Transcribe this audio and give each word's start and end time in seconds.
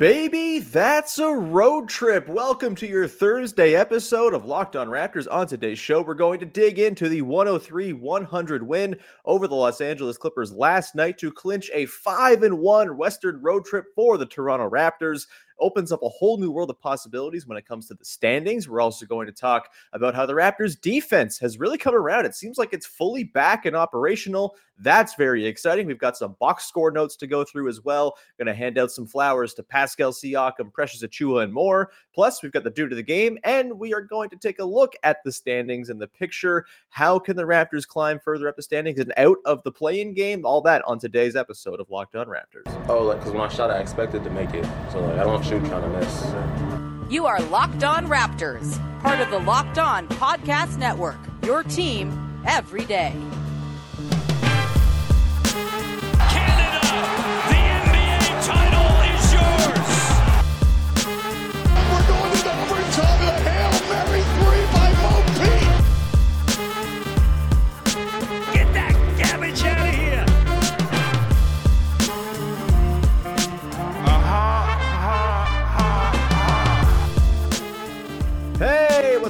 Baby, 0.00 0.60
that's 0.60 1.18
a 1.18 1.30
road 1.30 1.90
trip. 1.90 2.26
Welcome 2.26 2.74
to 2.76 2.86
your 2.86 3.06
Thursday 3.06 3.74
episode 3.74 4.32
of 4.32 4.46
Locked 4.46 4.74
On 4.74 4.88
Raptors. 4.88 5.30
On 5.30 5.46
today's 5.46 5.78
show, 5.78 6.00
we're 6.00 6.14
going 6.14 6.40
to 6.40 6.46
dig 6.46 6.78
into 6.78 7.10
the 7.10 7.20
103 7.20 7.92
100 7.92 8.62
win 8.66 8.96
over 9.26 9.46
the 9.46 9.54
Los 9.54 9.82
Angeles 9.82 10.16
Clippers 10.16 10.54
last 10.54 10.94
night 10.94 11.18
to 11.18 11.30
clinch 11.30 11.70
a 11.74 11.84
5 11.84 12.50
1 12.50 12.96
Western 12.96 13.42
road 13.42 13.66
trip 13.66 13.88
for 13.94 14.16
the 14.16 14.24
Toronto 14.24 14.70
Raptors 14.70 15.26
opens 15.60 15.92
up 15.92 16.02
a 16.02 16.08
whole 16.08 16.38
new 16.38 16.50
world 16.50 16.70
of 16.70 16.80
possibilities 16.80 17.46
when 17.46 17.58
it 17.58 17.66
comes 17.66 17.86
to 17.88 17.94
the 17.94 18.04
standings. 18.04 18.68
We're 18.68 18.80
also 18.80 19.06
going 19.06 19.26
to 19.26 19.32
talk 19.32 19.70
about 19.92 20.14
how 20.14 20.26
the 20.26 20.32
Raptors 20.32 20.80
defense 20.80 21.38
has 21.38 21.58
really 21.58 21.78
come 21.78 21.94
around. 21.94 22.26
It 22.26 22.34
seems 22.34 22.58
like 22.58 22.72
it's 22.72 22.86
fully 22.86 23.24
back 23.24 23.66
and 23.66 23.76
operational. 23.76 24.56
That's 24.82 25.14
very 25.14 25.44
exciting. 25.44 25.86
We've 25.86 25.98
got 25.98 26.16
some 26.16 26.36
box 26.40 26.64
score 26.64 26.90
notes 26.90 27.14
to 27.16 27.26
go 27.26 27.44
through 27.44 27.68
as 27.68 27.82
well. 27.82 28.16
Going 28.38 28.46
to 28.46 28.54
hand 28.54 28.78
out 28.78 28.90
some 28.90 29.06
flowers 29.06 29.52
to 29.54 29.62
Pascal 29.62 30.10
Siakam, 30.10 30.72
Precious 30.72 31.02
Achiuwa, 31.02 31.44
and 31.44 31.52
more. 31.52 31.90
Plus, 32.14 32.42
we've 32.42 32.50
got 32.50 32.64
the 32.64 32.70
dude 32.70 32.90
of 32.90 32.96
the 32.96 33.02
game, 33.02 33.38
and 33.44 33.78
we 33.78 33.92
are 33.92 34.00
going 34.00 34.30
to 34.30 34.36
take 34.36 34.58
a 34.58 34.64
look 34.64 34.94
at 35.02 35.18
the 35.22 35.32
standings 35.32 35.90
and 35.90 36.00
the 36.00 36.08
picture. 36.08 36.64
How 36.88 37.18
can 37.18 37.36
the 37.36 37.42
Raptors 37.42 37.86
climb 37.86 38.18
further 38.20 38.48
up 38.48 38.56
the 38.56 38.62
standings 38.62 38.98
and 38.98 39.12
out 39.18 39.36
of 39.44 39.62
the 39.64 39.72
play-in 39.72 40.14
game? 40.14 40.46
All 40.46 40.62
that 40.62 40.82
on 40.86 40.98
today's 40.98 41.36
episode 41.36 41.78
of 41.78 41.90
Locked 41.90 42.16
On 42.16 42.26
Raptors. 42.26 42.88
Oh, 42.88 43.04
like 43.04 43.18
because 43.18 43.32
when 43.32 43.42
I 43.42 43.48
shot, 43.48 43.70
I 43.70 43.80
expected 43.80 44.24
to 44.24 44.30
make 44.30 44.54
it, 44.54 44.64
so 44.90 45.00
like 45.00 45.18
I 45.18 45.24
don't 45.24 45.44
shoot 45.50 45.64
trying 45.66 45.82
to 45.82 45.88
miss. 45.98 47.12
You 47.12 47.26
are 47.26 47.40
Locked 47.40 47.82
On 47.82 48.06
Raptors, 48.06 48.78
part 49.02 49.18
of 49.18 49.30
the 49.30 49.40
Locked 49.40 49.78
On 49.78 50.06
Podcast 50.06 50.78
Network. 50.78 51.18
Your 51.42 51.64
team 51.64 52.40
every 52.46 52.84
day. 52.84 53.16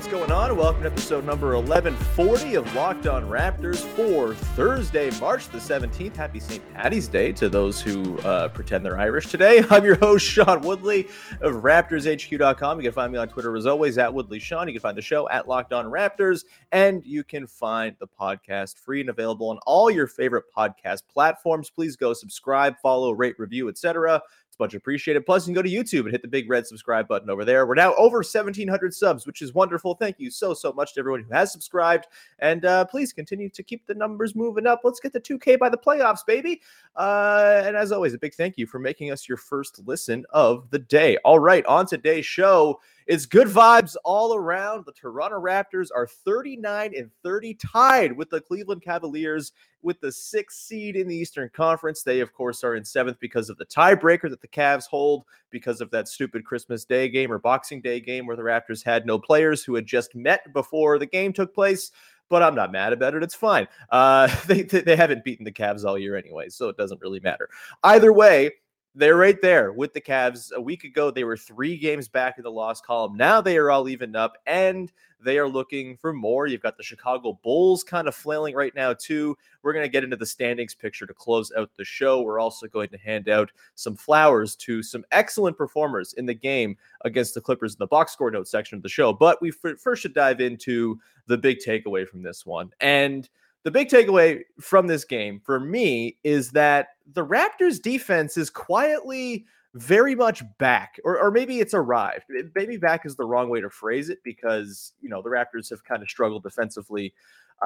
What's 0.00 0.10
going 0.10 0.32
on? 0.32 0.56
Welcome 0.56 0.82
to 0.84 0.90
episode 0.90 1.26
number 1.26 1.54
1140 1.54 2.54
of 2.54 2.74
Locked 2.74 3.06
On 3.06 3.22
Raptors 3.28 3.80
for 3.94 4.32
Thursday, 4.32 5.10
March 5.20 5.50
the 5.50 5.58
17th. 5.58 6.16
Happy 6.16 6.40
St. 6.40 6.72
Patty's 6.72 7.06
Day 7.06 7.32
to 7.32 7.50
those 7.50 7.82
who 7.82 8.18
uh, 8.20 8.48
pretend 8.48 8.82
they're 8.82 8.98
Irish 8.98 9.26
today. 9.26 9.62
I'm 9.70 9.84
your 9.84 9.96
host, 9.96 10.24
Sean 10.24 10.62
Woodley 10.62 11.06
of 11.42 11.56
RaptorsHQ.com. 11.56 12.78
You 12.78 12.84
can 12.84 12.92
find 12.92 13.12
me 13.12 13.18
on 13.18 13.28
Twitter 13.28 13.54
as 13.58 13.66
always 13.66 13.98
at 13.98 14.14
Woodley 14.14 14.38
Sean. 14.38 14.68
You 14.68 14.72
can 14.72 14.80
find 14.80 14.96
the 14.96 15.02
show 15.02 15.28
at 15.28 15.46
Locked 15.46 15.74
On 15.74 15.84
Raptors, 15.84 16.46
and 16.72 17.04
you 17.04 17.22
can 17.22 17.46
find 17.46 17.94
the 17.98 18.08
podcast 18.08 18.78
free 18.78 19.02
and 19.02 19.10
available 19.10 19.50
on 19.50 19.58
all 19.66 19.90
your 19.90 20.06
favorite 20.06 20.44
podcast 20.56 21.02
platforms. 21.12 21.68
Please 21.68 21.96
go 21.96 22.14
subscribe, 22.14 22.74
follow, 22.78 23.12
rate, 23.12 23.38
review, 23.38 23.68
etc 23.68 24.22
much 24.60 24.74
appreciated. 24.74 25.26
Plus, 25.26 25.46
you 25.46 25.54
can 25.54 25.54
go 25.54 25.62
to 25.62 25.74
YouTube 25.74 26.02
and 26.02 26.12
hit 26.12 26.22
the 26.22 26.28
big 26.28 26.48
red 26.48 26.66
subscribe 26.66 27.08
button 27.08 27.30
over 27.30 27.44
there. 27.44 27.66
We're 27.66 27.74
now 27.74 27.94
over 27.96 28.18
1,700 28.18 28.94
subs, 28.94 29.26
which 29.26 29.42
is 29.42 29.54
wonderful. 29.54 29.94
Thank 29.94 30.20
you 30.20 30.30
so, 30.30 30.54
so 30.54 30.72
much 30.72 30.94
to 30.94 31.00
everyone 31.00 31.22
who 31.22 31.32
has 31.32 31.50
subscribed. 31.50 32.06
And 32.38 32.64
uh, 32.64 32.84
please 32.84 33.12
continue 33.12 33.48
to 33.48 33.62
keep 33.62 33.86
the 33.86 33.94
numbers 33.94 34.36
moving 34.36 34.66
up. 34.66 34.80
Let's 34.84 35.00
get 35.00 35.12
the 35.12 35.20
2K 35.20 35.58
by 35.58 35.68
the 35.68 35.78
playoffs, 35.78 36.24
baby. 36.24 36.60
Uh, 36.94 37.62
and 37.64 37.76
as 37.76 37.90
always, 37.90 38.14
a 38.14 38.18
big 38.18 38.34
thank 38.34 38.58
you 38.58 38.66
for 38.66 38.78
making 38.78 39.10
us 39.10 39.28
your 39.28 39.38
first 39.38 39.80
listen 39.86 40.24
of 40.30 40.70
the 40.70 40.78
day. 40.78 41.16
All 41.24 41.38
right, 41.38 41.64
on 41.66 41.86
today's 41.86 42.26
show, 42.26 42.80
it's 43.10 43.26
good 43.26 43.48
vibes 43.48 43.96
all 44.04 44.36
around. 44.36 44.86
The 44.86 44.92
Toronto 44.92 45.40
Raptors 45.40 45.88
are 45.92 46.06
39 46.06 46.92
and 46.96 47.10
30, 47.24 47.54
tied 47.54 48.12
with 48.12 48.30
the 48.30 48.40
Cleveland 48.40 48.82
Cavaliers 48.82 49.50
with 49.82 50.00
the 50.00 50.12
sixth 50.12 50.60
seed 50.60 50.94
in 50.94 51.08
the 51.08 51.16
Eastern 51.16 51.50
Conference. 51.52 52.04
They, 52.04 52.20
of 52.20 52.32
course, 52.32 52.62
are 52.62 52.76
in 52.76 52.84
seventh 52.84 53.18
because 53.18 53.50
of 53.50 53.58
the 53.58 53.66
tiebreaker 53.66 54.30
that 54.30 54.40
the 54.40 54.46
Cavs 54.46 54.86
hold 54.86 55.24
because 55.50 55.80
of 55.80 55.90
that 55.90 56.06
stupid 56.06 56.44
Christmas 56.44 56.84
Day 56.84 57.08
game 57.08 57.32
or 57.32 57.40
Boxing 57.40 57.80
Day 57.80 57.98
game 57.98 58.26
where 58.26 58.36
the 58.36 58.42
Raptors 58.42 58.84
had 58.84 59.06
no 59.06 59.18
players 59.18 59.64
who 59.64 59.74
had 59.74 59.86
just 59.86 60.14
met 60.14 60.52
before 60.52 61.00
the 61.00 61.06
game 61.06 61.32
took 61.32 61.52
place 61.52 61.90
but 62.28 62.44
I'm 62.44 62.54
not 62.54 62.70
mad 62.70 62.92
about 62.92 63.16
it. 63.16 63.24
It's 63.24 63.34
fine. 63.34 63.66
Uh, 63.90 64.28
they, 64.46 64.62
they 64.62 64.94
haven't 64.94 65.24
beaten 65.24 65.44
the 65.44 65.50
Cavs 65.50 65.84
all 65.84 65.98
year 65.98 66.16
anyway, 66.16 66.48
so 66.48 66.68
it 66.68 66.76
doesn't 66.76 67.00
really 67.00 67.18
matter. 67.18 67.48
Either 67.82 68.12
way, 68.12 68.52
they're 68.94 69.16
right 69.16 69.40
there 69.40 69.72
with 69.72 69.92
the 69.92 70.00
Cavs. 70.00 70.52
A 70.52 70.60
week 70.60 70.84
ago, 70.84 71.10
they 71.10 71.24
were 71.24 71.36
three 71.36 71.76
games 71.76 72.08
back 72.08 72.38
in 72.38 72.44
the 72.44 72.50
loss 72.50 72.80
column. 72.80 73.16
Now 73.16 73.40
they 73.40 73.56
are 73.56 73.70
all 73.70 73.88
evened 73.88 74.16
up 74.16 74.36
and 74.46 74.92
they 75.22 75.38
are 75.38 75.48
looking 75.48 75.96
for 75.96 76.12
more. 76.12 76.46
You've 76.46 76.62
got 76.62 76.76
the 76.76 76.82
Chicago 76.82 77.38
Bulls 77.42 77.84
kind 77.84 78.08
of 78.08 78.14
flailing 78.14 78.54
right 78.54 78.74
now, 78.74 78.94
too. 78.94 79.36
We're 79.62 79.72
going 79.72 79.84
to 79.84 79.90
get 79.90 80.02
into 80.02 80.16
the 80.16 80.26
standings 80.26 80.74
picture 80.74 81.06
to 81.06 81.14
close 81.14 81.52
out 81.56 81.70
the 81.76 81.84
show. 81.84 82.22
We're 82.22 82.40
also 82.40 82.66
going 82.66 82.88
to 82.88 82.98
hand 82.98 83.28
out 83.28 83.52
some 83.74 83.96
flowers 83.96 84.56
to 84.56 84.82
some 84.82 85.04
excellent 85.12 85.56
performers 85.58 86.14
in 86.14 86.26
the 86.26 86.34
game 86.34 86.76
against 87.04 87.34
the 87.34 87.40
Clippers 87.40 87.74
in 87.74 87.78
the 87.78 87.86
box 87.86 88.12
score 88.12 88.30
note 88.30 88.48
section 88.48 88.76
of 88.76 88.82
the 88.82 88.88
show. 88.88 89.12
But 89.12 89.40
we 89.42 89.50
first 89.50 90.02
should 90.02 90.14
dive 90.14 90.40
into 90.40 90.98
the 91.26 91.38
big 91.38 91.58
takeaway 91.58 92.08
from 92.08 92.22
this 92.22 92.46
one. 92.46 92.70
And 92.80 93.28
the 93.62 93.70
big 93.70 93.88
takeaway 93.88 94.42
from 94.60 94.86
this 94.86 95.04
game 95.04 95.40
for 95.44 95.60
me 95.60 96.16
is 96.24 96.50
that 96.52 96.88
the 97.12 97.24
Raptors 97.24 97.80
defense 97.80 98.36
is 98.36 98.50
quietly 98.50 99.44
very 99.74 100.14
much 100.14 100.42
back, 100.58 100.98
or, 101.04 101.20
or 101.20 101.30
maybe 101.30 101.60
it's 101.60 101.74
arrived. 101.74 102.24
Maybe 102.54 102.76
back 102.76 103.06
is 103.06 103.16
the 103.16 103.26
wrong 103.26 103.48
way 103.48 103.60
to 103.60 103.70
phrase 103.70 104.08
it 104.08 104.18
because, 104.24 104.92
you 105.00 105.08
know, 105.08 105.22
the 105.22 105.28
Raptors 105.28 105.70
have 105.70 105.84
kind 105.84 106.02
of 106.02 106.08
struggled 106.08 106.42
defensively 106.42 107.14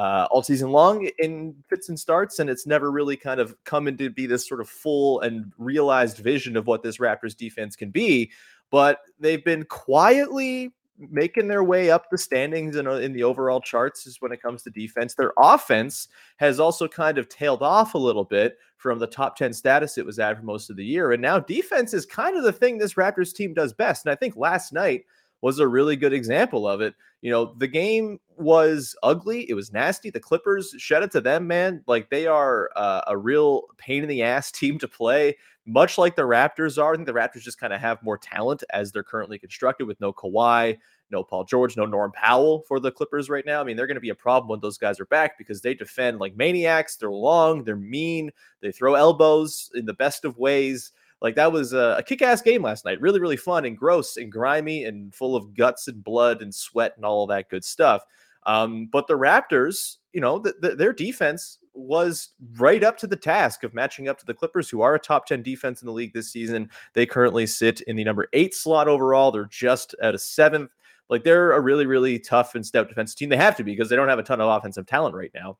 uh, 0.00 0.26
all 0.30 0.42
season 0.42 0.70
long 0.70 1.08
in 1.18 1.54
fits 1.68 1.88
and 1.88 1.98
starts, 1.98 2.40
and 2.40 2.50
it's 2.50 2.66
never 2.66 2.90
really 2.90 3.16
kind 3.16 3.40
of 3.40 3.54
come 3.64 3.86
into 3.86 4.10
be 4.10 4.26
this 4.26 4.46
sort 4.46 4.60
of 4.60 4.68
full 4.68 5.20
and 5.20 5.52
realized 5.56 6.18
vision 6.18 6.56
of 6.56 6.66
what 6.66 6.82
this 6.82 6.98
Raptors 6.98 7.36
defense 7.36 7.76
can 7.76 7.90
be. 7.90 8.30
But 8.70 8.98
they've 9.20 9.44
been 9.44 9.64
quietly 9.64 10.72
making 10.98 11.48
their 11.48 11.64
way 11.64 11.90
up 11.90 12.08
the 12.10 12.18
standings 12.18 12.76
in, 12.76 12.86
in 12.86 13.12
the 13.12 13.24
overall 13.24 13.60
charts 13.60 14.06
is 14.06 14.20
when 14.20 14.32
it 14.32 14.42
comes 14.42 14.62
to 14.62 14.70
defense. 14.70 15.14
Their 15.14 15.32
offense 15.38 16.08
has 16.36 16.60
also 16.60 16.86
kind 16.86 17.18
of 17.18 17.28
tailed 17.28 17.62
off 17.62 17.94
a 17.94 17.98
little 17.98 18.24
bit 18.24 18.58
from 18.76 18.98
the 18.98 19.06
top 19.06 19.36
10 19.36 19.52
status 19.52 19.98
it 19.98 20.06
was 20.06 20.18
at 20.18 20.36
for 20.36 20.44
most 20.44 20.70
of 20.70 20.76
the 20.76 20.84
year. 20.84 21.12
And 21.12 21.22
now 21.22 21.38
defense 21.38 21.94
is 21.94 22.06
kind 22.06 22.36
of 22.36 22.44
the 22.44 22.52
thing 22.52 22.78
this 22.78 22.94
Raptors 22.94 23.34
team 23.34 23.54
does 23.54 23.72
best. 23.72 24.04
And 24.04 24.12
I 24.12 24.16
think 24.16 24.36
last 24.36 24.72
night 24.72 25.04
was 25.40 25.58
a 25.58 25.68
really 25.68 25.96
good 25.96 26.12
example 26.12 26.66
of 26.66 26.80
it. 26.80 26.94
You 27.20 27.30
know, 27.30 27.54
the 27.58 27.68
game 27.68 28.18
was 28.36 28.96
ugly. 29.02 29.48
It 29.50 29.54
was 29.54 29.72
nasty. 29.72 30.10
The 30.10 30.20
Clippers, 30.20 30.74
shed 30.78 31.02
it 31.02 31.10
to 31.12 31.20
them, 31.20 31.46
man. 31.46 31.82
Like 31.86 32.10
they 32.10 32.26
are 32.26 32.70
uh, 32.76 33.02
a 33.06 33.16
real 33.16 33.64
pain 33.76 34.02
in 34.02 34.08
the 34.08 34.22
ass 34.22 34.50
team 34.52 34.78
to 34.78 34.88
play, 34.88 35.36
much 35.66 35.96
like 35.96 36.14
the 36.16 36.22
Raptors 36.22 36.82
are. 36.82 36.92
I 36.92 36.96
think 36.96 37.06
the 37.06 37.12
Raptors 37.12 37.40
just 37.40 37.58
kind 37.58 37.72
of 37.72 37.80
have 37.80 38.02
more 38.02 38.18
talent 38.18 38.62
as 38.70 38.92
they're 38.92 39.02
currently 39.02 39.38
constructed 39.38 39.86
with 39.86 40.00
no 40.00 40.12
Kawhi, 40.12 40.78
no 41.10 41.22
Paul 41.22 41.44
George, 41.44 41.76
no 41.76 41.86
Norm 41.86 42.12
Powell 42.12 42.64
for 42.68 42.80
the 42.80 42.92
Clippers 42.92 43.30
right 43.30 43.46
now. 43.46 43.60
I 43.60 43.64
mean, 43.64 43.76
they're 43.76 43.86
going 43.86 43.94
to 43.96 44.00
be 44.00 44.10
a 44.10 44.14
problem 44.14 44.48
when 44.48 44.60
those 44.60 44.78
guys 44.78 45.00
are 45.00 45.06
back 45.06 45.38
because 45.38 45.60
they 45.60 45.74
defend 45.74 46.18
like 46.18 46.36
maniacs. 46.36 46.96
They're 46.96 47.10
long, 47.10 47.64
they're 47.64 47.76
mean, 47.76 48.30
they 48.60 48.72
throw 48.72 48.94
elbows 48.94 49.70
in 49.74 49.86
the 49.86 49.94
best 49.94 50.24
of 50.24 50.38
ways. 50.38 50.92
Like 51.22 51.36
that 51.36 51.52
was 51.52 51.72
a, 51.72 51.96
a 51.98 52.02
kick-ass 52.02 52.42
game 52.42 52.62
last 52.62 52.84
night. 52.84 53.00
Really, 53.00 53.20
really 53.20 53.36
fun 53.36 53.64
and 53.64 53.78
gross 53.78 54.18
and 54.18 54.30
grimy 54.30 54.84
and 54.84 55.14
full 55.14 55.36
of 55.36 55.54
guts 55.54 55.88
and 55.88 56.04
blood 56.04 56.42
and 56.42 56.54
sweat 56.54 56.92
and 56.96 57.06
all 57.06 57.26
that 57.28 57.48
good 57.48 57.64
stuff. 57.64 58.04
Um, 58.44 58.88
but 58.92 59.06
the 59.06 59.16
Raptors, 59.16 59.96
you 60.12 60.20
know, 60.20 60.38
the, 60.38 60.54
the, 60.60 60.74
their 60.74 60.92
defense 60.92 61.58
was 61.74 62.30
right 62.56 62.82
up 62.84 62.96
to 62.98 63.06
the 63.06 63.16
task 63.16 63.64
of 63.64 63.74
matching 63.74 64.08
up 64.08 64.18
to 64.18 64.26
the 64.26 64.34
Clippers, 64.34 64.70
who 64.70 64.80
are 64.80 64.94
a 64.94 64.98
top 64.98 65.26
10 65.26 65.42
defense 65.42 65.82
in 65.82 65.86
the 65.86 65.92
league 65.92 66.14
this 66.14 66.30
season. 66.30 66.70
They 66.92 67.06
currently 67.06 67.46
sit 67.46 67.80
in 67.82 67.96
the 67.96 68.04
number 68.04 68.28
eight 68.32 68.54
slot 68.54 68.88
overall. 68.88 69.30
They're 69.30 69.44
just 69.46 69.94
at 70.00 70.14
a 70.14 70.18
seventh. 70.18 70.70
Like 71.10 71.24
they're 71.24 71.52
a 71.52 71.60
really, 71.60 71.86
really 71.86 72.18
tough 72.18 72.54
and 72.54 72.64
stout 72.64 72.88
defensive 72.88 73.16
team. 73.16 73.28
They 73.28 73.36
have 73.36 73.56
to 73.56 73.64
be 73.64 73.72
because 73.72 73.88
they 73.88 73.96
don't 73.96 74.08
have 74.08 74.18
a 74.18 74.22
ton 74.22 74.40
of 74.40 74.48
offensive 74.48 74.86
talent 74.86 75.14
right 75.14 75.32
now. 75.34 75.58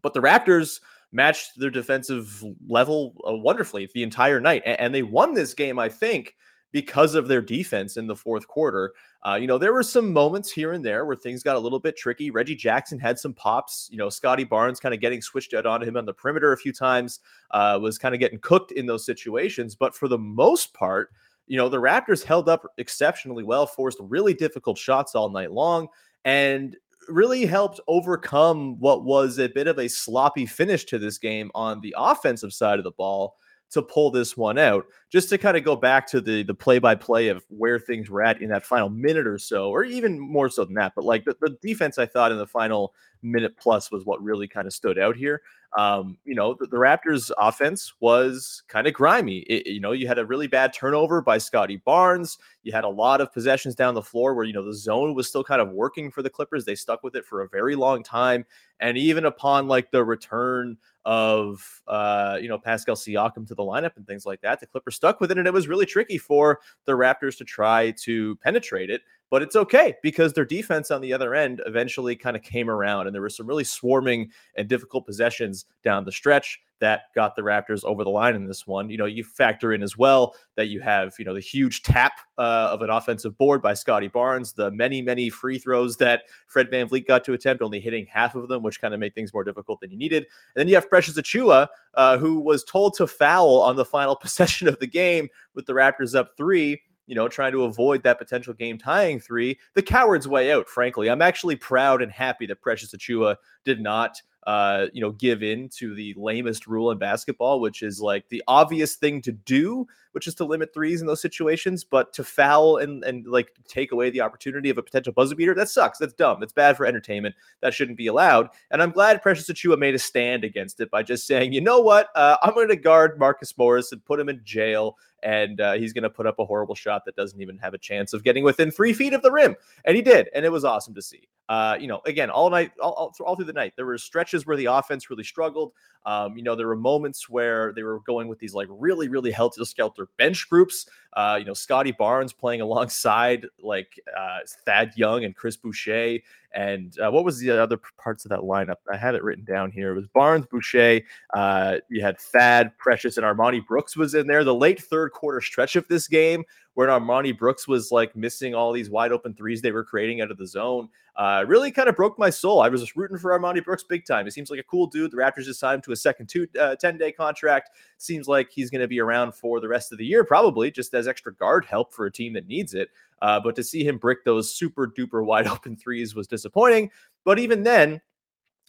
But 0.00 0.14
the 0.14 0.20
Raptors 0.20 0.80
matched 1.12 1.58
their 1.58 1.70
defensive 1.70 2.42
level 2.66 3.14
uh, 3.28 3.34
wonderfully 3.34 3.88
the 3.94 4.02
entire 4.02 4.40
night, 4.40 4.62
and, 4.64 4.80
and 4.80 4.94
they 4.94 5.02
won 5.02 5.34
this 5.34 5.54
game, 5.54 5.78
I 5.78 5.88
think, 5.88 6.34
because 6.72 7.14
of 7.14 7.28
their 7.28 7.42
defense 7.42 7.96
in 7.96 8.06
the 8.06 8.16
fourth 8.16 8.48
quarter. 8.48 8.94
Uh, 9.24 9.34
you 9.34 9.46
know, 9.46 9.56
there 9.56 9.72
were 9.72 9.84
some 9.84 10.12
moments 10.12 10.50
here 10.50 10.72
and 10.72 10.84
there 10.84 11.06
where 11.06 11.14
things 11.14 11.44
got 11.44 11.54
a 11.54 11.58
little 11.58 11.78
bit 11.78 11.96
tricky. 11.96 12.30
Reggie 12.30 12.56
Jackson 12.56 12.98
had 12.98 13.18
some 13.18 13.32
pops. 13.32 13.88
You 13.92 13.98
know, 13.98 14.08
Scottie 14.08 14.44
Barnes 14.44 14.80
kind 14.80 14.94
of 14.94 15.00
getting 15.00 15.22
switched 15.22 15.54
out 15.54 15.64
onto 15.64 15.86
him 15.86 15.96
on 15.96 16.06
the 16.06 16.12
perimeter 16.12 16.52
a 16.52 16.56
few 16.56 16.72
times, 16.72 17.20
uh, 17.52 17.78
was 17.80 17.98
kind 17.98 18.14
of 18.14 18.20
getting 18.20 18.40
cooked 18.40 18.72
in 18.72 18.86
those 18.86 19.06
situations. 19.06 19.76
But 19.76 19.94
for 19.94 20.08
the 20.08 20.18
most 20.18 20.74
part, 20.74 21.10
you 21.46 21.56
know, 21.56 21.68
the 21.68 21.80
Raptors 21.80 22.24
held 22.24 22.48
up 22.48 22.66
exceptionally 22.78 23.44
well, 23.44 23.66
forced 23.66 23.98
really 24.00 24.34
difficult 24.34 24.76
shots 24.76 25.14
all 25.14 25.28
night 25.28 25.52
long, 25.52 25.88
and 26.24 26.76
really 27.08 27.46
helped 27.46 27.80
overcome 27.88 28.78
what 28.78 29.04
was 29.04 29.38
a 29.38 29.48
bit 29.48 29.66
of 29.66 29.78
a 29.78 29.88
sloppy 29.88 30.46
finish 30.46 30.84
to 30.86 30.98
this 30.98 31.18
game 31.18 31.50
on 31.54 31.80
the 31.80 31.94
offensive 31.96 32.52
side 32.52 32.78
of 32.78 32.84
the 32.84 32.92
ball 32.92 33.36
to 33.72 33.82
pull 33.82 34.10
this 34.10 34.36
one 34.36 34.58
out. 34.58 34.86
Just 35.10 35.28
to 35.30 35.38
kind 35.38 35.56
of 35.56 35.64
go 35.64 35.76
back 35.76 36.06
to 36.08 36.20
the 36.20 36.42
the 36.42 36.54
play 36.54 36.78
by 36.78 36.94
play 36.94 37.28
of 37.28 37.44
where 37.48 37.78
things 37.78 38.08
were 38.08 38.22
at 38.22 38.40
in 38.40 38.48
that 38.50 38.64
final 38.64 38.88
minute 38.88 39.26
or 39.26 39.38
so, 39.38 39.70
or 39.70 39.84
even 39.84 40.18
more 40.18 40.48
so 40.48 40.64
than 40.64 40.74
that. 40.74 40.92
But 40.94 41.04
like 41.04 41.24
the, 41.24 41.36
the 41.40 41.56
defense, 41.62 41.98
I 41.98 42.06
thought 42.06 42.32
in 42.32 42.38
the 42.38 42.46
final 42.46 42.94
minute 43.22 43.56
plus 43.56 43.90
was 43.90 44.04
what 44.04 44.22
really 44.22 44.48
kind 44.48 44.66
of 44.66 44.72
stood 44.72 44.98
out 44.98 45.16
here. 45.16 45.42
Um, 45.78 46.18
you 46.24 46.34
know, 46.34 46.54
the, 46.58 46.66
the 46.66 46.76
Raptors' 46.76 47.30
offense 47.38 47.94
was 48.00 48.62
kind 48.68 48.86
of 48.86 48.92
grimy. 48.92 49.38
It, 49.38 49.66
you 49.66 49.80
know, 49.80 49.92
you 49.92 50.06
had 50.06 50.18
a 50.18 50.26
really 50.26 50.46
bad 50.46 50.74
turnover 50.74 51.22
by 51.22 51.38
Scottie 51.38 51.78
Barnes. 51.78 52.36
You 52.62 52.72
had 52.72 52.84
a 52.84 52.88
lot 52.88 53.22
of 53.22 53.32
possessions 53.32 53.74
down 53.74 53.94
the 53.94 54.02
floor 54.02 54.34
where 54.34 54.44
you 54.44 54.52
know 54.52 54.64
the 54.64 54.74
zone 54.74 55.14
was 55.14 55.28
still 55.28 55.44
kind 55.44 55.62
of 55.62 55.70
working 55.70 56.10
for 56.10 56.22
the 56.22 56.30
Clippers. 56.30 56.64
They 56.64 56.74
stuck 56.74 57.02
with 57.02 57.16
it 57.16 57.24
for 57.24 57.42
a 57.42 57.48
very 57.48 57.74
long 57.74 58.02
time, 58.02 58.44
and 58.80 58.98
even 58.98 59.24
upon 59.24 59.66
like 59.66 59.90
the 59.90 60.04
return 60.04 60.76
of 61.04 61.82
uh, 61.86 62.38
you 62.40 62.48
know 62.48 62.58
Pascal 62.58 62.94
Siakam 62.94 63.46
to 63.48 63.54
the 63.54 63.62
lineup 63.62 63.96
and 63.96 64.06
things 64.06 64.26
like 64.26 64.40
that. 64.42 64.60
The 64.60 64.66
Clippers 64.66 64.96
stuck 64.96 65.20
with 65.20 65.30
it, 65.30 65.38
and 65.38 65.46
it 65.46 65.52
was 65.52 65.68
really 65.68 65.86
tricky 65.86 66.18
for 66.18 66.60
the 66.84 66.92
Raptors 66.92 67.36
to 67.38 67.44
try 67.44 67.92
to 68.02 68.36
penetrate 68.36 68.90
it. 68.90 69.02
But 69.32 69.40
it's 69.40 69.56
okay 69.56 69.94
because 70.02 70.34
their 70.34 70.44
defense 70.44 70.90
on 70.90 71.00
the 71.00 71.14
other 71.14 71.34
end 71.34 71.62
eventually 71.64 72.14
kind 72.14 72.36
of 72.36 72.42
came 72.42 72.68
around, 72.68 73.06
and 73.06 73.14
there 73.14 73.22
were 73.22 73.30
some 73.30 73.46
really 73.46 73.64
swarming 73.64 74.30
and 74.58 74.68
difficult 74.68 75.06
possessions 75.06 75.64
down 75.82 76.04
the 76.04 76.12
stretch 76.12 76.60
that 76.80 77.04
got 77.14 77.34
the 77.34 77.40
Raptors 77.40 77.82
over 77.84 78.04
the 78.04 78.10
line 78.10 78.34
in 78.34 78.46
this 78.46 78.66
one. 78.66 78.90
You 78.90 78.98
know, 78.98 79.06
you 79.06 79.24
factor 79.24 79.72
in 79.72 79.82
as 79.82 79.96
well 79.96 80.34
that 80.56 80.66
you 80.66 80.80
have, 80.80 81.14
you 81.18 81.24
know, 81.24 81.32
the 81.32 81.40
huge 81.40 81.82
tap 81.82 82.12
uh, 82.36 82.68
of 82.72 82.82
an 82.82 82.90
offensive 82.90 83.38
board 83.38 83.62
by 83.62 83.72
Scottie 83.72 84.08
Barnes, 84.08 84.52
the 84.52 84.70
many, 84.70 85.00
many 85.00 85.30
free 85.30 85.58
throws 85.58 85.96
that 85.96 86.24
Fred 86.46 86.70
VanVleet 86.70 87.06
got 87.06 87.24
to 87.24 87.32
attempt, 87.32 87.62
only 87.62 87.80
hitting 87.80 88.04
half 88.04 88.34
of 88.34 88.48
them, 88.48 88.62
which 88.62 88.82
kind 88.82 88.92
of 88.92 89.00
made 89.00 89.14
things 89.14 89.32
more 89.32 89.44
difficult 89.44 89.80
than 89.80 89.90
you 89.90 89.96
needed. 89.96 90.24
And 90.24 90.60
then 90.60 90.68
you 90.68 90.74
have 90.74 90.90
Precious 90.90 91.16
Achiuwa, 91.16 91.68
uh, 91.94 92.18
who 92.18 92.38
was 92.38 92.64
told 92.64 92.98
to 92.98 93.06
foul 93.06 93.62
on 93.62 93.76
the 93.76 93.84
final 93.86 94.16
possession 94.22 94.68
of 94.68 94.78
the 94.78 94.86
game 94.86 95.28
with 95.54 95.64
the 95.64 95.72
Raptors 95.72 96.14
up 96.14 96.36
three 96.36 96.82
you 97.06 97.14
know, 97.14 97.28
trying 97.28 97.52
to 97.52 97.64
avoid 97.64 98.02
that 98.02 98.18
potential 98.18 98.54
game 98.54 98.78
tying 98.78 99.20
three, 99.20 99.58
the 99.74 99.82
coward's 99.82 100.28
way 100.28 100.52
out, 100.52 100.68
frankly. 100.68 101.10
I'm 101.10 101.22
actually 101.22 101.56
proud 101.56 102.02
and 102.02 102.12
happy 102.12 102.46
that 102.46 102.60
Precious 102.60 102.94
Achiuwa 102.94 103.36
did 103.64 103.80
not 103.80 104.20
uh, 104.46 104.86
you 104.92 105.00
know, 105.00 105.10
give 105.12 105.42
in 105.42 105.68
to 105.68 105.94
the 105.94 106.14
lamest 106.16 106.66
rule 106.66 106.90
in 106.90 106.98
basketball, 106.98 107.60
which 107.60 107.82
is 107.82 108.00
like 108.00 108.28
the 108.28 108.42
obvious 108.48 108.96
thing 108.96 109.22
to 109.22 109.32
do, 109.32 109.86
which 110.12 110.26
is 110.26 110.34
to 110.34 110.44
limit 110.44 110.74
threes 110.74 111.00
in 111.00 111.06
those 111.06 111.22
situations, 111.22 111.84
but 111.84 112.12
to 112.12 112.24
foul 112.24 112.78
and 112.78 113.04
and 113.04 113.26
like 113.26 113.52
take 113.68 113.92
away 113.92 114.10
the 114.10 114.20
opportunity 114.20 114.68
of 114.68 114.78
a 114.78 114.82
potential 114.82 115.12
buzzer 115.12 115.36
beater, 115.36 115.54
that 115.54 115.68
sucks. 115.68 115.98
That's 115.98 116.12
dumb. 116.12 116.40
That's 116.40 116.52
bad 116.52 116.76
for 116.76 116.86
entertainment. 116.86 117.34
That 117.60 117.72
shouldn't 117.72 117.98
be 117.98 118.08
allowed. 118.08 118.48
And 118.70 118.82
I'm 118.82 118.90
glad 118.90 119.22
Precious 119.22 119.48
Achiuwa 119.48 119.78
made 119.78 119.94
a 119.94 119.98
stand 119.98 120.44
against 120.44 120.80
it 120.80 120.90
by 120.90 121.02
just 121.02 121.26
saying, 121.26 121.52
you 121.52 121.60
know 121.60 121.80
what, 121.80 122.08
uh, 122.16 122.36
I'm 122.42 122.54
going 122.54 122.68
to 122.68 122.76
guard 122.76 123.18
Marcus 123.18 123.56
Morris 123.56 123.92
and 123.92 124.04
put 124.04 124.18
him 124.18 124.28
in 124.28 124.40
jail 124.44 124.96
and 125.22 125.60
uh, 125.60 125.74
he's 125.74 125.92
going 125.92 126.02
to 126.02 126.10
put 126.10 126.26
up 126.26 126.38
a 126.38 126.44
horrible 126.44 126.74
shot 126.74 127.04
that 127.04 127.16
doesn't 127.16 127.40
even 127.40 127.56
have 127.58 127.74
a 127.74 127.78
chance 127.78 128.12
of 128.12 128.24
getting 128.24 128.44
within 128.44 128.70
three 128.70 128.92
feet 128.92 129.12
of 129.12 129.22
the 129.22 129.30
rim. 129.30 129.54
And 129.84 129.96
he 129.96 130.02
did, 130.02 130.28
and 130.34 130.44
it 130.44 130.50
was 130.50 130.64
awesome 130.64 130.94
to 130.94 131.02
see. 131.02 131.28
Uh, 131.48 131.76
you 131.78 131.86
know, 131.86 132.00
again, 132.06 132.30
all 132.30 132.48
night, 132.48 132.72
all, 132.80 133.12
all, 133.20 133.36
through 133.36 133.44
the 133.44 133.52
night, 133.52 133.72
there 133.76 133.84
were 133.84 133.98
stretches 133.98 134.46
where 134.46 134.56
the 134.56 134.66
offense 134.66 135.10
really 135.10 135.24
struggled. 135.24 135.72
Um, 136.06 136.36
you 136.36 136.42
know, 136.42 136.54
there 136.54 136.66
were 136.66 136.76
moments 136.76 137.28
where 137.28 137.72
they 137.72 137.82
were 137.82 138.00
going 138.00 138.28
with 138.28 138.38
these 138.38 138.54
like 138.54 138.68
really, 138.70 139.08
really 139.08 139.30
helter 139.30 139.64
skelter 139.64 140.08
bench 140.18 140.48
groups. 140.48 140.86
Uh, 141.14 141.36
you 141.38 141.44
know, 141.44 141.54
Scottie 141.54 141.92
Barnes 141.92 142.32
playing 142.32 142.60
alongside 142.62 143.46
like 143.60 144.00
uh, 144.16 144.38
Thad 144.64 144.92
Young 144.96 145.24
and 145.24 145.34
Chris 145.36 145.56
Boucher. 145.56 146.18
And 146.54 146.94
uh, 147.00 147.10
what 147.10 147.24
was 147.24 147.38
the 147.38 147.50
other 147.50 147.78
parts 147.98 148.24
of 148.24 148.28
that 148.30 148.40
lineup? 148.40 148.76
I 148.92 148.96
had 148.96 149.14
it 149.14 149.22
written 149.22 149.44
down 149.44 149.70
here. 149.70 149.92
It 149.92 149.96
was 149.96 150.06
Barnes, 150.08 150.46
Boucher. 150.46 151.00
Uh, 151.34 151.78
you 151.88 152.02
had 152.02 152.18
Thad, 152.18 152.76
Precious, 152.78 153.16
and 153.16 153.24
Armoni 153.24 153.64
Brooks 153.66 153.96
was 153.96 154.14
in 154.14 154.26
there. 154.26 154.44
The 154.44 154.54
late 154.54 154.82
third 154.82 155.12
quarter 155.12 155.40
stretch 155.40 155.76
of 155.76 155.88
this 155.88 156.08
game, 156.08 156.44
where 156.74 156.88
Armoni 156.88 157.36
Brooks 157.36 157.66
was 157.66 157.90
like 157.90 158.14
missing 158.16 158.54
all 158.54 158.72
these 158.72 158.90
wide 158.90 159.12
open 159.12 159.34
threes 159.34 159.62
they 159.62 159.72
were 159.72 159.84
creating 159.84 160.20
out 160.20 160.30
of 160.30 160.38
the 160.38 160.46
zone, 160.46 160.88
uh, 161.16 161.44
really 161.46 161.70
kind 161.70 161.88
of 161.88 161.96
broke 161.96 162.18
my 162.18 162.30
soul. 162.30 162.60
I 162.60 162.68
was 162.68 162.80
just 162.80 162.96
rooting 162.96 163.18
for 163.18 163.38
Armoni 163.38 163.62
Brooks 163.62 163.84
big 163.84 164.06
time. 164.06 164.24
He 164.24 164.30
seems 164.30 164.50
like 164.50 164.60
a 164.60 164.64
cool 164.64 164.86
dude. 164.86 165.10
The 165.10 165.18
Raptors 165.18 165.44
just 165.44 165.60
signed 165.60 165.76
him 165.76 165.82
to 165.82 165.92
a 165.92 165.96
second 165.96 166.28
two, 166.28 166.46
uh, 166.58 166.76
10 166.76 166.96
day 166.98 167.12
contract. 167.12 167.70
Seems 167.98 168.28
like 168.28 168.50
he's 168.50 168.70
going 168.70 168.80
to 168.80 168.88
be 168.88 169.00
around 169.00 169.34
for 169.34 169.60
the 169.60 169.68
rest 169.68 169.92
of 169.92 169.98
the 169.98 170.06
year, 170.06 170.24
probably 170.24 170.70
just 170.70 170.94
as 170.94 171.06
extra 171.06 171.34
guard 171.34 171.64
help 171.64 171.92
for 171.92 172.06
a 172.06 172.12
team 172.12 172.32
that 172.32 172.46
needs 172.46 172.74
it. 172.74 172.88
Uh, 173.22 173.40
but 173.40 173.54
to 173.56 173.62
see 173.62 173.84
him 173.84 173.96
brick 173.96 174.24
those 174.24 174.54
super 174.54 174.86
duper 174.86 175.24
wide 175.24 175.46
open 175.48 175.76
threes 175.76 176.14
was 176.14 176.26
disappointing. 176.26 176.90
But 177.24 177.38
even 177.38 177.62
then, 177.62 178.02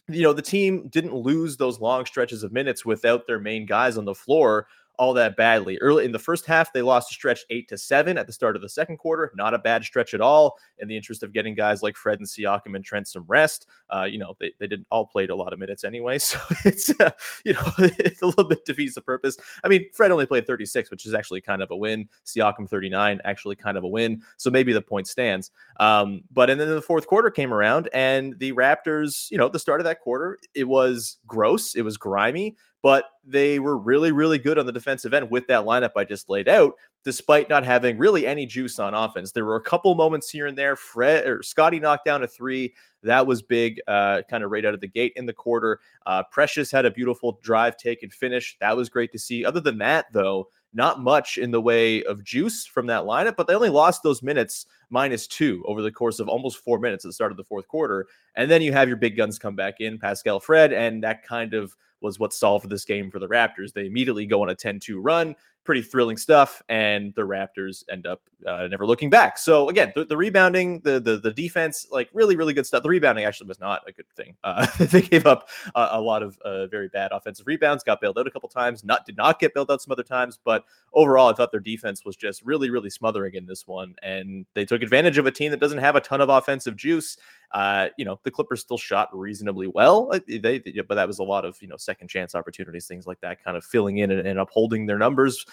you 0.08 0.22
know, 0.22 0.32
the 0.32 0.42
team 0.42 0.88
didn't 0.88 1.14
lose 1.14 1.56
those 1.56 1.80
long 1.80 2.06
stretches 2.06 2.42
of 2.42 2.52
minutes 2.52 2.86
without 2.86 3.26
their 3.26 3.40
main 3.40 3.66
guys 3.66 3.98
on 3.98 4.04
the 4.04 4.14
floor 4.14 4.66
all 4.98 5.12
that 5.14 5.36
badly. 5.36 5.78
Early 5.78 6.04
in 6.04 6.12
the 6.12 6.18
first 6.18 6.46
half, 6.46 6.72
they 6.72 6.82
lost 6.82 7.10
a 7.10 7.14
stretch 7.14 7.40
eight 7.50 7.68
to 7.68 7.78
seven 7.78 8.16
at 8.18 8.26
the 8.26 8.32
start 8.32 8.56
of 8.56 8.62
the 8.62 8.68
second 8.68 8.98
quarter. 8.98 9.32
Not 9.34 9.54
a 9.54 9.58
bad 9.58 9.84
stretch 9.84 10.14
at 10.14 10.20
all. 10.20 10.56
In 10.78 10.88
the 10.88 10.96
interest 10.96 11.22
of 11.22 11.32
getting 11.32 11.54
guys 11.54 11.82
like 11.82 11.96
Fred 11.96 12.18
and 12.18 12.28
Siakam 12.28 12.74
and 12.74 12.84
Trent 12.84 13.08
some 13.08 13.24
rest, 13.26 13.66
uh, 13.90 14.04
you 14.04 14.18
know 14.18 14.36
they, 14.38 14.52
they 14.58 14.66
didn't 14.66 14.86
all 14.90 15.06
played 15.06 15.30
a 15.30 15.34
lot 15.34 15.52
of 15.52 15.58
minutes 15.58 15.84
anyway, 15.84 16.18
so 16.24 16.38
it's 16.64 16.88
uh, 17.00 17.10
you 17.44 17.54
know 17.54 17.72
it's 17.78 18.22
a 18.22 18.26
little 18.26 18.44
bit 18.44 18.64
defeats 18.64 18.94
the 18.94 19.00
purpose. 19.00 19.36
I 19.62 19.68
mean, 19.68 19.86
Fred 19.92 20.10
only 20.10 20.26
played 20.26 20.46
36, 20.46 20.90
which 20.90 21.06
is 21.06 21.14
actually 21.14 21.40
kind 21.40 21.62
of 21.62 21.70
a 21.70 21.76
win. 21.76 22.08
Siakam 22.24 22.68
39, 22.68 23.20
actually 23.24 23.56
kind 23.56 23.76
of 23.76 23.84
a 23.84 23.88
win. 23.88 24.22
So 24.36 24.50
maybe 24.50 24.72
the 24.72 24.82
point 24.82 25.06
stands. 25.06 25.50
Um, 25.80 26.22
but 26.32 26.50
and 26.50 26.60
then 26.60 26.68
the 26.68 26.82
fourth 26.82 27.06
quarter 27.06 27.30
came 27.30 27.52
around, 27.52 27.88
and 27.92 28.38
the 28.38 28.52
Raptors, 28.52 29.30
you 29.30 29.38
know, 29.38 29.48
the 29.48 29.58
start 29.58 29.80
of 29.80 29.84
that 29.84 30.00
quarter, 30.00 30.38
it 30.54 30.64
was 30.64 31.18
gross, 31.26 31.74
it 31.74 31.82
was 31.82 31.96
grimy 31.96 32.56
but 32.84 33.12
they 33.26 33.58
were 33.58 33.78
really, 33.78 34.12
really 34.12 34.36
good 34.36 34.58
on 34.58 34.66
the 34.66 34.72
defensive 34.72 35.14
end 35.14 35.30
with 35.30 35.46
that 35.46 35.64
lineup 35.64 35.92
I 35.96 36.04
just 36.04 36.28
laid 36.28 36.50
out, 36.50 36.74
despite 37.02 37.48
not 37.48 37.64
having 37.64 37.96
really 37.96 38.26
any 38.26 38.44
juice 38.44 38.78
on 38.78 38.92
offense. 38.92 39.32
There 39.32 39.46
were 39.46 39.56
a 39.56 39.62
couple 39.62 39.94
moments 39.94 40.28
here 40.28 40.48
and 40.48 40.58
there. 40.58 40.76
Fred 40.76 41.26
or 41.26 41.42
Scottie 41.42 41.80
knocked 41.80 42.04
down 42.04 42.22
a 42.22 42.28
three. 42.28 42.74
That 43.02 43.26
was 43.26 43.40
big, 43.40 43.80
uh, 43.88 44.20
kind 44.28 44.44
of 44.44 44.50
right 44.50 44.66
out 44.66 44.74
of 44.74 44.82
the 44.82 44.86
gate 44.86 45.14
in 45.16 45.24
the 45.24 45.32
quarter. 45.32 45.80
Uh, 46.04 46.24
Precious 46.30 46.70
had 46.70 46.84
a 46.84 46.90
beautiful 46.90 47.40
drive, 47.42 47.78
take, 47.78 48.02
and 48.02 48.12
finish. 48.12 48.58
That 48.60 48.76
was 48.76 48.90
great 48.90 49.12
to 49.12 49.18
see. 49.18 49.46
Other 49.46 49.60
than 49.60 49.78
that, 49.78 50.12
though, 50.12 50.48
not 50.74 51.00
much 51.00 51.38
in 51.38 51.52
the 51.52 51.62
way 51.62 52.04
of 52.04 52.22
juice 52.22 52.66
from 52.66 52.86
that 52.88 53.04
lineup, 53.04 53.36
but 53.36 53.46
they 53.46 53.54
only 53.54 53.70
lost 53.70 54.02
those 54.02 54.22
minutes 54.22 54.66
minus 54.90 55.26
two 55.26 55.64
over 55.66 55.80
the 55.80 55.90
course 55.90 56.20
of 56.20 56.28
almost 56.28 56.58
four 56.58 56.78
minutes 56.78 57.06
at 57.06 57.08
the 57.08 57.14
start 57.14 57.30
of 57.30 57.38
the 57.38 57.44
fourth 57.44 57.66
quarter. 57.66 58.08
And 58.36 58.50
then 58.50 58.60
you 58.60 58.74
have 58.74 58.88
your 58.88 58.98
big 58.98 59.16
guns 59.16 59.38
come 59.38 59.56
back 59.56 59.80
in, 59.80 59.98
Pascal 59.98 60.38
Fred, 60.38 60.74
and 60.74 61.02
that 61.02 61.22
kind 61.22 61.54
of 61.54 61.74
was 62.04 62.20
what 62.20 62.32
solved 62.32 62.68
this 62.70 62.84
game 62.84 63.10
for 63.10 63.18
the 63.18 63.26
Raptors. 63.26 63.72
They 63.72 63.86
immediately 63.86 64.26
go 64.26 64.42
on 64.42 64.50
a 64.50 64.54
10 64.54 64.78
2 64.78 65.00
run 65.00 65.34
pretty 65.64 65.80
thrilling 65.80 66.16
stuff, 66.16 66.62
and 66.68 67.14
the 67.14 67.22
Raptors 67.22 67.84
end 67.90 68.06
up 68.06 68.20
uh, 68.46 68.68
never 68.70 68.86
looking 68.86 69.08
back. 69.08 69.38
So 69.38 69.68
again, 69.70 69.92
the, 69.96 70.04
the, 70.04 70.16
rebounding, 70.16 70.80
the, 70.80 71.00
the 71.00 71.16
the 71.16 71.32
defense, 71.32 71.86
like 71.90 72.10
really 72.12 72.36
really 72.36 72.52
good 72.52 72.66
stuff. 72.66 72.82
The 72.82 72.88
rebounding 72.88 73.24
actually 73.24 73.48
was 73.48 73.58
not 73.58 73.82
a 73.88 73.92
good 73.92 74.08
thing. 74.14 74.36
Uh, 74.44 74.66
they 74.78 75.02
gave 75.02 75.26
up 75.26 75.48
a, 75.74 75.88
a 75.92 76.00
lot 76.00 76.22
of 76.22 76.38
uh, 76.44 76.66
very 76.66 76.88
bad 76.88 77.10
offensive 77.12 77.46
rebounds, 77.46 77.82
got 77.82 78.00
bailed 78.00 78.18
out 78.18 78.26
a 78.26 78.30
couple 78.30 78.48
times, 78.48 78.84
not 78.84 79.06
did 79.06 79.16
not 79.16 79.40
get 79.40 79.54
bailed 79.54 79.70
out 79.70 79.82
some 79.82 79.92
other 79.92 80.02
times, 80.02 80.38
but 80.44 80.64
overall, 80.92 81.30
I 81.30 81.32
thought 81.34 81.50
their 81.50 81.60
defense 81.60 82.04
was 82.04 82.16
just 82.16 82.42
really 82.44 82.70
really 82.70 82.90
smothering 82.90 83.34
in 83.34 83.46
this 83.46 83.66
one, 83.66 83.94
and 84.02 84.46
they 84.54 84.64
took 84.64 84.82
advantage 84.82 85.18
of 85.18 85.26
a 85.26 85.32
team 85.32 85.50
that 85.50 85.60
doesn't 85.60 85.78
have 85.78 85.96
a 85.96 86.00
ton 86.00 86.20
of 86.20 86.28
offensive 86.28 86.76
juice. 86.76 87.16
Uh, 87.54 87.88
you 87.96 88.04
know, 88.04 88.20
the 88.24 88.30
Clippers 88.30 88.60
still 88.60 88.76
shot 88.76 89.08
reasonably 89.16 89.68
well. 89.68 90.10
They, 90.26 90.38
they, 90.38 90.58
but 90.58 90.96
that 90.96 91.06
was 91.06 91.20
a 91.20 91.24
lot 91.24 91.46
of 91.46 91.56
you 91.62 91.68
know 91.68 91.76
second 91.76 92.08
chance 92.08 92.34
opportunities, 92.34 92.86
things 92.86 93.06
like 93.06 93.20
that, 93.20 93.42
kind 93.42 93.56
of 93.56 93.64
filling 93.64 93.98
in 93.98 94.10
and, 94.10 94.26
and 94.26 94.38
upholding 94.38 94.84
their 94.84 94.98
numbers 94.98 95.46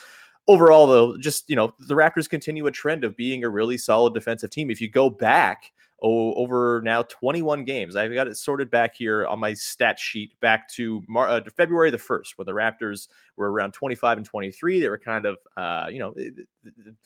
overall, 0.47 0.87
though, 0.87 1.17
just 1.17 1.49
you 1.49 1.55
know, 1.55 1.73
the 1.79 1.93
Raptors 1.93 2.29
continue 2.29 2.67
a 2.67 2.71
trend 2.71 3.03
of 3.03 3.15
being 3.15 3.43
a 3.43 3.49
really 3.49 3.77
solid 3.77 4.13
defensive 4.13 4.49
team. 4.49 4.69
If 4.71 4.81
you 4.81 4.89
go 4.89 5.09
back 5.09 5.71
over 6.01 6.81
now 6.83 7.03
21 7.03 7.63
games, 7.63 7.95
I've 7.95 8.13
got 8.13 8.27
it 8.27 8.37
sorted 8.37 8.71
back 8.71 8.95
here 8.95 9.25
on 9.27 9.39
my 9.39 9.53
stat 9.53 9.99
sheet 9.99 10.39
back 10.39 10.67
to 10.69 11.03
Mar- 11.07 11.29
uh, 11.29 11.41
February 11.55 11.91
the 11.91 11.97
1st, 11.97 12.33
where 12.35 12.45
the 12.45 12.53
Raptors 12.53 13.07
were 13.37 13.51
around 13.51 13.73
25 13.73 14.17
and 14.17 14.25
23. 14.25 14.79
They 14.79 14.89
were 14.89 14.97
kind 14.97 15.25
of, 15.25 15.37
uh, 15.57 15.87
you 15.91 15.99
know, 15.99 16.13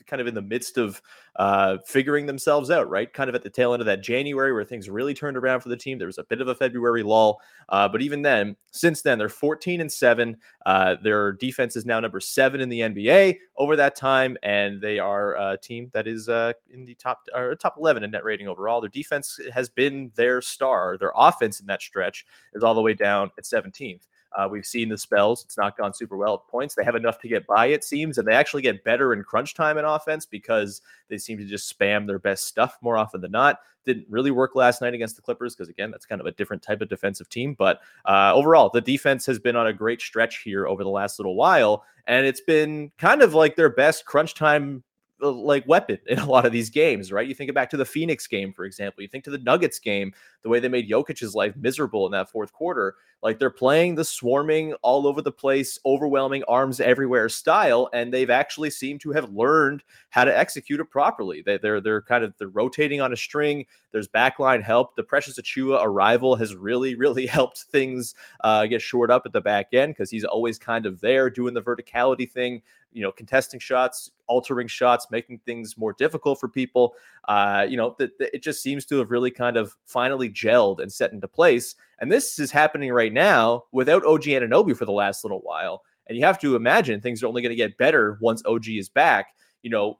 kind 0.06 0.20
of 0.20 0.26
in 0.26 0.34
the 0.34 0.42
midst 0.42 0.78
of 0.78 1.00
uh, 1.36 1.78
figuring 1.86 2.26
themselves 2.26 2.70
out, 2.70 2.88
right? 2.88 3.12
Kind 3.12 3.28
of 3.28 3.34
at 3.34 3.42
the 3.42 3.50
tail 3.50 3.72
end 3.72 3.80
of 3.80 3.86
that 3.86 4.02
January 4.02 4.52
where 4.52 4.64
things 4.64 4.88
really 4.88 5.14
turned 5.14 5.36
around 5.36 5.60
for 5.60 5.68
the 5.68 5.76
team. 5.76 5.98
There 5.98 6.06
was 6.06 6.18
a 6.18 6.24
bit 6.24 6.40
of 6.40 6.48
a 6.48 6.54
February 6.54 7.02
lull, 7.02 7.40
uh, 7.68 7.88
but 7.88 8.02
even 8.02 8.22
then, 8.22 8.56
since 8.70 9.02
then, 9.02 9.18
they're 9.18 9.28
14 9.28 9.80
and 9.80 9.90
seven. 9.90 10.36
Uh, 10.64 10.96
their 11.02 11.32
defense 11.32 11.76
is 11.76 11.86
now 11.86 12.00
number 12.00 12.20
seven 12.20 12.60
in 12.60 12.68
the 12.68 12.80
NBA 12.80 13.38
over 13.56 13.76
that 13.76 13.96
time, 13.96 14.36
and 14.42 14.80
they 14.80 14.98
are 14.98 15.34
a 15.36 15.56
team 15.56 15.90
that 15.92 16.06
is 16.06 16.28
uh, 16.28 16.52
in 16.70 16.84
the 16.84 16.94
top 16.94 17.20
or 17.34 17.54
top 17.54 17.76
11 17.78 18.04
in 18.04 18.10
net 18.10 18.24
rating 18.24 18.48
overall. 18.48 18.80
Their 18.86 19.02
defense 19.02 19.40
has 19.52 19.68
been 19.68 20.12
their 20.14 20.40
star. 20.40 20.96
Their 20.96 21.12
offense 21.16 21.58
in 21.58 21.66
that 21.66 21.82
stretch 21.82 22.24
is 22.54 22.62
all 22.62 22.74
the 22.74 22.80
way 22.80 22.94
down 22.94 23.32
at 23.36 23.42
17th. 23.42 24.02
Uh, 24.36 24.46
we've 24.48 24.66
seen 24.66 24.88
the 24.88 24.96
spells. 24.96 25.42
It's 25.44 25.58
not 25.58 25.76
gone 25.76 25.92
super 25.92 26.16
well 26.16 26.34
at 26.34 26.50
points. 26.50 26.76
They 26.76 26.84
have 26.84 26.94
enough 26.94 27.18
to 27.20 27.28
get 27.28 27.48
by, 27.48 27.66
it 27.66 27.82
seems, 27.82 28.18
and 28.18 28.28
they 28.28 28.34
actually 28.34 28.62
get 28.62 28.84
better 28.84 29.12
in 29.12 29.24
crunch 29.24 29.54
time 29.54 29.76
in 29.76 29.84
offense 29.84 30.24
because 30.24 30.82
they 31.08 31.18
seem 31.18 31.36
to 31.38 31.44
just 31.44 31.76
spam 31.76 32.06
their 32.06 32.20
best 32.20 32.44
stuff 32.44 32.78
more 32.80 32.96
often 32.96 33.20
than 33.20 33.32
not. 33.32 33.58
Didn't 33.84 34.06
really 34.08 34.30
work 34.30 34.54
last 34.54 34.80
night 34.80 34.94
against 34.94 35.16
the 35.16 35.22
Clippers 35.22 35.56
because, 35.56 35.68
again, 35.68 35.90
that's 35.90 36.06
kind 36.06 36.20
of 36.20 36.28
a 36.28 36.32
different 36.32 36.62
type 36.62 36.80
of 36.80 36.88
defensive 36.88 37.28
team. 37.28 37.54
But 37.54 37.80
uh, 38.04 38.34
overall, 38.34 38.70
the 38.72 38.80
defense 38.80 39.26
has 39.26 39.40
been 39.40 39.56
on 39.56 39.66
a 39.66 39.72
great 39.72 40.00
stretch 40.00 40.42
here 40.42 40.68
over 40.68 40.84
the 40.84 40.90
last 40.90 41.18
little 41.18 41.34
while, 41.34 41.84
and 42.06 42.24
it's 42.24 42.42
been 42.42 42.92
kind 42.98 43.22
of 43.22 43.34
like 43.34 43.56
their 43.56 43.70
best 43.70 44.04
crunch 44.04 44.34
time 44.34 44.84
like 45.20 45.66
weapon 45.66 45.98
in 46.06 46.18
a 46.18 46.26
lot 46.26 46.46
of 46.46 46.52
these 46.52 46.70
games, 46.70 47.10
right? 47.12 47.26
You 47.26 47.34
think 47.34 47.52
back 47.54 47.70
to 47.70 47.76
the 47.76 47.84
Phoenix 47.84 48.26
game, 48.26 48.52
for 48.52 48.64
example. 48.64 49.02
You 49.02 49.08
think 49.08 49.24
to 49.24 49.30
the 49.30 49.38
Nuggets 49.38 49.78
game, 49.78 50.12
the 50.42 50.48
way 50.48 50.60
they 50.60 50.68
made 50.68 50.88
Jokic's 50.88 51.34
life 51.34 51.56
miserable 51.56 52.06
in 52.06 52.12
that 52.12 52.30
fourth 52.30 52.52
quarter. 52.52 52.94
Like 53.22 53.38
they're 53.38 53.50
playing 53.50 53.94
the 53.94 54.04
swarming 54.04 54.74
all 54.82 55.06
over 55.06 55.22
the 55.22 55.32
place, 55.32 55.78
overwhelming 55.84 56.44
arms 56.46 56.80
everywhere 56.80 57.28
style, 57.28 57.88
and 57.92 58.12
they've 58.12 58.30
actually 58.30 58.70
seemed 58.70 59.00
to 59.00 59.12
have 59.12 59.32
learned 59.32 59.82
how 60.10 60.24
to 60.24 60.36
execute 60.36 60.80
it 60.80 60.90
properly. 60.90 61.42
They, 61.42 61.58
they're 61.58 61.80
they're 61.80 62.02
kind 62.02 62.24
of 62.24 62.34
they're 62.38 62.48
rotating 62.48 63.00
on 63.00 63.12
a 63.12 63.16
string. 63.16 63.66
There's 63.90 64.08
backline 64.08 64.62
help. 64.62 64.94
The 64.96 65.02
Precious 65.02 65.40
Achiuwa 65.40 65.82
arrival 65.82 66.36
has 66.36 66.54
really 66.54 66.94
really 66.94 67.26
helped 67.38 67.62
things 67.62 68.14
uh, 68.44 68.66
get 68.66 68.82
shored 68.82 69.10
up 69.10 69.22
at 69.24 69.32
the 69.32 69.40
back 69.40 69.68
end 69.72 69.94
because 69.94 70.10
he's 70.10 70.24
always 70.24 70.58
kind 70.58 70.86
of 70.86 71.00
there 71.00 71.30
doing 71.30 71.54
the 71.54 71.62
verticality 71.62 72.30
thing 72.30 72.62
you 72.96 73.02
know, 73.02 73.12
contesting 73.12 73.60
shots, 73.60 74.10
altering 74.26 74.66
shots, 74.66 75.08
making 75.10 75.38
things 75.44 75.76
more 75.76 75.92
difficult 75.92 76.40
for 76.40 76.48
people. 76.48 76.94
Uh, 77.28 77.66
you 77.68 77.76
know, 77.76 77.94
that 77.98 78.12
it 78.18 78.42
just 78.42 78.62
seems 78.62 78.86
to 78.86 78.96
have 78.96 79.10
really 79.10 79.30
kind 79.30 79.58
of 79.58 79.76
finally 79.84 80.30
gelled 80.30 80.80
and 80.80 80.90
set 80.90 81.12
into 81.12 81.28
place. 81.28 81.74
And 81.98 82.10
this 82.10 82.38
is 82.38 82.50
happening 82.50 82.90
right 82.90 83.05
now 83.12 83.64
without 83.72 84.04
OG 84.04 84.22
Anunoby 84.22 84.76
for 84.76 84.84
the 84.84 84.92
last 84.92 85.24
little 85.24 85.40
while. 85.40 85.82
And 86.06 86.16
you 86.16 86.24
have 86.24 86.38
to 86.40 86.56
imagine 86.56 87.00
things 87.00 87.22
are 87.22 87.26
only 87.26 87.42
going 87.42 87.50
to 87.50 87.56
get 87.56 87.78
better 87.78 88.18
once 88.20 88.42
OG 88.46 88.68
is 88.68 88.88
back. 88.88 89.28
You 89.62 89.70
know, 89.70 89.98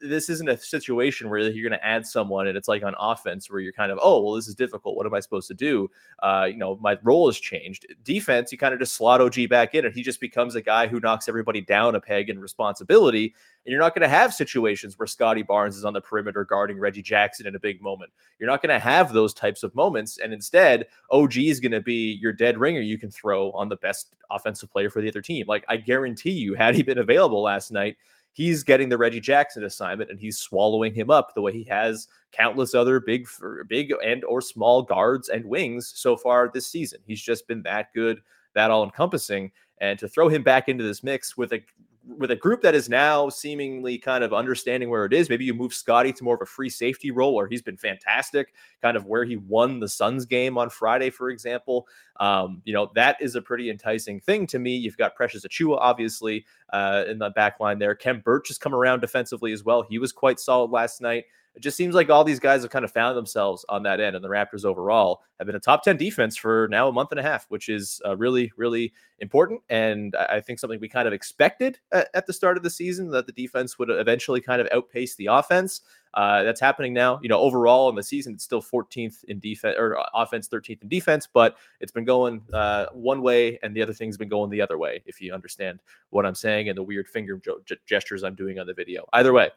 this 0.00 0.28
isn't 0.28 0.48
a 0.48 0.56
situation 0.56 1.30
where 1.30 1.40
you're 1.40 1.68
going 1.68 1.78
to 1.78 1.86
add 1.86 2.06
someone 2.06 2.46
and 2.46 2.56
it's 2.56 2.68
like 2.68 2.82
on 2.82 2.94
offense 2.98 3.48
where 3.48 3.60
you're 3.60 3.72
kind 3.72 3.92
of 3.92 3.98
oh 4.02 4.22
well 4.22 4.34
this 4.34 4.48
is 4.48 4.54
difficult. 4.54 4.96
What 4.96 5.06
am 5.06 5.14
i 5.14 5.20
supposed 5.20 5.48
to 5.48 5.54
do? 5.54 5.90
Uh, 6.22 6.46
you 6.50 6.56
know 6.56 6.78
my 6.80 6.98
role 7.02 7.28
has 7.28 7.38
changed. 7.38 7.86
Defense 8.02 8.52
you 8.52 8.58
kind 8.58 8.74
of 8.74 8.80
just 8.80 8.94
slot 8.94 9.20
og 9.20 9.36
back 9.48 9.74
in 9.74 9.84
and 9.84 9.94
he 9.94 10.02
just 10.02 10.20
becomes 10.20 10.54
a 10.54 10.60
guy 10.60 10.86
who 10.86 11.00
knocks 11.00 11.28
everybody 11.28 11.60
down 11.60 11.94
a 11.94 12.00
peg 12.00 12.28
in 12.28 12.38
responsibility 12.38 13.34
and 13.64 13.72
you're 13.72 13.80
not 13.80 13.94
going 13.94 14.02
to 14.02 14.08
have 14.08 14.34
situations 14.34 14.98
where 14.98 15.06
Scottie 15.06 15.42
barnes 15.42 15.76
is 15.76 15.84
on 15.84 15.94
the 15.94 16.00
perimeter 16.00 16.44
guarding 16.44 16.78
reggie 16.78 17.02
jackson 17.02 17.46
in 17.46 17.54
a 17.54 17.60
big 17.60 17.80
moment. 17.80 18.12
You're 18.38 18.50
not 18.50 18.62
going 18.62 18.74
to 18.74 18.80
have 18.80 19.12
those 19.12 19.32
types 19.32 19.62
of 19.62 19.74
moments 19.74 20.18
and 20.18 20.32
instead 20.32 20.86
og 21.10 21.36
is 21.36 21.60
going 21.60 21.72
to 21.72 21.80
be 21.80 22.18
your 22.20 22.32
dead 22.32 22.58
ringer 22.58 22.80
you 22.80 22.98
can 22.98 23.10
throw 23.10 23.50
on 23.52 23.68
the 23.68 23.76
best 23.76 24.14
offensive 24.30 24.70
player 24.70 24.90
for 24.90 25.00
the 25.00 25.08
other 25.08 25.22
team. 25.22 25.46
Like 25.46 25.64
i 25.68 25.76
guarantee 25.76 26.32
you 26.32 26.54
had 26.54 26.74
he 26.74 26.82
been 26.82 26.98
available 26.98 27.42
last 27.42 27.70
night 27.70 27.96
he's 28.34 28.62
getting 28.62 28.90
the 28.90 28.98
Reggie 28.98 29.20
Jackson 29.20 29.64
assignment 29.64 30.10
and 30.10 30.20
he's 30.20 30.38
swallowing 30.38 30.92
him 30.92 31.08
up 31.08 31.34
the 31.34 31.40
way 31.40 31.52
he 31.52 31.64
has 31.64 32.08
countless 32.32 32.74
other 32.74 33.00
big 33.00 33.26
big 33.68 33.94
and 34.04 34.24
or 34.24 34.42
small 34.42 34.82
guards 34.82 35.30
and 35.30 35.44
wings 35.44 35.92
so 35.94 36.16
far 36.16 36.50
this 36.52 36.66
season. 36.66 36.98
He's 37.06 37.22
just 37.22 37.48
been 37.48 37.62
that 37.62 37.94
good, 37.94 38.20
that 38.54 38.70
all 38.70 38.84
encompassing 38.84 39.52
and 39.78 39.98
to 39.98 40.08
throw 40.08 40.28
him 40.28 40.42
back 40.42 40.68
into 40.68 40.84
this 40.84 41.02
mix 41.02 41.36
with 41.36 41.52
a 41.52 41.62
with 42.06 42.30
a 42.30 42.36
group 42.36 42.60
that 42.62 42.74
is 42.74 42.88
now 42.88 43.28
seemingly 43.28 43.98
kind 43.98 44.22
of 44.22 44.32
understanding 44.32 44.90
where 44.90 45.04
it 45.04 45.12
is, 45.12 45.30
maybe 45.30 45.44
you 45.44 45.54
move 45.54 45.72
Scottie 45.72 46.12
to 46.12 46.24
more 46.24 46.34
of 46.34 46.42
a 46.42 46.46
free 46.46 46.68
safety 46.68 47.10
role 47.10 47.34
where 47.34 47.46
he's 47.46 47.62
been 47.62 47.76
fantastic, 47.76 48.52
kind 48.82 48.96
of 48.96 49.06
where 49.06 49.24
he 49.24 49.36
won 49.36 49.80
the 49.80 49.88
Suns 49.88 50.26
game 50.26 50.58
on 50.58 50.68
Friday, 50.68 51.10
for 51.10 51.30
example. 51.30 51.86
Um, 52.20 52.60
you 52.64 52.74
know, 52.74 52.90
that 52.94 53.16
is 53.20 53.36
a 53.36 53.42
pretty 53.42 53.70
enticing 53.70 54.20
thing 54.20 54.46
to 54.48 54.58
me. 54.58 54.76
You've 54.76 54.96
got 54.96 55.14
Precious 55.14 55.46
Achiuwa, 55.46 55.78
obviously, 55.80 56.44
uh, 56.72 57.04
in 57.08 57.18
the 57.18 57.30
back 57.30 57.58
line 57.60 57.78
there. 57.78 57.94
Khem 57.94 58.20
Birch 58.20 58.48
has 58.48 58.58
come 58.58 58.74
around 58.74 59.00
defensively 59.00 59.52
as 59.52 59.64
well. 59.64 59.82
He 59.82 59.98
was 59.98 60.12
quite 60.12 60.38
solid 60.38 60.70
last 60.70 61.00
night. 61.00 61.24
It 61.54 61.62
just 61.62 61.76
seems 61.76 61.94
like 61.94 62.10
all 62.10 62.24
these 62.24 62.40
guys 62.40 62.62
have 62.62 62.70
kind 62.70 62.84
of 62.84 62.90
found 62.90 63.16
themselves 63.16 63.64
on 63.68 63.84
that 63.84 64.00
end, 64.00 64.16
and 64.16 64.24
the 64.24 64.28
Raptors 64.28 64.64
overall 64.64 65.22
have 65.38 65.46
been 65.46 65.56
a 65.56 65.60
top 65.60 65.84
10 65.84 65.96
defense 65.96 66.36
for 66.36 66.68
now 66.70 66.88
a 66.88 66.92
month 66.92 67.10
and 67.12 67.20
a 67.20 67.22
half, 67.22 67.46
which 67.48 67.68
is 67.68 68.00
uh, 68.04 68.16
really, 68.16 68.52
really 68.56 68.92
important. 69.20 69.60
And 69.68 70.16
I 70.16 70.40
think 70.40 70.58
something 70.58 70.80
we 70.80 70.88
kind 70.88 71.06
of 71.06 71.14
expected 71.14 71.78
at, 71.92 72.08
at, 72.14 72.26
the 72.26 72.32
start 72.32 72.56
of 72.56 72.62
the 72.62 72.70
season 72.70 73.08
that 73.10 73.26
the 73.26 73.32
defense 73.32 73.78
would 73.78 73.90
eventually 73.90 74.40
kind 74.40 74.60
of 74.60 74.68
outpace 74.72 75.14
the 75.14 75.26
offense. 75.26 75.82
Uh, 76.14 76.44
that's 76.44 76.60
happening 76.60 76.92
now. 76.92 77.18
You 77.22 77.28
know, 77.28 77.40
overall 77.40 77.88
in 77.88 77.96
the 77.96 78.02
season, 78.02 78.34
it's 78.34 78.44
still 78.44 78.62
14th 78.62 79.24
in 79.24 79.40
defense 79.40 79.76
or 79.78 79.98
uh, 79.98 80.04
offense, 80.14 80.48
13th 80.48 80.82
in 80.82 80.88
defense, 80.88 81.28
but 81.32 81.56
it's 81.80 81.90
been 81.90 82.04
going 82.04 82.40
uh, 82.52 82.86
one 82.92 83.20
way 83.20 83.58
and 83.62 83.74
the 83.74 83.82
other 83.82 83.92
thing's 83.92 84.16
been 84.16 84.28
going 84.28 84.50
the 84.50 84.60
other 84.60 84.78
way, 84.78 85.02
if 85.06 85.20
you 85.20 85.34
understand 85.34 85.80
what 86.10 86.24
I'm 86.24 86.36
saying 86.36 86.68
and 86.68 86.78
the 86.78 86.82
weird 86.84 87.08
finger 87.08 87.40
gestures 87.86 88.22
I'm 88.22 88.36
doing 88.36 88.60
on 88.60 88.66
the 88.66 88.74
video. 88.74 89.04
Either 89.12 89.32
way, 89.32 89.50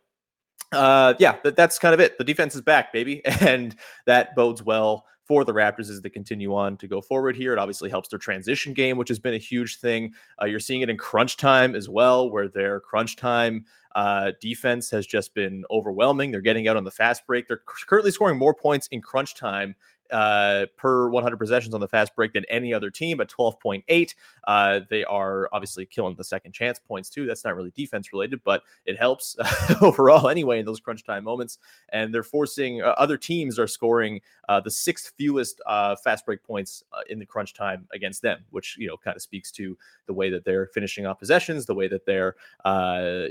uh, 0.72 1.14
yeah, 1.20 1.38
that, 1.44 1.56
that's 1.56 1.80
kind 1.80 1.94
of 1.94 2.00
it. 2.00 2.18
The 2.18 2.24
defense 2.24 2.56
is 2.56 2.62
back, 2.62 2.92
baby, 2.92 3.26
and 3.42 3.76
that 4.06 4.36
bodes 4.36 4.64
well 4.64 5.06
for 5.28 5.44
the 5.44 5.54
Raptors 5.54 5.90
as 5.90 6.02
they 6.02 6.10
continue 6.10 6.56
on 6.56 6.78
to 6.78 6.88
go 6.88 7.02
forward 7.02 7.36
here. 7.36 7.52
It 7.52 7.60
obviously 7.60 7.90
helps 7.90 8.08
their 8.08 8.20
transition 8.20 8.74
game, 8.74 8.98
which 8.98 9.10
has 9.10 9.20
been 9.20 9.34
a 9.34 9.40
huge 9.40 9.80
thing. 9.80 10.14
Uh, 10.42 10.46
you're 10.46 10.60
seeing 10.60 10.82
it 10.82 10.90
in 10.90 10.98
crunch 10.98 11.36
time 11.36 11.76
as 11.76 11.90
well, 11.90 12.30
where 12.30 12.48
their 12.48 12.80
crunch 12.80 13.18
time 13.18 13.66
uh, 13.96 14.32
defense 14.40 14.90
has 14.92 15.06
just 15.06 15.34
been 15.34 15.66
overwhelming. 15.70 16.32
They're 16.32 16.40
getting 16.40 16.68
out 16.68 16.78
on 16.78 16.86
the 16.86 16.92
fast 16.92 17.28
break. 17.28 17.48
They're 17.48 17.62
currently 17.66 18.12
scoring 18.12 18.38
more 18.38 18.54
points 18.54 18.88
in 18.88 19.02
crunch 19.02 19.36
time 19.36 19.76
uh, 20.12 20.66
per 20.78 21.10
100 21.10 21.38
possessions 21.38 21.74
on 21.74 21.82
the 21.82 21.88
fast 21.88 22.16
break 22.16 22.34
than 22.34 22.46
any 22.50 22.74
other 22.74 22.90
team 22.90 23.20
at 23.22 23.30
12.8. 23.30 24.16
Uh, 24.48 24.80
they 24.90 25.04
are 25.04 25.50
obviously 25.52 25.86
killing 25.86 26.16
the 26.16 26.24
second 26.24 26.52
chance 26.52 26.80
points 26.80 27.10
too. 27.10 27.26
That's 27.26 27.44
not 27.44 27.56
really 27.56 27.72
defense 27.76 28.14
related, 28.14 28.42
but 28.44 28.64
it 28.86 28.98
helps 28.98 29.36
overall 29.82 30.30
anyway 30.30 30.60
in 30.60 30.66
those 30.66 30.80
crunch 30.80 31.04
time 31.04 31.24
moments. 31.24 31.58
And 31.90 32.14
they're 32.14 32.24
forcing 32.24 32.82
uh, 32.82 32.96
other 32.98 33.18
teams 33.18 33.60
are 33.60 33.68
scoring 33.68 34.22
uh, 34.50 34.60
the 34.60 34.72
sixth 34.72 35.14
fewest 35.18 35.62
uh, 35.66 35.96
fast 35.96 36.26
break 36.26 36.44
points 36.44 36.84
uh, 36.94 37.02
in 37.10 37.20
the 37.20 37.26
crunch 37.26 37.54
time 37.54 37.88
against 37.94 38.22
them, 38.22 38.46
which 38.52 38.78
you 38.78 38.88
know 38.88 38.98
kind 38.98 39.16
of 39.16 39.22
speaks 39.22 39.52
to 39.52 39.78
the 40.06 40.14
way 40.14 40.30
that 40.30 40.46
they're 40.46 40.68
finishing 40.68 41.06
off 41.06 41.20
possessions, 41.20 41.66
the 41.66 41.76
way 41.76 41.88
that 41.88 42.06
they're 42.06 42.36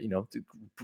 you 0.00 0.08
know 0.08 0.26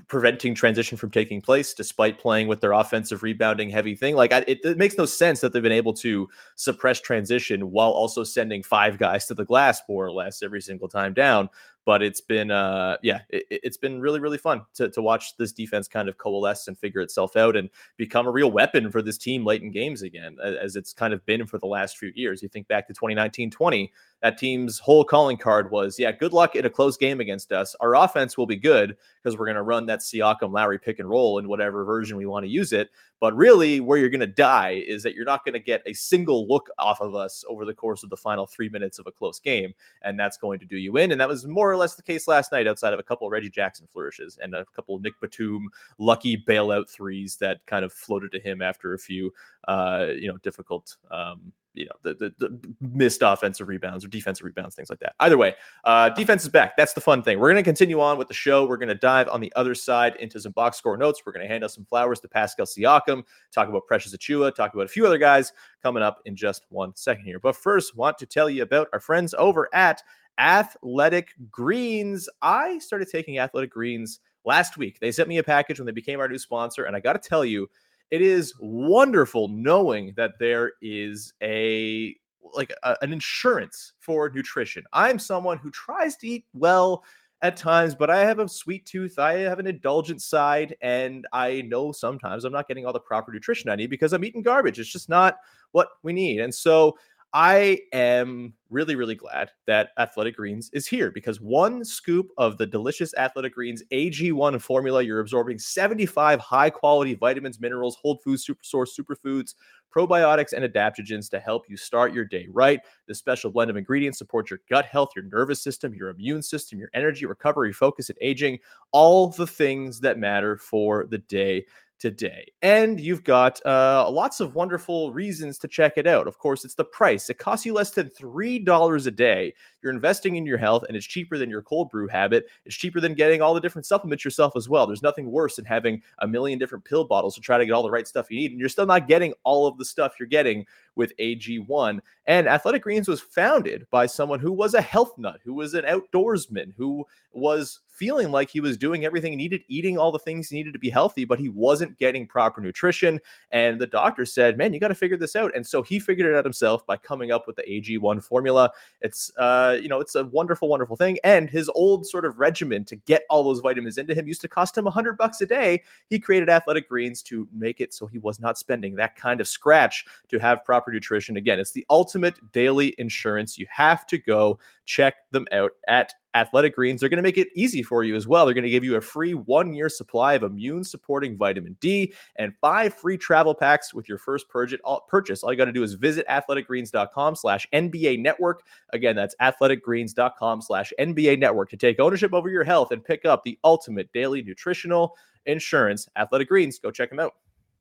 preventing 0.09 0.55
transition 0.55 0.97
from 0.97 1.11
taking 1.11 1.41
place, 1.41 1.75
despite 1.75 2.19
playing 2.19 2.49
with 2.49 2.61
their 2.61 2.73
offensive 2.73 3.23
rebounding 3.23 3.69
heavy 3.69 3.95
thing. 3.95 4.15
Like 4.15 4.33
I, 4.33 4.39
it, 4.47 4.61
it 4.65 4.79
makes 4.79 4.97
no 4.97 5.05
sense 5.05 5.41
that 5.41 5.53
they've 5.53 5.63
been 5.63 5.73
able 5.73 5.82
able 5.83 5.93
to 5.95 6.29
suppress 6.55 7.01
transition 7.01 7.71
while 7.71 7.91
also 7.91 8.23
sending 8.23 8.63
five 8.63 8.99
guys 8.99 9.27
to 9.27 9.35
the 9.35 9.45
glass 9.45 9.83
more 9.89 10.07
or 10.07 10.13
less 10.13 10.43
every 10.43 10.61
single 10.63 10.89
time 10.89 11.13
down. 11.13 11.49
But 11.85 12.03
it's 12.03 12.21
been, 12.21 12.51
uh, 12.51 12.97
yeah, 13.03 13.23
it, 13.29 13.61
has 13.65 13.77
been 13.77 14.01
really, 14.01 14.21
really 14.21 14.39
fun 14.39 14.63
to, 14.75 14.89
to 14.91 15.03
watch 15.03 15.37
this 15.37 15.53
defense 15.53 15.89
kind 15.89 16.09
of 16.09 16.17
coalesce 16.17 16.69
and 16.69 16.79
figure 16.79 17.01
itself 17.01 17.37
out 17.37 17.57
and 17.57 17.69
become 17.97 18.27
a 18.27 18.31
real 18.31 18.53
weapon 18.53 18.91
for 18.91 19.03
this 19.03 19.19
team 19.19 19.45
late 19.45 19.63
in 19.63 19.73
games 19.73 20.03
again, 20.03 20.37
as 20.43 20.77
it's 20.77 20.93
kind 20.93 21.13
of 21.13 21.25
been 21.27 21.47
for 21.47 21.59
the 21.59 21.67
last 21.67 21.99
few 21.99 22.13
years. 22.15 22.43
You 22.43 22.49
think 22.49 22.69
back 22.69 22.87
to 22.87 22.95
2019 22.95 23.51
20, 23.51 23.93
that 24.23 24.39
team's 24.39 24.79
whole 24.79 25.05
calling 25.05 25.37
card 25.37 25.73
was, 25.73 25.99
yeah, 25.99 26.13
good 26.13 26.33
luck 26.33 26.55
in 26.55 26.65
a 26.65 26.71
close 26.71 26.97
game 26.97 27.21
against 27.21 27.51
us. 27.51 27.75
Our 27.81 27.97
offense 27.97 28.39
will 28.39 28.47
be 28.47 28.57
good 28.57 28.97
because 29.21 29.37
we're 29.37 29.47
going 29.47 29.57
to 29.57 29.63
run 29.63 29.87
that 29.87 29.99
Siakam 29.99 30.53
Lowry 30.53 30.79
pick 30.79 31.01
and 31.01 31.09
roll 31.09 31.39
in 31.39 31.49
whatever 31.49 31.85
version 31.85 32.17
we 32.17 32.27
want 32.27 32.45
to 32.45 32.51
use 32.51 32.73
it. 32.73 32.91
But 33.19 33.37
really, 33.37 33.81
where 33.81 33.99
you're 33.99 34.09
going 34.09 34.21
to 34.21 34.27
die 34.27 34.83
is 34.87 35.03
that 35.03 35.15
you're 35.15 35.25
not 35.25 35.45
going 35.45 35.53
to 35.53 35.61
get 35.61 35.83
a 35.87 35.93
single 35.93 36.49
look 36.49 36.69
off 36.79 37.01
of 37.01 37.15
us 37.15 37.45
over 37.49 37.65
the 37.65 37.75
course 37.75 38.03
of 38.03 38.11
the 38.11 38.17
final 38.17 38.47
three 38.47 38.69
minutes 38.69 38.99
of 38.99 39.07
a 39.07 39.13
close 39.13 39.39
game. 39.39 39.73
And 40.03 40.19
that's 40.19 40.37
going 40.37 40.59
to 40.61 40.67
do 40.67 40.77
you 40.77 40.97
in. 40.97 41.13
And 41.13 41.21
that 41.21 41.29
was 41.29 41.47
more 41.47 41.72
or 41.73 41.77
less 41.77 41.95
the 41.95 42.03
case 42.03 42.29
last 42.29 42.53
night, 42.53 42.67
outside 42.67 42.93
of 42.93 43.01
a 43.01 43.03
couple 43.03 43.27
of 43.27 43.33
Reggie 43.33 43.51
Jackson 43.51 43.89
flourishes 43.93 44.39
and 44.43 44.55
a 44.55 44.65
couple 44.77 44.95
of 44.95 45.03
Nick 45.03 45.15
Batum 45.21 45.69
lucky 45.99 46.37
bailout 46.37 46.89
threes 46.89 47.37
that 47.37 47.65
kind 47.67 47.85
of 47.85 47.93
floated 47.93 48.33
to 48.33 48.41
him 48.41 48.63
after 48.63 48.95
a 48.95 48.99
few, 48.99 49.33
uh, 49.69 50.07
you 50.15 50.29
know, 50.29 50.37
difficult 50.39 50.97
um, 51.11 51.53
you 51.75 51.87
know 51.87 51.93
the, 52.03 52.15
the, 52.15 52.35
the, 52.39 52.75
missed 52.81 53.23
offensive 53.23 53.69
rebounds 53.69 54.05
or 54.05 54.09
defensive 54.09 54.45
rebounds 54.45 54.75
things 54.75 54.91
like 54.91 54.99
that. 55.01 55.15
Either 55.21 55.39
way 55.39 55.55
uh 55.85 56.09
defense 56.11 56.43
is 56.43 56.49
back. 56.49 56.77
That's 56.77 56.93
the 56.93 57.01
fun 57.01 57.23
thing. 57.23 57.39
We're 57.39 57.51
going 57.51 57.63
to 57.63 57.69
continue 57.69 58.01
on 58.01 58.19
with 58.19 58.29
the 58.29 58.35
show. 58.35 58.67
We're 58.67 58.77
going 58.77 58.89
to 58.89 58.95
dive 58.95 59.29
on 59.29 59.41
the 59.41 59.53
other 59.57 59.75
side 59.75 60.17
into 60.17 60.41
some 60.41 60.53
box 60.53 60.77
score 60.77 60.97
notes. 60.97 61.23
We're 61.25 61.33
going 61.33 61.47
to 61.47 61.49
hand 61.49 61.65
out 61.65 61.71
some 61.71 61.85
flowers 61.85 62.21
to 62.21 62.29
pascal 62.29 62.67
siakam 62.67 63.25
talk 63.53 63.69
about 63.69 63.87
precious 63.87 64.15
achiuwa 64.15 64.55
talk 64.55 64.75
about 64.75 64.87
a 64.87 64.89
few 64.89 65.07
other 65.07 65.19
guys 65.19 65.53
coming 65.83 66.03
up 66.03 66.21
in 66.25 66.37
just 66.37 66.67
one 66.69 66.95
second 66.95 67.25
here. 67.25 67.41
But 67.41 67.57
first 67.57 67.97
want 67.97 68.19
to 68.19 68.27
tell 68.27 68.51
you 68.51 68.63
about 68.63 68.89
our 68.93 69.01
friends 69.01 69.35
over 69.39 69.69
at 69.75 70.03
Athletic 70.39 71.31
Greens. 71.51 72.29
I 72.41 72.79
started 72.79 73.09
taking 73.11 73.39
Athletic 73.39 73.71
Greens 73.71 74.21
last 74.45 74.77
week. 74.77 74.99
They 75.01 75.13
sent 75.13 75.29
me 75.29 75.39
a 75.39 75.43
package 75.43 75.79
when 75.79 75.87
they 75.87 75.93
became 75.93 76.21
our 76.21 76.29
new 76.29 76.39
sponsor, 76.39 76.85
and 76.85 76.97
I 76.97 77.01
got 77.01 77.21
to 77.21 77.29
tell 77.29 77.45
you, 77.45 77.69
it 78.11 78.21
is 78.21 78.55
wonderful 78.61 79.49
knowing 79.49 80.13
that 80.17 80.33
there 80.39 80.73
is 80.83 81.33
a 81.43 82.15
like 82.55 82.73
a, 82.83 82.97
an 83.03 83.13
insurance 83.13 83.95
for 84.01 84.29
nutrition. 84.29 84.85
I'm 84.93 85.19
someone 85.19 85.59
who 85.59 85.71
tries 85.71 86.17
to 86.17 86.29
eat 86.29 86.45
well 86.53 87.05
at 87.41 87.57
times, 87.57 87.95
but 87.95 88.09
I 88.11 88.21
have 88.21 88.39
a 88.39 88.49
sweet 88.49 88.87
tooth. 88.87 89.19
I 89.19 89.39
have 89.39 89.59
an 89.59 89.67
indulgent 89.67 90.23
side, 90.23 90.77
and 90.81 91.27
I 91.33 91.63
know 91.63 91.91
sometimes 91.91 92.45
I'm 92.45 92.53
not 92.53 92.69
getting 92.69 92.87
all 92.87 92.93
the 92.93 93.01
proper 93.01 93.33
nutrition 93.33 93.71
I 93.71 93.77
need 93.77 93.91
because 93.91 94.13
I'm 94.13 94.25
eating 94.25 94.43
garbage. 94.43 94.79
It's 94.79 94.93
just 94.93 95.09
not 95.09 95.39
what 95.73 95.89
we 96.03 96.13
need. 96.13 96.41
And 96.41 96.55
so 96.55 96.97
I 97.35 97.81
am 97.95 98.53
really, 98.69 98.95
really 98.95 99.15
glad 99.15 99.51
that 99.67 99.91
Athletic 99.99 100.37
Greens 100.37 100.69
is 100.75 100.87
here 100.87 101.11
because 101.11 101.41
one 101.41 101.83
scoop 101.83 102.29
of 102.37 102.59
the 102.59 102.67
delicious 102.67 103.15
Athletic 103.15 103.55
Greens 103.55 103.83
AG1 103.91 104.61
formula, 104.61 105.03
you're 105.03 105.21
absorbing 105.21 105.59
75 105.59 106.41
high 106.41 106.69
quality 106.69 107.15
vitamins, 107.15 107.59
minerals, 107.59 107.97
whole 108.03 108.19
foods, 108.23 108.45
super 108.45 108.63
source, 108.63 108.95
superfoods, 108.95 109.55
probiotics, 109.95 110.53
and 110.53 110.63
adaptogens 110.63 111.31
to 111.31 111.41
help 111.41 111.71
you 111.71 111.77
start 111.77 112.13
your 112.13 112.27
day 112.27 112.47
right. 112.51 112.81
This 113.07 113.19
special 113.19 113.51
blend 113.51 113.71
of 113.71 113.79
ingredients 113.79 114.19
supports 114.19 114.51
your 114.51 114.61
gut 114.69 114.85
health, 114.85 115.11
your 115.17 115.25
nervous 115.25 115.63
system, 115.63 115.95
your 115.95 116.11
immune 116.11 116.43
system, 116.43 116.79
your 116.79 116.91
energy, 116.93 117.25
recovery, 117.25 117.73
focus, 117.73 118.11
and 118.11 118.19
aging 118.21 118.59
all 118.91 119.29
the 119.29 119.47
things 119.47 120.01
that 120.01 120.19
matter 120.19 120.59
for 120.59 121.07
the 121.07 121.19
day 121.19 121.65
today. 122.03 122.45
And 122.63 123.01
you've 123.01 123.23
got 123.23 123.65
uh, 123.65 124.11
lots 124.11 124.41
of 124.41 124.57
wonderful 124.57 125.13
reasons 125.13 125.57
to 125.59 125.69
check 125.69 125.93
it 125.97 126.07
out. 126.09 126.27
Of 126.27 126.37
course, 126.37 126.65
it's 126.65 126.75
the 126.75 126.85
price. 126.85 127.31
It 127.31 127.39
costs 127.39 127.65
you 127.65 127.73
less 127.75 127.93
than 127.93 128.11
$3 128.11 129.07
a 129.07 129.11
day. 129.13 129.55
You're 129.83 129.93
investing 129.93 130.37
in 130.37 130.47
your 130.47 130.59
health, 130.59 130.85
and 130.87 130.97
it's 130.97 131.07
cheaper 131.07 131.39
than 131.39 131.51
your 131.51 131.63
cold 131.63 131.91
brew 131.91 132.09
habit. 132.09 132.47
It's 132.65 132.77
cheaper 132.77 133.01
than 133.01 133.15
getting 133.15 133.43
all 133.43 133.55
the 133.55 133.61
different 133.61 133.87
supplements 133.87 134.25
yourself 134.25 134.55
as 134.57 134.69
well. 134.69 134.87
There's 134.87 135.03
nothing 135.03 135.31
worse 135.31 135.57
than 135.57 135.65
having 135.65 136.03
a 136.19 136.29
million 136.29 136.59
different 136.59 136.85
pill 136.85 137.05
bottles 137.05 137.35
to 137.35 137.41
try 137.41 137.59
to 137.59 137.67
get 137.67 137.73
all 137.73 137.83
the 137.83 137.91
right 137.91 138.07
stuff 138.07 138.31
you 138.31 138.39
need, 138.39 138.53
and 138.53 138.61
you're 138.61 138.69
still 138.69 138.87
not 138.87 139.09
getting 139.09 139.35
all 139.45 139.67
of 139.67 139.79
the 139.79 139.85
stuff 139.85 140.15
you're 140.19 140.29
getting 140.29 140.67
with 140.95 141.17
AG1. 141.19 142.01
And 142.27 142.49
Athletic 142.49 142.83
Greens 142.83 143.09
was 143.09 143.21
founded 143.21 143.87
by 143.91 144.07
someone 144.07 144.41
who 144.41 144.53
was 144.53 144.75
a 144.75 144.83
health 144.83 145.19
nut, 145.19 145.41
who 145.45 145.55
was 145.55 145.75
an 145.75 145.85
outdoorsman, 145.85 146.73
who 146.77 147.07
was 147.33 147.81
feeling 147.89 148.31
like 148.31 148.51
he 148.51 148.61
was 148.61 148.77
doing 148.77 149.05
everything 149.05 149.33
he 149.33 149.37
needed, 149.37 149.63
eating 149.69 149.99
all 149.99 150.13
the 150.13 150.19
things 150.19 150.49
he 150.49 150.57
needed 150.57 150.73
to 150.73 150.79
be 150.79 150.91
healthy, 150.91 151.25
but 151.25 151.39
he 151.39 151.49
wasn't 151.49 151.99
getting 151.99 152.27
proper 152.27 152.61
nutrition. 152.61 153.21
And 153.51 153.81
the 153.81 153.87
doctor 153.87 154.25
said, 154.25 154.57
"Man, 154.57 154.73
you 154.73 154.81
got 154.81 154.89
to 154.89 154.95
figure 154.95 155.17
this 155.17 155.37
out." 155.37 155.55
And 155.55 155.67
so 155.67 155.83
he 155.83 155.99
figured 155.99 156.31
it 156.31 156.37
out 156.37 156.45
himself 156.45 156.87
by 156.87 156.97
coming 156.97 157.31
up 157.31 157.47
with 157.47 157.57
the 157.57 157.63
AG1 157.63 158.23
formula. 158.23 158.71
It's 159.01 159.31
uh, 159.37 159.72
Uh, 159.73 159.77
you 159.77 159.89
know, 159.89 160.01
it's 160.01 160.15
a 160.15 160.25
wonderful, 160.25 160.69
wonderful 160.69 160.97
thing. 160.97 161.19
And 161.25 161.49
his 161.49 161.71
old 161.75 162.07
sort 162.07 162.25
of 162.25 162.39
regimen 162.39 162.85
to 162.87 162.97
get 162.97 163.23
all 163.31 163.43
those 163.43 163.61
vitamins 163.61 163.99
into 163.99 164.15
him 164.15 164.27
used 164.27 164.43
to 164.43 164.49
cost 164.49 164.77
him 164.77 164.87
a 164.87 164.91
hundred 164.91 165.17
bucks 165.17 165.41
a 165.41 165.47
day. 165.47 165.83
He 166.09 166.19
created 166.19 166.49
Athletic 166.49 166.89
Greens 166.89 167.23
to 167.25 167.49
make 167.53 167.81
it 167.81 167.95
so 167.95 168.07
he 168.07 168.19
was 168.19 168.39
not 168.39 168.59
spending 168.59 168.95
that 168.97 169.17
kind 169.17 169.41
of 169.41 169.49
scratch 169.49 170.05
to 170.29 170.39
have 170.39 170.65
proper 170.65 170.93
nutrition. 170.93 171.37
Again, 171.37 171.59
it's 171.59 171.73
the 171.73 171.87
ultimate 171.91 172.53
daily 172.53 172.95
insurance. 172.99 173.59
You 173.59 173.67
have 173.71 174.07
to 174.09 174.19
go 174.19 174.59
check 174.85 175.15
them 175.31 175.47
out 175.53 175.73
at 175.89 176.13
Athletic 176.35 176.75
Greens. 176.75 177.01
They're 177.01 177.09
going 177.09 177.19
to 177.19 177.23
make 177.23 177.39
it 177.39 177.49
easy 177.55 177.83
for 177.83 178.05
you 178.05 178.17
as 178.17 178.27
well. 178.27 178.45
They're 178.45 178.55
going 178.55 178.65
to 178.65 178.71
give 178.71 178.85
you 178.85 178.97
a 178.97 179.01
free 179.01 179.35
one 179.35 179.75
year 179.75 179.89
supply 179.89 180.35
of 180.35 180.43
immune 180.43 180.85
supporting 180.85 181.37
vitamin 181.37 181.77
D 181.81 182.13
and 182.37 182.55
five 182.61 182.95
free 182.95 183.19
travel 183.19 183.55
packs 183.55 183.93
with 183.93 184.09
your 184.09 184.19
first 184.19 184.49
purchase. 184.49 184.81
All, 184.85 185.53
you 185.53 185.57
got 185.57 185.67
to 185.67 185.73
do 185.73 185.83
is 185.83 185.95
visit 185.95 186.27
athleticgreens.com 186.29 187.37
slash 187.37 187.67
NBA 187.73 188.21
network. 188.21 188.63
Again, 188.93 189.17
that's 189.17 189.35
athleticgreens.com 189.41 190.63
slash 190.63 190.93
NBA 190.99 191.39
network 191.39 191.71
to 191.71 191.77
take 191.77 192.01
ownership 192.01 192.33
over 192.33 192.49
your 192.49 192.65
health 192.65 192.93
and 192.93 193.05
pick 193.05 193.25
up 193.25 193.45
the 193.45 193.59
ultimate 193.65 194.13
daily 194.13 194.43
nutritional 194.43 195.17
insurance. 195.47 196.09
Athletic 196.17 196.49
Greens, 196.49 196.79
go 196.79 196.91
check 196.91 197.11
them 197.11 197.21
out. 197.21 197.35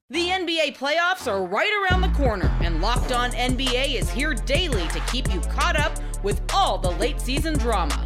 The 0.09 0.27
NBA 0.27 0.75
playoffs 0.75 1.31
are 1.31 1.45
right 1.45 1.71
around 1.89 2.01
the 2.01 2.09
corner, 2.09 2.53
and 2.61 2.81
Locked 2.81 3.13
On 3.13 3.31
NBA 3.31 3.95
is 3.95 4.09
here 4.09 4.33
daily 4.33 4.85
to 4.89 4.99
keep 5.09 5.33
you 5.33 5.39
caught 5.39 5.79
up 5.79 5.93
with 6.21 6.41
all 6.53 6.77
the 6.77 6.91
late 6.91 7.21
season 7.21 7.57
drama. 7.57 8.05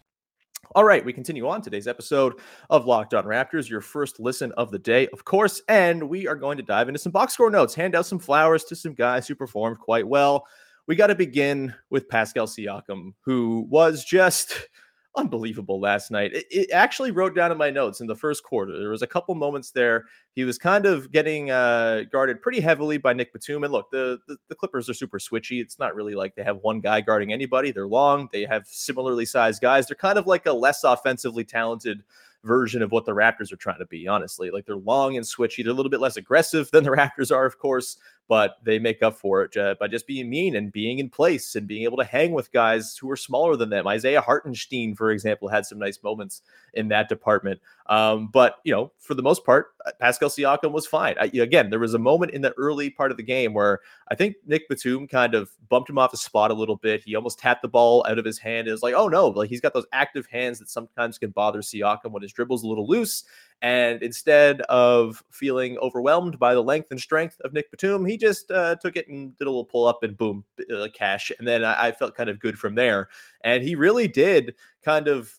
All 0.73 0.85
right, 0.85 1.03
we 1.03 1.11
continue 1.11 1.49
on 1.49 1.61
today's 1.61 1.87
episode 1.87 2.39
of 2.69 2.85
Locked 2.85 3.13
On 3.13 3.25
Raptors, 3.25 3.69
your 3.69 3.81
first 3.81 4.21
listen 4.21 4.53
of 4.53 4.71
the 4.71 4.79
day, 4.79 5.05
of 5.07 5.25
course. 5.25 5.61
And 5.67 6.07
we 6.07 6.29
are 6.29 6.35
going 6.35 6.55
to 6.55 6.63
dive 6.63 6.87
into 6.87 6.97
some 6.97 7.11
box 7.11 7.33
score 7.33 7.51
notes, 7.51 7.75
hand 7.75 7.93
out 7.93 8.05
some 8.05 8.19
flowers 8.19 8.63
to 8.65 8.75
some 8.77 8.93
guys 8.93 9.27
who 9.27 9.35
performed 9.35 9.79
quite 9.79 10.07
well. 10.07 10.45
We 10.87 10.95
got 10.95 11.07
to 11.07 11.15
begin 11.15 11.73
with 11.89 12.07
Pascal 12.07 12.47
Siakam, 12.47 13.13
who 13.19 13.67
was 13.69 14.05
just 14.05 14.69
unbelievable 15.15 15.79
last 15.79 16.11
night. 16.11 16.33
It, 16.33 16.45
it, 16.49 16.71
actually 16.71 17.11
wrote 17.11 17.35
down 17.35 17.51
in 17.51 17.57
my 17.57 17.69
notes 17.69 17.99
in 18.01 18.07
the 18.07 18.15
first 18.15 18.43
quarter. 18.43 18.77
There 18.77 18.89
was 18.89 19.01
a 19.01 19.07
couple 19.07 19.35
moments 19.35 19.71
there. 19.71 20.05
He 20.35 20.43
was 20.43 20.57
kind 20.57 20.85
of 20.85 21.11
getting 21.11 21.51
uh, 21.51 22.03
guarded 22.11 22.41
pretty 22.41 22.61
heavily 22.61 22.97
by 22.97 23.13
Nick 23.13 23.33
Batum. 23.33 23.63
And 23.63 23.73
look, 23.73 23.91
the, 23.91 24.19
the, 24.27 24.37
the 24.47 24.55
Clippers 24.55 24.89
are 24.89 24.93
super 24.93 25.19
switchy. 25.19 25.61
It's 25.61 25.79
not 25.79 25.95
really 25.95 26.15
like 26.15 26.35
they 26.35 26.43
have 26.43 26.57
one 26.57 26.79
guy 26.79 27.01
guarding 27.01 27.33
anybody. 27.33 27.71
They're 27.71 27.87
long. 27.87 28.29
They 28.31 28.45
have 28.45 28.65
similarly 28.67 29.25
sized 29.25 29.61
guys. 29.61 29.87
They're 29.87 29.95
kind 29.95 30.17
of 30.17 30.27
like 30.27 30.45
a 30.45 30.53
less 30.53 30.83
offensively 30.83 31.43
talented 31.43 32.03
version 32.43 32.81
of 32.81 32.91
what 32.91 33.05
the 33.05 33.11
Raptors 33.11 33.51
are 33.51 33.57
trying 33.57 33.79
to 33.79 33.85
be, 33.85 34.07
honestly. 34.07 34.49
Like 34.51 34.65
they're 34.65 34.75
long 34.75 35.15
and 35.17 35.25
switchy. 35.25 35.63
They're 35.63 35.73
a 35.73 35.75
little 35.75 35.89
bit 35.89 35.99
less 35.99 36.17
aggressive 36.17 36.69
than 36.71 36.83
the 36.83 36.89
Raptors 36.91 37.35
are, 37.35 37.45
of 37.45 37.59
course, 37.59 37.97
but 38.27 38.57
they 38.63 38.79
make 38.79 39.03
up 39.03 39.17
for 39.17 39.43
it 39.43 39.57
uh, 39.57 39.75
by 39.79 39.87
just 39.87 40.07
being 40.07 40.29
mean 40.29 40.55
and 40.55 40.71
being 40.71 40.99
in 40.99 41.09
place 41.09 41.55
and 41.55 41.67
being 41.67 41.83
able 41.83 41.97
to 41.97 42.03
hang 42.03 42.31
with 42.31 42.51
guys 42.51 42.97
who 42.97 43.09
are 43.11 43.17
smaller 43.17 43.55
than 43.55 43.69
them. 43.69 43.87
Isaiah 43.87 44.21
Hartenstein, 44.21 44.95
for 44.95 45.11
example, 45.11 45.49
had 45.49 45.65
some 45.65 45.79
nice 45.79 46.01
moments 46.03 46.41
in 46.73 46.87
that 46.87 47.09
department. 47.09 47.59
Um, 47.91 48.27
but, 48.27 48.55
you 48.63 48.73
know, 48.73 48.93
for 48.99 49.15
the 49.15 49.21
most 49.21 49.45
part, 49.45 49.73
uh, 49.85 49.91
Pascal 49.99 50.29
Siakam 50.29 50.71
was 50.71 50.87
fine. 50.87 51.15
I, 51.19 51.25
again, 51.25 51.69
there 51.69 51.77
was 51.77 51.93
a 51.93 51.99
moment 51.99 52.31
in 52.31 52.41
the 52.41 52.53
early 52.53 52.89
part 52.89 53.11
of 53.11 53.17
the 53.17 53.23
game 53.23 53.53
where 53.53 53.81
I 54.09 54.15
think 54.15 54.37
Nick 54.47 54.69
Batum 54.69 55.09
kind 55.09 55.35
of 55.35 55.51
bumped 55.67 55.89
him 55.89 55.97
off 55.97 56.11
his 56.11 56.21
spot 56.21 56.51
a 56.51 56.53
little 56.53 56.77
bit. 56.77 57.03
He 57.03 57.17
almost 57.17 57.37
tapped 57.37 57.61
the 57.61 57.67
ball 57.67 58.05
out 58.07 58.17
of 58.17 58.23
his 58.23 58.39
hand. 58.39 58.69
It 58.69 58.71
was 58.71 58.81
like, 58.81 58.93
oh 58.93 59.09
no, 59.09 59.27
like 59.27 59.49
he's 59.49 59.59
got 59.59 59.73
those 59.73 59.87
active 59.91 60.25
hands 60.25 60.57
that 60.59 60.69
sometimes 60.69 61.17
can 61.17 61.31
bother 61.31 61.59
Siakam 61.59 62.11
when 62.11 62.21
his 62.21 62.31
dribble's 62.31 62.63
a 62.63 62.67
little 62.67 62.87
loose. 62.87 63.25
And 63.61 64.01
instead 64.01 64.61
of 64.61 65.21
feeling 65.29 65.77
overwhelmed 65.79 66.39
by 66.39 66.53
the 66.53 66.63
length 66.63 66.91
and 66.91 66.99
strength 66.99 67.41
of 67.41 67.51
Nick 67.51 67.71
Batum, 67.71 68.05
he 68.05 68.17
just 68.17 68.49
uh, 68.51 68.77
took 68.77 68.95
it 68.95 69.09
and 69.09 69.37
did 69.37 69.47
a 69.47 69.51
little 69.51 69.65
pull 69.65 69.85
up 69.85 70.01
and 70.03 70.17
boom, 70.17 70.45
uh, 70.73 70.87
cash. 70.93 71.29
And 71.37 71.45
then 71.45 71.65
I, 71.65 71.87
I 71.87 71.91
felt 71.91 72.15
kind 72.15 72.29
of 72.29 72.39
good 72.39 72.57
from 72.57 72.75
there. 72.75 73.09
And 73.43 73.61
he 73.61 73.75
really 73.75 74.07
did 74.07 74.55
kind 74.81 75.09
of 75.09 75.37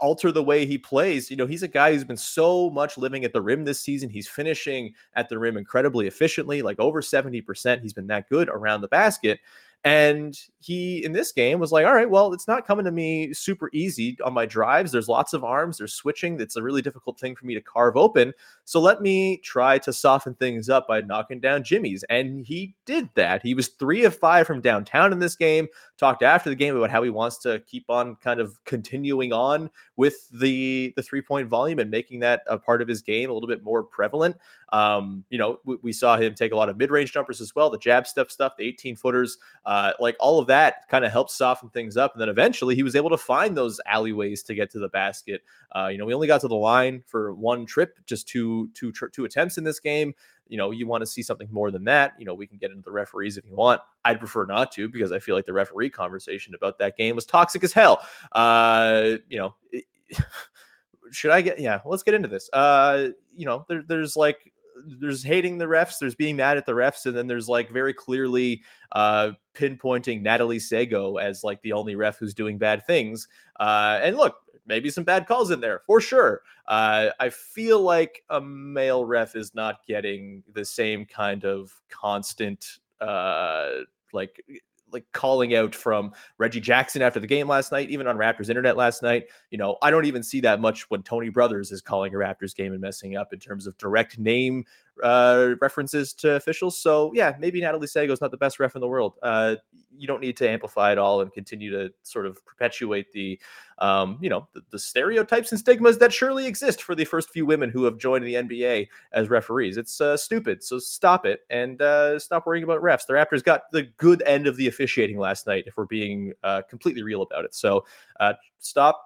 alter 0.00 0.32
the 0.32 0.42
way 0.42 0.66
he 0.66 0.78
plays. 0.78 1.30
You 1.30 1.36
know, 1.36 1.46
he's 1.46 1.62
a 1.62 1.68
guy 1.68 1.92
who's 1.92 2.04
been 2.04 2.16
so 2.16 2.70
much 2.70 2.98
living 2.98 3.24
at 3.24 3.32
the 3.32 3.40
rim 3.40 3.64
this 3.64 3.80
season. 3.80 4.10
He's 4.10 4.28
finishing 4.28 4.94
at 5.14 5.28
the 5.28 5.38
rim 5.38 5.56
incredibly 5.56 6.06
efficiently, 6.06 6.62
like 6.62 6.78
over 6.78 7.00
70%. 7.00 7.80
He's 7.82 7.92
been 7.92 8.06
that 8.08 8.28
good 8.28 8.48
around 8.48 8.80
the 8.80 8.88
basket. 8.88 9.40
And 9.86 10.36
he 10.58 11.04
in 11.04 11.12
this 11.12 11.30
game 11.30 11.60
was 11.60 11.70
like, 11.70 11.86
all 11.86 11.94
right, 11.94 12.10
well, 12.10 12.32
it's 12.32 12.48
not 12.48 12.66
coming 12.66 12.84
to 12.86 12.90
me 12.90 13.32
super 13.32 13.70
easy 13.72 14.18
on 14.24 14.34
my 14.34 14.44
drives. 14.44 14.90
There's 14.90 15.06
lots 15.06 15.32
of 15.32 15.44
arms, 15.44 15.78
there's 15.78 15.94
switching. 15.94 16.40
It's 16.40 16.56
a 16.56 16.62
really 16.62 16.82
difficult 16.82 17.20
thing 17.20 17.36
for 17.36 17.46
me 17.46 17.54
to 17.54 17.60
carve 17.60 17.96
open. 17.96 18.32
So 18.64 18.80
let 18.80 19.00
me 19.00 19.36
try 19.36 19.78
to 19.78 19.92
soften 19.92 20.34
things 20.34 20.68
up 20.68 20.88
by 20.88 21.02
knocking 21.02 21.38
down 21.38 21.62
Jimmy's. 21.62 22.02
And 22.10 22.44
he 22.44 22.74
did 22.84 23.08
that. 23.14 23.42
He 23.42 23.54
was 23.54 23.68
three 23.68 24.04
of 24.04 24.18
five 24.18 24.48
from 24.48 24.60
downtown 24.60 25.12
in 25.12 25.20
this 25.20 25.36
game. 25.36 25.68
Talked 25.98 26.24
after 26.24 26.50
the 26.50 26.56
game 26.56 26.76
about 26.76 26.90
how 26.90 27.04
he 27.04 27.10
wants 27.10 27.38
to 27.38 27.60
keep 27.60 27.88
on 27.88 28.16
kind 28.16 28.40
of 28.40 28.58
continuing 28.64 29.32
on 29.32 29.70
with 29.94 30.28
the 30.30 30.92
the 30.96 31.02
three 31.02 31.22
point 31.22 31.48
volume 31.48 31.78
and 31.78 31.92
making 31.92 32.18
that 32.20 32.42
a 32.48 32.58
part 32.58 32.82
of 32.82 32.88
his 32.88 33.02
game 33.02 33.30
a 33.30 33.32
little 33.32 33.48
bit 33.48 33.62
more 33.62 33.84
prevalent. 33.84 34.36
Um, 34.72 35.24
you 35.30 35.38
know, 35.38 35.60
we, 35.64 35.76
we 35.82 35.92
saw 35.92 36.16
him 36.16 36.34
take 36.34 36.52
a 36.52 36.56
lot 36.56 36.68
of 36.68 36.76
mid 36.76 36.90
range 36.90 37.12
jumpers 37.12 37.40
as 37.40 37.54
well, 37.54 37.70
the 37.70 37.78
jab 37.78 38.06
step 38.06 38.30
stuff, 38.30 38.54
the 38.58 38.64
18 38.64 38.96
footers, 38.96 39.38
uh, 39.64 39.75
like 39.98 40.16
all 40.20 40.38
of 40.38 40.46
that 40.46 40.88
kind 40.88 41.04
of 41.04 41.12
helped 41.12 41.30
soften 41.30 41.68
things 41.70 41.96
up. 41.96 42.12
And 42.14 42.20
then 42.20 42.28
eventually 42.28 42.74
he 42.74 42.82
was 42.82 42.96
able 42.96 43.10
to 43.10 43.18
find 43.18 43.56
those 43.56 43.80
alleyways 43.86 44.42
to 44.44 44.54
get 44.54 44.70
to 44.70 44.78
the 44.78 44.88
basket. 44.88 45.42
Uh, 45.74 45.88
you 45.88 45.98
know, 45.98 46.04
we 46.04 46.14
only 46.14 46.26
got 46.26 46.40
to 46.42 46.48
the 46.48 46.54
line 46.54 47.02
for 47.06 47.34
one 47.34 47.66
trip, 47.66 47.98
just 48.06 48.28
two, 48.28 48.70
two, 48.74 48.92
two 49.12 49.24
attempts 49.24 49.58
in 49.58 49.64
this 49.64 49.80
game. 49.80 50.14
You 50.48 50.56
know, 50.56 50.70
you 50.70 50.86
want 50.86 51.02
to 51.02 51.06
see 51.06 51.22
something 51.22 51.48
more 51.50 51.70
than 51.70 51.84
that. 51.84 52.14
You 52.18 52.24
know, 52.24 52.34
we 52.34 52.46
can 52.46 52.58
get 52.58 52.70
into 52.70 52.82
the 52.82 52.92
referees 52.92 53.36
if 53.36 53.44
you 53.44 53.56
want. 53.56 53.80
I'd 54.04 54.20
prefer 54.20 54.46
not 54.46 54.70
to 54.72 54.88
because 54.88 55.10
I 55.10 55.18
feel 55.18 55.34
like 55.34 55.46
the 55.46 55.52
referee 55.52 55.90
conversation 55.90 56.54
about 56.54 56.78
that 56.78 56.96
game 56.96 57.16
was 57.16 57.26
toxic 57.26 57.64
as 57.64 57.72
hell. 57.72 58.06
Uh, 58.32 59.16
you 59.28 59.38
know, 59.38 59.54
should 61.10 61.32
I 61.32 61.40
get 61.40 61.58
yeah, 61.58 61.80
let's 61.84 62.02
get 62.02 62.14
into 62.14 62.28
this. 62.28 62.48
Uh, 62.52 63.08
you 63.34 63.46
know, 63.46 63.64
there, 63.68 63.82
there's 63.86 64.16
like 64.16 64.52
there's 64.84 65.22
hating 65.22 65.58
the 65.58 65.66
refs, 65.66 65.98
there's 65.98 66.14
being 66.14 66.36
mad 66.36 66.56
at 66.56 66.66
the 66.66 66.72
refs, 66.72 67.06
and 67.06 67.16
then 67.16 67.26
there's 67.26 67.48
like 67.48 67.70
very 67.70 67.94
clearly 67.94 68.62
uh, 68.92 69.32
pinpointing 69.54 70.22
Natalie 70.22 70.58
Sago 70.58 71.16
as 71.16 71.44
like 71.44 71.60
the 71.62 71.72
only 71.72 71.94
ref 71.94 72.18
who's 72.18 72.34
doing 72.34 72.58
bad 72.58 72.86
things. 72.86 73.28
Uh, 73.58 74.00
and 74.02 74.16
look, 74.16 74.36
maybe 74.66 74.90
some 74.90 75.04
bad 75.04 75.26
calls 75.26 75.50
in 75.50 75.60
there 75.60 75.82
for 75.86 76.00
sure. 76.00 76.42
Uh, 76.66 77.10
I 77.20 77.30
feel 77.30 77.80
like 77.80 78.22
a 78.30 78.40
male 78.40 79.04
ref 79.04 79.36
is 79.36 79.54
not 79.54 79.86
getting 79.86 80.42
the 80.52 80.64
same 80.64 81.04
kind 81.06 81.44
of 81.44 81.72
constant 81.88 82.78
uh 83.00 83.80
like 84.14 84.42
like 84.92 85.04
calling 85.12 85.54
out 85.54 85.74
from 85.74 86.12
Reggie 86.38 86.60
Jackson 86.60 87.02
after 87.02 87.20
the 87.20 87.26
game 87.26 87.48
last 87.48 87.72
night, 87.72 87.90
even 87.90 88.06
on 88.06 88.16
Raptors 88.16 88.48
internet 88.48 88.76
last 88.76 89.02
night. 89.02 89.24
You 89.50 89.58
know, 89.58 89.76
I 89.82 89.90
don't 89.90 90.06
even 90.06 90.22
see 90.22 90.40
that 90.40 90.60
much 90.60 90.88
when 90.90 91.02
Tony 91.02 91.28
Brothers 91.28 91.72
is 91.72 91.80
calling 91.80 92.14
a 92.14 92.18
Raptors 92.18 92.54
game 92.54 92.72
and 92.72 92.80
messing 92.80 93.16
up 93.16 93.32
in 93.32 93.38
terms 93.38 93.66
of 93.66 93.76
direct 93.78 94.18
name 94.18 94.64
uh, 95.02 95.54
references 95.60 96.12
to 96.14 96.32
officials. 96.32 96.78
So 96.78 97.12
yeah, 97.14 97.34
maybe 97.38 97.60
Natalie 97.60 97.86
Sago 97.86 98.12
is 98.12 98.20
not 98.20 98.30
the 98.30 98.36
best 98.36 98.58
ref 98.58 98.74
in 98.74 98.80
the 98.80 98.88
world. 98.88 99.14
Uh, 99.22 99.56
you 99.98 100.06
don't 100.06 100.20
need 100.20 100.36
to 100.36 100.48
amplify 100.48 100.92
it 100.92 100.98
all 100.98 101.20
and 101.20 101.32
continue 101.32 101.70
to 101.70 101.92
sort 102.02 102.26
of 102.26 102.44
perpetuate 102.44 103.10
the, 103.12 103.38
um, 103.78 104.18
you 104.20 104.28
know, 104.28 104.46
the, 104.52 104.60
the, 104.70 104.78
stereotypes 104.78 105.52
and 105.52 105.58
stigmas 105.58 105.98
that 105.98 106.12
surely 106.12 106.46
exist 106.46 106.82
for 106.82 106.94
the 106.94 107.04
first 107.04 107.30
few 107.30 107.46
women 107.46 107.70
who 107.70 107.84
have 107.84 107.98
joined 107.98 108.24
the 108.26 108.34
NBA 108.34 108.88
as 109.12 109.28
referees. 109.30 109.76
It's 109.76 110.00
uh, 110.00 110.16
stupid. 110.16 110.62
So 110.62 110.78
stop 110.78 111.26
it 111.26 111.40
and 111.50 111.80
uh, 111.80 112.18
stop 112.18 112.46
worrying 112.46 112.64
about 112.64 112.82
refs. 112.82 113.06
The 113.06 113.14
Raptors 113.14 113.42
got 113.42 113.70
the 113.72 113.84
good 113.96 114.22
end 114.26 114.46
of 114.46 114.56
the 114.56 114.68
officiating 114.68 115.18
last 115.18 115.46
night, 115.46 115.64
if 115.66 115.76
we're 115.76 115.86
being 115.86 116.32
uh, 116.42 116.62
completely 116.68 117.02
real 117.02 117.22
about 117.22 117.44
it. 117.44 117.54
So 117.54 117.84
uh, 118.20 118.34
stop 118.58 119.05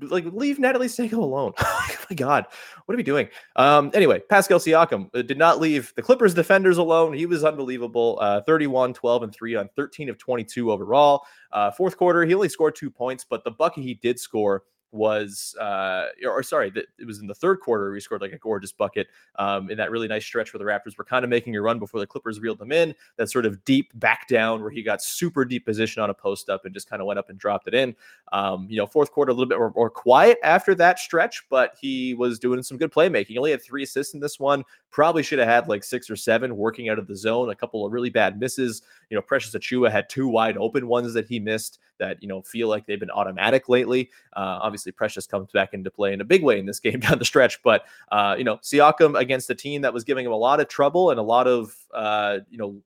like 0.00 0.24
leave 0.26 0.58
Natalie 0.58 0.88
Sago 0.88 1.22
alone. 1.22 1.52
oh 1.58 1.96
my 2.10 2.16
God, 2.16 2.46
what 2.84 2.94
are 2.94 2.96
we 2.96 3.02
doing? 3.02 3.28
Um, 3.56 3.90
anyway, 3.94 4.20
Pascal 4.28 4.58
Siakam 4.58 5.08
uh, 5.14 5.22
did 5.22 5.38
not 5.38 5.60
leave 5.60 5.92
the 5.96 6.02
Clippers 6.02 6.34
defenders 6.34 6.78
alone. 6.78 7.12
He 7.12 7.26
was 7.26 7.44
unbelievable. 7.44 8.18
Uh, 8.20 8.40
31, 8.42 8.94
12, 8.94 9.22
and 9.22 9.32
3 9.34 9.56
on 9.56 9.68
13 9.76 10.08
of 10.08 10.18
22 10.18 10.72
overall. 10.72 11.24
Uh, 11.52 11.70
fourth 11.70 11.96
quarter, 11.96 12.24
he 12.24 12.34
only 12.34 12.48
scored 12.48 12.74
two 12.74 12.90
points, 12.90 13.24
but 13.28 13.44
the 13.44 13.50
bucket 13.50 13.84
he 13.84 13.94
did 13.94 14.18
score 14.18 14.64
was 14.94 15.56
uh 15.60 16.06
or 16.24 16.42
sorry 16.42 16.70
that 16.70 16.86
it 16.98 17.06
was 17.06 17.18
in 17.18 17.26
the 17.26 17.34
third 17.34 17.58
quarter 17.60 17.90
We 17.90 18.00
scored 18.00 18.20
like 18.20 18.32
a 18.32 18.38
gorgeous 18.38 18.70
bucket 18.70 19.08
um 19.36 19.68
in 19.68 19.76
that 19.78 19.90
really 19.90 20.06
nice 20.06 20.24
stretch 20.24 20.54
where 20.54 20.58
the 20.58 20.64
raptors 20.64 20.96
were 20.96 21.04
kind 21.04 21.24
of 21.24 21.28
making 21.28 21.56
a 21.56 21.60
run 21.60 21.80
before 21.80 21.98
the 21.98 22.06
clippers 22.06 22.38
reeled 22.38 22.60
them 22.60 22.70
in 22.70 22.94
that 23.16 23.28
sort 23.28 23.44
of 23.44 23.64
deep 23.64 23.90
back 23.98 24.28
down 24.28 24.60
where 24.60 24.70
he 24.70 24.82
got 24.82 25.02
super 25.02 25.44
deep 25.44 25.66
position 25.66 26.00
on 26.00 26.10
a 26.10 26.14
post 26.14 26.48
up 26.48 26.64
and 26.64 26.72
just 26.72 26.88
kind 26.88 27.02
of 27.02 27.06
went 27.06 27.18
up 27.18 27.28
and 27.28 27.38
dropped 27.38 27.66
it 27.66 27.74
in. 27.74 27.94
Um 28.32 28.66
you 28.70 28.76
know 28.76 28.86
fourth 28.86 29.10
quarter 29.10 29.30
a 29.30 29.34
little 29.34 29.48
bit 29.48 29.58
more, 29.58 29.72
more 29.74 29.90
quiet 29.90 30.38
after 30.44 30.74
that 30.76 30.98
stretch 31.00 31.44
but 31.50 31.74
he 31.80 32.14
was 32.14 32.38
doing 32.38 32.62
some 32.62 32.78
good 32.78 32.92
playmaking. 32.92 33.26
He 33.26 33.38
only 33.38 33.50
had 33.50 33.62
three 33.62 33.82
assists 33.82 34.14
in 34.14 34.20
this 34.20 34.38
one 34.38 34.62
probably 34.90 35.24
should 35.24 35.40
have 35.40 35.48
had 35.48 35.66
like 35.66 35.82
six 35.82 36.08
or 36.08 36.14
seven 36.14 36.56
working 36.56 36.88
out 36.88 37.00
of 37.00 37.08
the 37.08 37.16
zone 37.16 37.50
a 37.50 37.54
couple 37.54 37.84
of 37.84 37.92
really 37.92 38.10
bad 38.10 38.38
misses. 38.38 38.82
You 39.10 39.16
know 39.16 39.22
precious 39.22 39.52
Achiuwa 39.52 39.90
had 39.90 40.08
two 40.08 40.28
wide 40.28 40.56
open 40.56 40.86
ones 40.86 41.12
that 41.14 41.26
he 41.26 41.40
missed 41.40 41.80
that 41.98 42.22
you 42.22 42.28
know 42.28 42.42
feel 42.42 42.68
like 42.68 42.86
they've 42.86 43.00
been 43.00 43.10
automatic 43.10 43.68
lately. 43.68 44.10
Uh 44.36 44.58
obviously 44.62 44.83
obviously 44.84 44.96
Precious 44.96 45.26
comes 45.26 45.50
back 45.52 45.72
into 45.72 45.90
play 45.90 46.12
in 46.12 46.20
a 46.20 46.24
big 46.24 46.42
way 46.42 46.58
in 46.58 46.66
this 46.66 46.80
game 46.84 47.00
down 47.00 47.18
the 47.18 47.24
stretch. 47.24 47.62
But 47.62 47.84
uh, 48.12 48.34
you 48.36 48.44
know, 48.44 48.58
Siakam 48.58 49.18
against 49.18 49.50
a 49.50 49.54
team 49.54 49.82
that 49.82 49.94
was 49.94 50.04
giving 50.04 50.26
him 50.26 50.32
a 50.32 50.36
lot 50.36 50.60
of 50.60 50.68
trouble 50.68 51.10
and 51.10 51.18
a 51.18 51.22
lot 51.22 51.46
of 51.46 51.74
uh, 51.92 52.38
you 52.50 52.58
know, 52.58 52.76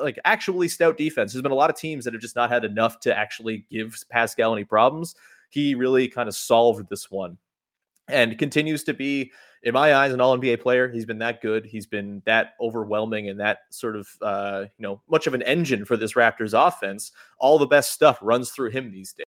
like 0.00 0.18
actually 0.24 0.68
stout 0.68 0.96
defense. 0.96 1.32
There's 1.32 1.42
been 1.42 1.52
a 1.52 1.56
lot 1.56 1.70
of 1.70 1.76
teams 1.76 2.04
that 2.04 2.14
have 2.14 2.22
just 2.22 2.36
not 2.36 2.50
had 2.50 2.64
enough 2.64 3.00
to 3.00 3.16
actually 3.16 3.66
give 3.70 3.96
Pascal 4.10 4.52
any 4.52 4.64
problems. 4.64 5.14
He 5.50 5.74
really 5.74 6.08
kind 6.08 6.28
of 6.28 6.34
solved 6.34 6.88
this 6.88 7.10
one 7.10 7.38
and 8.08 8.38
continues 8.38 8.84
to 8.84 8.94
be 8.94 9.32
in 9.64 9.74
my 9.74 9.94
eyes 9.94 10.12
an 10.12 10.20
all 10.20 10.38
nba 10.38 10.58
player 10.60 10.88
he's 10.88 11.04
been 11.04 11.18
that 11.18 11.42
good 11.42 11.66
he's 11.66 11.84
been 11.84 12.22
that 12.24 12.52
overwhelming 12.60 13.28
and 13.28 13.40
that 13.40 13.58
sort 13.70 13.96
of 13.96 14.08
uh, 14.22 14.64
you 14.78 14.82
know 14.82 15.02
much 15.10 15.26
of 15.26 15.34
an 15.34 15.42
engine 15.42 15.84
for 15.84 15.96
this 15.96 16.14
raptors 16.14 16.54
offense 16.54 17.12
all 17.38 17.58
the 17.58 17.66
best 17.66 17.92
stuff 17.92 18.18
runs 18.22 18.50
through 18.50 18.70
him 18.70 18.90
these 18.90 19.12
days 19.12 19.27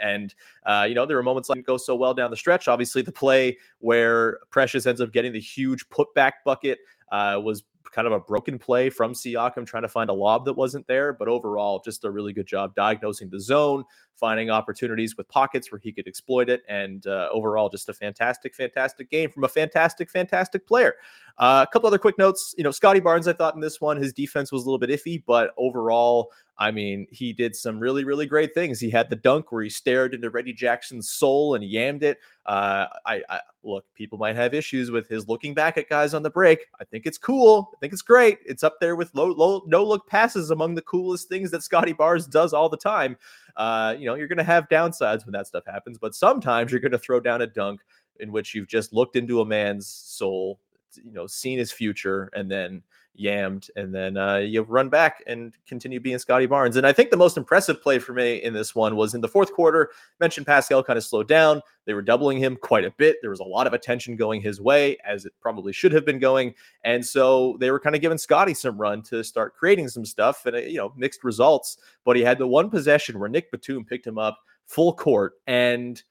and, 0.00 0.34
uh, 0.64 0.86
you 0.88 0.94
know, 0.94 1.06
there 1.06 1.16
were 1.16 1.22
moments 1.22 1.48
like 1.48 1.64
go 1.64 1.76
so 1.76 1.94
well 1.94 2.14
down 2.14 2.30
the 2.30 2.36
stretch. 2.36 2.68
Obviously, 2.68 3.02
the 3.02 3.12
play 3.12 3.56
where 3.78 4.38
Precious 4.50 4.86
ends 4.86 5.00
up 5.00 5.12
getting 5.12 5.32
the 5.32 5.40
huge 5.40 5.88
putback 5.88 6.32
bucket 6.44 6.78
uh, 7.10 7.40
was 7.42 7.64
kind 7.92 8.06
of 8.06 8.12
a 8.12 8.20
broken 8.20 8.58
play 8.58 8.88
from 8.90 9.12
Siakam 9.12 9.66
trying 9.66 9.82
to 9.82 9.88
find 9.88 10.10
a 10.10 10.12
lob 10.12 10.46
that 10.46 10.54
wasn't 10.54 10.86
there. 10.86 11.12
But 11.12 11.28
overall, 11.28 11.80
just 11.84 12.04
a 12.04 12.10
really 12.10 12.32
good 12.32 12.46
job 12.46 12.74
diagnosing 12.74 13.28
the 13.28 13.38
zone, 13.38 13.84
finding 14.14 14.50
opportunities 14.50 15.16
with 15.16 15.28
pockets 15.28 15.70
where 15.70 15.78
he 15.78 15.92
could 15.92 16.08
exploit 16.08 16.48
it. 16.48 16.62
And 16.68 17.06
uh, 17.06 17.28
overall, 17.30 17.68
just 17.68 17.88
a 17.88 17.92
fantastic, 17.92 18.54
fantastic 18.54 19.10
game 19.10 19.30
from 19.30 19.44
a 19.44 19.48
fantastic, 19.48 20.10
fantastic 20.10 20.66
player. 20.66 20.94
Uh, 21.38 21.64
a 21.68 21.72
couple 21.72 21.86
other 21.86 21.98
quick 21.98 22.18
notes. 22.18 22.54
You 22.56 22.64
know, 22.64 22.70
Scottie 22.70 23.00
Barnes, 23.00 23.28
I 23.28 23.34
thought 23.34 23.54
in 23.54 23.60
this 23.60 23.80
one, 23.80 23.98
his 23.98 24.12
defense 24.12 24.50
was 24.50 24.62
a 24.62 24.64
little 24.64 24.78
bit 24.78 24.90
iffy, 24.90 25.22
but 25.24 25.52
overall, 25.58 26.32
I 26.58 26.70
mean, 26.70 27.06
he 27.10 27.32
did 27.32 27.56
some 27.56 27.80
really, 27.80 28.04
really 28.04 28.26
great 28.26 28.54
things. 28.54 28.78
He 28.78 28.90
had 28.90 29.08
the 29.08 29.16
dunk 29.16 29.50
where 29.50 29.62
he 29.62 29.70
stared 29.70 30.14
into 30.14 30.30
Reggie 30.30 30.52
Jackson's 30.52 31.10
soul 31.10 31.54
and 31.54 31.64
yammed 31.64 32.02
it. 32.02 32.18
Uh, 32.44 32.86
I, 33.06 33.22
I 33.28 33.40
look, 33.62 33.84
people 33.94 34.18
might 34.18 34.36
have 34.36 34.52
issues 34.52 34.90
with 34.90 35.08
his 35.08 35.28
looking 35.28 35.54
back 35.54 35.78
at 35.78 35.88
guys 35.88 36.12
on 36.14 36.22
the 36.22 36.30
break. 36.30 36.66
I 36.80 36.84
think 36.84 37.06
it's 37.06 37.18
cool. 37.18 37.70
I 37.74 37.78
think 37.80 37.92
it's 37.92 38.02
great. 38.02 38.38
It's 38.44 38.62
up 38.62 38.76
there 38.80 38.96
with 38.96 39.14
low, 39.14 39.32
low, 39.32 39.62
no 39.66 39.82
look 39.82 40.06
passes 40.06 40.50
among 40.50 40.74
the 40.74 40.82
coolest 40.82 41.28
things 41.28 41.50
that 41.52 41.62
Scottie 41.62 41.94
Barnes 41.94 42.26
does 42.26 42.52
all 42.52 42.68
the 42.68 42.76
time. 42.76 43.16
Uh, 43.56 43.94
you 43.98 44.06
know, 44.06 44.14
you're 44.14 44.28
going 44.28 44.38
to 44.38 44.44
have 44.44 44.68
downsides 44.68 45.24
when 45.24 45.32
that 45.32 45.46
stuff 45.46 45.64
happens, 45.66 45.98
but 45.98 46.14
sometimes 46.14 46.70
you're 46.70 46.80
going 46.80 46.92
to 46.92 46.98
throw 46.98 47.18
down 47.18 47.42
a 47.42 47.46
dunk 47.46 47.80
in 48.20 48.30
which 48.30 48.54
you've 48.54 48.68
just 48.68 48.92
looked 48.92 49.16
into 49.16 49.40
a 49.40 49.44
man's 49.44 49.86
soul, 49.86 50.60
you 51.02 51.12
know, 51.12 51.26
seen 51.26 51.58
his 51.58 51.72
future, 51.72 52.30
and 52.34 52.50
then 52.50 52.82
yammed, 53.18 53.68
and 53.76 53.94
then 53.94 54.16
uh, 54.16 54.36
you 54.36 54.62
run 54.62 54.88
back 54.88 55.22
and 55.26 55.54
continue 55.66 56.00
being 56.00 56.18
Scottie 56.18 56.46
Barnes. 56.46 56.76
And 56.76 56.86
I 56.86 56.92
think 56.92 57.10
the 57.10 57.16
most 57.16 57.36
impressive 57.36 57.82
play 57.82 57.98
for 57.98 58.12
me 58.12 58.42
in 58.42 58.52
this 58.52 58.74
one 58.74 58.96
was 58.96 59.14
in 59.14 59.20
the 59.20 59.28
fourth 59.28 59.52
quarter. 59.52 59.90
Mentioned 60.20 60.46
Pascal 60.46 60.82
kind 60.82 60.96
of 60.96 61.04
slowed 61.04 61.28
down. 61.28 61.60
They 61.84 61.94
were 61.94 62.02
doubling 62.02 62.38
him 62.38 62.56
quite 62.56 62.84
a 62.84 62.90
bit. 62.92 63.16
There 63.20 63.30
was 63.30 63.40
a 63.40 63.44
lot 63.44 63.66
of 63.66 63.72
attention 63.72 64.16
going 64.16 64.40
his 64.40 64.60
way, 64.60 64.96
as 65.04 65.24
it 65.24 65.32
probably 65.40 65.72
should 65.72 65.92
have 65.92 66.04
been 66.04 66.18
going. 66.18 66.54
And 66.84 67.04
so 67.04 67.56
they 67.60 67.70
were 67.70 67.80
kind 67.80 67.96
of 67.96 68.02
giving 68.02 68.18
Scottie 68.18 68.54
some 68.54 68.78
run 68.78 69.02
to 69.02 69.22
start 69.22 69.54
creating 69.54 69.88
some 69.88 70.04
stuff, 70.04 70.46
and 70.46 70.56
uh, 70.56 70.60
you 70.60 70.78
know, 70.78 70.92
mixed 70.96 71.24
results. 71.24 71.78
But 72.04 72.16
he 72.16 72.22
had 72.22 72.38
the 72.38 72.46
one 72.46 72.70
possession 72.70 73.18
where 73.18 73.28
Nick 73.28 73.50
Batum 73.50 73.84
picked 73.84 74.06
him 74.06 74.18
up 74.18 74.38
full 74.66 74.94
court 74.94 75.34
and 75.46 76.02